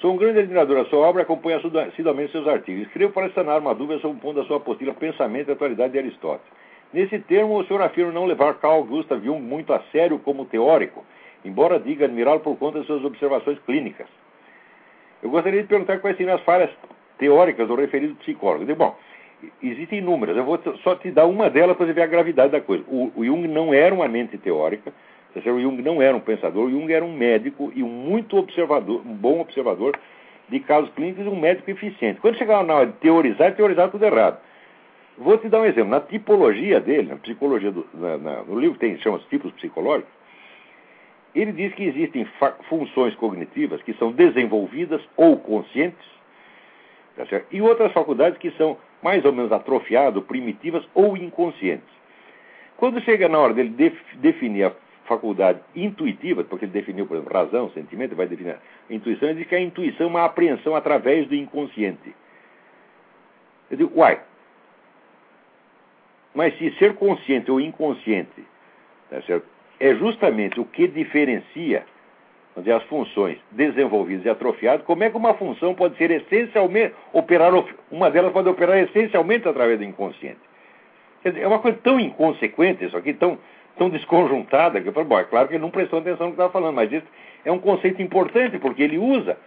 Sou 0.00 0.12
um 0.12 0.16
grande 0.16 0.38
admirador 0.38 0.76
da 0.76 0.88
sua 0.88 1.00
obra 1.00 1.22
e 1.22 1.24
acompanho 1.24 1.58
assiduamente 1.58 2.30
seus 2.30 2.46
artigos. 2.46 2.86
Escrevo 2.86 3.12
para 3.12 3.30
sanar 3.30 3.58
uma 3.58 3.74
dúvida 3.74 4.00
sobre 4.00 4.16
o 4.16 4.20
ponto 4.20 4.36
da 4.36 4.44
sua 4.44 4.58
apostila 4.58 4.94
Pensamento 4.94 5.48
e 5.48 5.52
Atualidade 5.52 5.92
de 5.92 5.98
Aristóteles. 5.98 6.46
Nesse 6.92 7.18
termo, 7.18 7.58
o 7.58 7.64
senhor 7.66 7.82
afirma 7.82 8.12
não 8.12 8.24
levar 8.24 8.54
Carl 8.54 8.84
Gustav 8.84 9.20
Jung 9.24 9.40
muito 9.40 9.72
a 9.72 9.80
sério 9.90 10.20
como 10.20 10.44
teórico, 10.44 11.04
embora 11.44 11.80
diga 11.80 12.04
admirá-lo 12.04 12.38
por 12.40 12.56
conta 12.56 12.80
de 12.80 12.86
suas 12.86 13.04
observações 13.04 13.58
clínicas. 13.66 14.06
Eu 15.20 15.30
gostaria 15.30 15.62
de 15.62 15.68
perguntar 15.68 15.98
quais 15.98 16.16
seriam 16.16 16.36
as 16.36 16.42
falhas 16.42 16.70
teóricas 17.18 17.66
do 17.66 17.74
referido 17.74 18.14
psicólogo. 18.16 18.64
Digo, 18.64 18.78
bom, 18.78 18.96
existem 19.60 19.98
inúmeras, 19.98 20.36
eu 20.36 20.44
vou 20.44 20.60
só 20.84 20.94
te 20.94 21.10
dar 21.10 21.26
uma 21.26 21.50
delas 21.50 21.76
para 21.76 21.86
você 21.86 21.92
ver 21.92 22.02
a 22.02 22.06
gravidade 22.06 22.52
da 22.52 22.60
coisa. 22.60 22.84
O, 22.86 23.10
o 23.16 23.24
Jung 23.24 23.48
não 23.48 23.74
era 23.74 23.92
uma 23.92 24.06
mente 24.06 24.38
teórica, 24.38 24.92
o 25.46 25.60
Jung 25.60 25.80
não 25.82 26.00
era 26.00 26.16
um 26.16 26.20
pensador, 26.20 26.66
o 26.66 26.70
Jung 26.70 26.92
era 26.92 27.04
um 27.04 27.12
médico 27.12 27.72
e 27.74 27.82
um 27.82 27.88
muito 27.88 28.36
observador, 28.36 29.02
um 29.06 29.14
bom 29.14 29.40
observador 29.40 29.98
de 30.48 30.60
casos 30.60 30.90
clínicos 30.90 31.24
e 31.24 31.28
um 31.28 31.38
médico 31.38 31.70
eficiente. 31.70 32.20
Quando 32.20 32.38
chegava 32.38 32.62
na 32.62 32.74
hora 32.74 32.86
de 32.86 32.92
teorizar, 32.94 33.54
teorizava 33.54 33.92
tudo 33.92 34.04
errado. 34.04 34.38
Vou 35.16 35.36
te 35.36 35.48
dar 35.48 35.60
um 35.60 35.64
exemplo. 35.64 35.90
Na 35.90 36.00
tipologia 36.00 36.80
dele, 36.80 37.08
na 37.08 37.16
psicologia 37.16 37.70
do, 37.70 37.86
na, 37.92 38.18
na, 38.18 38.42
no 38.44 38.58
livro 38.58 38.78
tem 38.78 38.96
chama 38.98 39.20
tipos 39.28 39.52
psicológicos, 39.52 40.12
ele 41.34 41.52
diz 41.52 41.74
que 41.74 41.84
existem 41.84 42.26
funções 42.68 43.14
cognitivas 43.16 43.82
que 43.82 43.92
são 43.94 44.12
desenvolvidas 44.12 45.02
ou 45.16 45.36
conscientes, 45.36 46.06
tá 47.16 47.24
e 47.50 47.60
outras 47.60 47.92
faculdades 47.92 48.38
que 48.38 48.50
são 48.52 48.78
mais 49.02 49.24
ou 49.24 49.32
menos 49.32 49.52
atrofiadas, 49.52 50.22
primitivas 50.24 50.86
ou 50.94 51.16
inconscientes. 51.16 51.98
Quando 52.76 53.00
chega 53.00 53.28
na 53.28 53.38
hora 53.38 53.54
dele 53.54 53.70
def, 53.70 53.96
definir 54.14 54.64
a 54.64 54.72
faculdade 55.08 55.60
intuitiva, 55.74 56.44
porque 56.44 56.66
ele 56.66 56.72
definiu, 56.72 57.06
por 57.06 57.16
exemplo, 57.16 57.32
razão, 57.32 57.70
sentimento, 57.70 58.14
vai 58.14 58.26
definir 58.26 58.56
intuição, 58.88 59.28
ele 59.28 59.38
diz 59.38 59.48
que 59.48 59.54
a 59.54 59.60
intuição 59.60 60.06
é 60.06 60.10
uma 60.10 60.24
apreensão 60.24 60.76
através 60.76 61.26
do 61.26 61.34
inconsciente. 61.34 62.14
Eu 63.70 63.76
digo, 63.76 63.98
uai, 63.98 64.20
mas 66.34 66.56
se 66.58 66.70
ser 66.78 66.94
consciente 66.94 67.50
ou 67.50 67.60
inconsciente 67.60 68.44
tá 69.10 69.16
é 69.80 69.94
justamente 69.94 70.60
o 70.60 70.64
que 70.64 70.86
diferencia 70.86 71.84
dizer, 72.56 72.72
as 72.72 72.82
funções 72.84 73.38
desenvolvidas 73.50 74.24
e 74.24 74.28
atrofiadas, 74.28 74.84
como 74.84 75.04
é 75.04 75.10
que 75.10 75.16
uma 75.16 75.34
função 75.34 75.74
pode 75.74 75.96
ser 75.96 76.10
essencialmente, 76.10 76.94
operar, 77.12 77.52
uma 77.90 78.10
delas 78.10 78.32
pode 78.32 78.48
operar 78.48 78.78
essencialmente 78.78 79.48
através 79.48 79.78
do 79.78 79.84
inconsciente? 79.84 80.40
Dizer, 81.24 81.40
é 81.40 81.46
uma 81.46 81.58
coisa 81.58 81.78
tão 81.82 81.98
inconsequente 81.98 82.84
isso 82.84 82.96
aqui, 82.96 83.12
tão, 83.12 83.38
tão 83.78 83.88
desconjuntada, 83.88 84.80
que 84.80 84.88
eu 84.88 84.92
falo, 84.92 85.06
bom, 85.06 85.18
é 85.18 85.24
claro 85.24 85.48
que 85.48 85.54
ele 85.54 85.62
não 85.62 85.70
prestou 85.70 86.00
atenção 86.00 86.26
no 86.26 86.32
que 86.32 86.40
estava 86.40 86.52
falando, 86.52 86.74
mas 86.74 86.92
isso 86.92 87.06
é 87.44 87.52
um 87.52 87.58
conceito 87.58 88.02
importante, 88.02 88.58
porque 88.58 88.82
ele 88.82 88.98
usa 88.98 89.38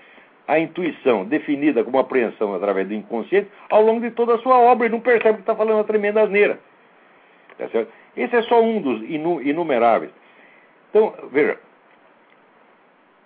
a 0.47 0.57
intuição 0.59 1.25
definida 1.25 1.83
como 1.83 1.99
apreensão 1.99 2.55
através 2.55 2.87
do 2.87 2.93
inconsciente 2.93 3.49
ao 3.69 3.81
longo 3.83 4.01
de 4.01 4.11
toda 4.11 4.35
a 4.35 4.39
sua 4.39 4.57
obra 4.57 4.87
e 4.87 4.89
não 4.89 4.99
percebe 4.99 5.35
que 5.35 5.41
está 5.41 5.55
falando 5.55 5.75
uma 5.75 5.83
tremenda 5.83 6.21
asneira. 6.21 6.59
Tá 7.57 7.67
certo? 7.69 7.91
Esse 8.17 8.35
é 8.35 8.41
só 8.43 8.61
um 8.61 8.81
dos 8.81 9.01
inumeráveis. 9.03 10.11
Então, 10.89 11.13
veja, 11.31 11.57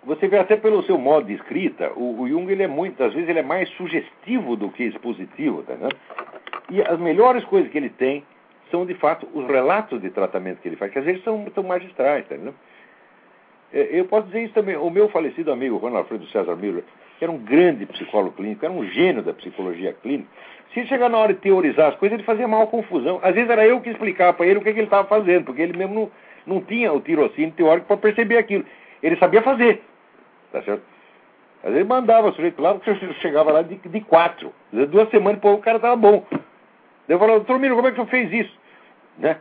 você 0.04 0.28
vê 0.28 0.38
até 0.38 0.56
pelo 0.56 0.84
seu 0.84 0.98
modo 0.98 1.26
de 1.26 1.34
escrita, 1.34 1.92
o, 1.96 2.22
o 2.22 2.30
Jung 2.30 2.52
ele 2.52 2.64
é 2.64 2.68
muitas 2.68 3.14
vezes 3.14 3.28
ele 3.28 3.40
é 3.40 3.44
mais 3.44 3.68
sugestivo 3.70 4.56
do 4.56 4.70
que 4.70 4.84
expositivo, 4.84 5.64
tá 5.64 5.74
vendo? 5.74 5.96
E 6.70 6.82
as 6.82 7.00
melhores 7.00 7.44
coisas 7.46 7.72
que 7.72 7.78
ele 7.78 7.90
tem 7.90 8.24
são, 8.72 8.86
de 8.86 8.94
fato, 8.96 9.28
os 9.34 9.46
relatos 9.48 10.02
de 10.02 10.10
tratamento 10.10 10.62
que 10.62 10.68
ele 10.68 10.76
faz, 10.76 10.92
que 10.92 11.00
às 11.00 11.06
vezes 11.06 11.24
são, 11.24 11.46
são 11.54 11.64
magistrais, 11.64 12.26
tá 12.28 12.36
É, 13.74 13.90
eu 13.92 14.06
posso 14.06 14.28
dizer 14.28 14.44
isso 14.44 14.54
também. 14.54 14.76
O 14.76 14.90
meu 14.90 15.10
falecido 15.10 15.52
amigo, 15.52 15.80
Juan 15.80 15.98
Alfredo 15.98 16.26
César 16.28 16.56
Miller, 16.56 16.84
que 17.18 17.24
era 17.24 17.32
um 17.32 17.38
grande 17.38 17.86
psicólogo 17.86 18.36
clínico, 18.36 18.66
era 18.66 18.74
um 18.74 18.86
gênio 18.86 19.24
da 19.24 19.34
psicologia 19.34 19.94
clínica, 19.94 20.30
se 20.74 20.86
chegar 20.88 21.10
na 21.10 21.18
hora 21.18 21.34
de 21.34 21.40
teorizar 21.40 21.90
as 21.90 21.96
coisas, 21.96 22.18
ele 22.18 22.26
fazia 22.26 22.48
mal 22.48 22.68
confusão. 22.68 23.20
Às 23.24 23.34
vezes 23.34 23.50
era 23.50 23.66
eu 23.66 23.80
que 23.80 23.90
explicava 23.90 24.34
para 24.34 24.46
ele 24.46 24.60
o 24.60 24.62
que, 24.62 24.74
que 24.74 24.80
ele 24.80 24.88
estava 24.88 25.08
fazendo, 25.08 25.46
porque 25.46 25.62
ele 25.62 25.78
mesmo 25.78 26.12
não, 26.46 26.56
não 26.56 26.62
tinha 26.62 26.92
o 26.92 27.00
tirocínio 27.00 27.52
teórico 27.52 27.88
para 27.88 27.96
perceber 27.96 28.38
aquilo. 28.38 28.66
Ele 29.02 29.16
sabia 29.16 29.42
fazer. 29.42 29.82
Tá 30.52 30.62
certo? 30.64 30.84
Às 31.64 31.72
vezes 31.72 31.88
mandava 31.88 32.28
o 32.28 32.34
sujeito 32.34 32.62
lá, 32.62 32.76
porque 32.76 32.94
chegava 33.22 33.52
lá 33.52 33.62
de, 33.62 33.76
de 33.76 34.02
quatro. 34.02 34.54
Às 34.72 34.80
vezes 34.80 34.92
duas 34.92 35.10
semanas, 35.10 35.40
pô, 35.40 35.54
o 35.54 35.60
cara 35.60 35.78
estava 35.78 35.96
bom. 35.96 36.26
Eu 37.08 37.20
falava, 37.20 37.40
doutor 37.40 37.60
Miro, 37.60 37.76
como 37.76 37.88
é 37.88 37.92
que 37.92 37.98
você 37.98 38.10
fez 38.10 38.32
isso? 38.32 38.58
Né? 39.18 39.38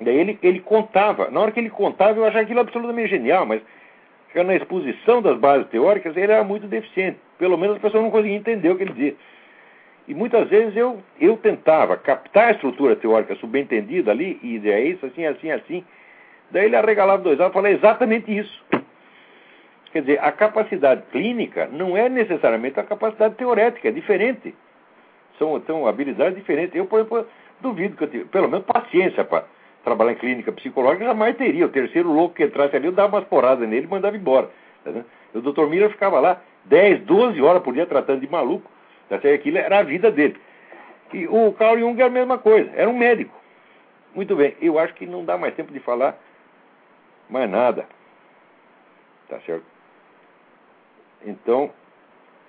Daí 0.00 0.16
ele, 0.16 0.38
ele 0.42 0.60
contava. 0.60 1.30
Na 1.30 1.40
hora 1.40 1.52
que 1.52 1.60
ele 1.60 1.70
contava, 1.70 2.18
eu 2.18 2.24
achava 2.24 2.42
aquilo 2.42 2.60
absolutamente 2.60 3.10
genial, 3.10 3.46
mas 3.46 3.62
na 4.34 4.56
exposição 4.56 5.22
das 5.22 5.38
bases 5.38 5.68
teóricas, 5.68 6.16
ele 6.16 6.32
era 6.32 6.42
muito 6.42 6.66
deficiente. 6.66 7.18
Pelo 7.38 7.56
menos 7.56 7.76
as 7.76 7.82
pessoas 7.82 8.02
não 8.02 8.10
conseguiam 8.10 8.36
entender 8.36 8.70
o 8.70 8.76
que 8.76 8.82
ele 8.82 8.92
dizia. 8.92 9.16
E 10.08 10.14
muitas 10.14 10.48
vezes 10.48 10.76
eu, 10.76 11.02
eu 11.20 11.36
tentava 11.36 11.96
captar 11.96 12.48
a 12.48 12.50
estrutura 12.50 12.96
teórica 12.96 13.36
subentendida 13.36 14.10
ali, 14.10 14.38
e 14.42 14.60
é 14.68 14.80
isso, 14.80 15.06
assim, 15.06 15.24
assim, 15.24 15.50
assim. 15.50 15.84
Daí 16.50 16.66
ele 16.66 16.76
arregalava 16.76 17.22
dois 17.22 17.38
olhos 17.38 17.50
e 17.50 17.54
falava 17.54 17.74
exatamente 17.74 18.36
isso. 18.36 18.64
Quer 19.92 20.00
dizer, 20.00 20.18
a 20.20 20.32
capacidade 20.32 21.04
clínica 21.12 21.68
não 21.72 21.96
é 21.96 22.08
necessariamente 22.08 22.78
a 22.80 22.82
capacidade 22.82 23.36
teorética, 23.36 23.88
é 23.88 23.92
diferente. 23.92 24.54
São, 25.38 25.60
são 25.66 25.86
habilidades 25.86 26.36
diferentes. 26.36 26.74
Eu, 26.74 26.86
por 26.86 27.00
exemplo, 27.00 27.26
duvido 27.60 27.96
que 27.96 28.04
eu 28.04 28.10
tive, 28.10 28.24
pelo 28.26 28.48
menos 28.48 28.66
paciência 28.66 29.24
para 29.24 29.44
trabalhar 29.82 30.12
em 30.12 30.16
clínica 30.16 30.52
psicológica, 30.52 31.04
jamais 31.04 31.36
teria. 31.36 31.66
O 31.66 31.70
terceiro 31.70 32.10
louco 32.10 32.34
que 32.34 32.44
entrasse 32.44 32.76
ali, 32.76 32.86
eu 32.86 32.92
dava 32.92 33.16
umas 33.16 33.28
porradas 33.28 33.68
nele 33.68 33.86
e 33.86 33.90
mandava 33.90 34.16
embora. 34.16 34.50
Tá 34.84 34.90
o 35.34 35.40
doutor 35.40 35.68
Miller 35.68 35.90
ficava 35.90 36.20
lá 36.20 36.40
10, 36.64 37.02
12 37.02 37.40
horas 37.42 37.62
por 37.62 37.74
dia 37.74 37.86
tratando 37.86 38.20
de 38.20 38.30
maluco. 38.30 38.70
Tá 39.08 39.16
Aquilo 39.16 39.58
era 39.58 39.78
a 39.78 39.82
vida 39.82 40.10
dele. 40.10 40.36
E 41.12 41.26
o 41.26 41.52
Carl 41.52 41.78
Jung 41.78 41.98
era 41.98 42.08
a 42.08 42.12
mesma 42.12 42.38
coisa, 42.38 42.70
era 42.74 42.88
um 42.88 42.96
médico. 42.96 43.34
Muito 44.14 44.34
bem, 44.36 44.56
eu 44.60 44.78
acho 44.78 44.94
que 44.94 45.06
não 45.06 45.24
dá 45.24 45.36
mais 45.36 45.54
tempo 45.54 45.72
de 45.72 45.80
falar 45.80 46.16
mais 47.28 47.50
nada. 47.50 47.86
Tá 49.28 49.40
certo? 49.40 49.64
Então, 51.24 51.70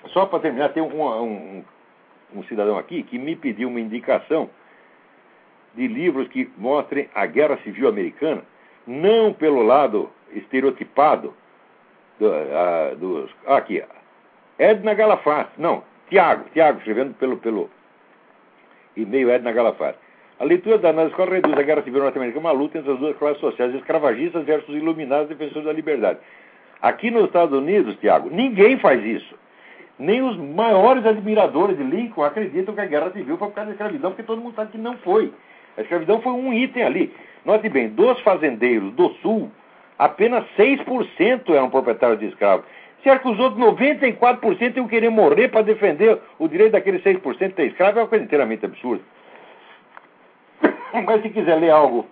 só 0.07 0.25
para 0.25 0.39
terminar, 0.39 0.69
tem 0.69 0.83
um, 0.83 1.01
um, 1.21 1.63
um 2.33 2.43
cidadão 2.43 2.77
aqui 2.77 3.03
que 3.03 3.17
me 3.17 3.35
pediu 3.35 3.69
uma 3.69 3.79
indicação 3.79 4.49
de 5.75 5.87
livros 5.87 6.27
que 6.29 6.49
mostrem 6.57 7.09
a 7.13 7.25
Guerra 7.25 7.57
Civil 7.63 7.87
Americana, 7.87 8.41
não 8.87 9.33
pelo 9.33 9.61
lado 9.61 10.09
estereotipado 10.31 11.33
do, 12.19 12.31
a, 12.33 12.93
dos. 12.95 13.31
Ah, 13.45 13.57
aqui, 13.57 13.83
Edna 14.57 14.93
Galafaz, 14.93 15.47
não, 15.57 15.83
Tiago, 16.09 16.45
Tiago, 16.53 16.77
escrevendo 16.79 17.13
pelo, 17.15 17.37
pelo 17.37 17.69
e-mail 18.95 19.29
Edna 19.29 19.51
Galafaz. 19.51 19.95
A 20.39 20.43
leitura 20.43 20.77
da 20.77 20.89
análise 20.89 21.11
escola 21.11 21.35
reduz 21.35 21.57
a 21.57 21.61
Guerra 21.61 21.81
Civil 21.83 22.01
Norte-Americana 22.01 22.41
uma 22.41 22.51
luta 22.51 22.77
entre 22.77 22.91
as 22.91 22.99
duas 22.99 23.17
classes 23.17 23.39
sociais, 23.39 23.73
escravagistas 23.73 24.45
versus 24.45 24.75
iluminados 24.75 25.29
defensores 25.29 25.65
da 25.65 25.71
liberdade. 25.71 26.19
Aqui 26.81 27.09
nos 27.09 27.25
Estados 27.25 27.57
Unidos, 27.57 27.97
Tiago, 27.99 28.29
ninguém 28.29 28.77
faz 28.79 29.03
isso. 29.03 29.35
Nem 29.97 30.21
os 30.21 30.37
maiores 30.37 31.05
admiradores 31.05 31.77
de 31.77 31.83
Lincoln 31.83 32.23
acreditam 32.23 32.75
que 32.75 32.81
a 32.81 32.85
guerra 32.85 33.11
civil 33.11 33.37
foi 33.37 33.47
por 33.47 33.53
causa 33.55 33.69
da 33.69 33.73
escravidão, 33.73 34.11
porque 34.11 34.23
todo 34.23 34.41
mundo 34.41 34.55
sabe 34.55 34.71
que 34.71 34.77
não 34.77 34.97
foi. 34.97 35.31
A 35.77 35.81
escravidão 35.81 36.21
foi 36.21 36.33
um 36.33 36.53
item 36.53 36.83
ali. 36.83 37.13
Note 37.45 37.69
bem, 37.69 37.89
dos 37.89 38.19
fazendeiros 38.21 38.93
do 38.93 39.09
Sul, 39.21 39.49
apenas 39.97 40.43
6% 40.57 41.49
eram 41.49 41.69
proprietários 41.69 42.19
de 42.19 42.27
escravos. 42.27 42.65
Será 43.03 43.19
que 43.19 43.29
os 43.29 43.39
outros 43.39 43.63
94% 43.63 44.77
iam 44.77 44.87
querer 44.87 45.09
morrer 45.09 45.49
para 45.49 45.61
defender 45.61 46.19
o 46.39 46.47
direito 46.47 46.71
daqueles 46.71 47.03
6% 47.03 47.37
de 47.37 47.49
ter 47.49 47.67
escravo? 47.67 47.99
É 47.99 48.01
uma 48.01 48.07
coisa 48.07 48.25
inteiramente 48.25 48.65
absurda. 48.65 49.03
Mas 51.05 51.21
se 51.21 51.29
quiser 51.29 51.55
ler 51.55 51.69
algo 51.69 52.07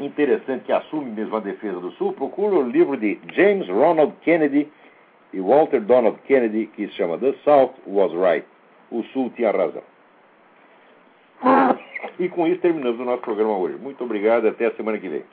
interessante 0.00 0.64
que 0.64 0.72
assume 0.72 1.10
mesmo 1.10 1.36
a 1.36 1.40
defesa 1.40 1.78
do 1.80 1.90
Sul, 1.92 2.14
procure 2.14 2.56
o 2.56 2.62
livro 2.62 2.96
de 2.96 3.18
James 3.34 3.68
Ronald 3.68 4.14
Kennedy 4.22 4.68
e 5.32 5.40
Walter 5.40 5.80
Donald 5.80 6.18
Kennedy, 6.26 6.66
que 6.66 6.86
se 6.88 6.94
chama 6.94 7.18
The 7.18 7.34
South 7.44 7.74
Was 7.86 8.12
Right. 8.12 8.46
O 8.90 9.02
Sul 9.04 9.30
tinha 9.30 9.50
razão. 9.50 9.82
E 12.18 12.28
com 12.28 12.46
isso 12.46 12.60
terminamos 12.60 12.98
o 13.00 13.04
nosso 13.04 13.22
programa 13.22 13.56
hoje. 13.58 13.76
Muito 13.76 14.02
obrigado, 14.02 14.46
até 14.48 14.66
a 14.66 14.74
semana 14.74 14.98
que 14.98 15.08
vem. 15.08 15.24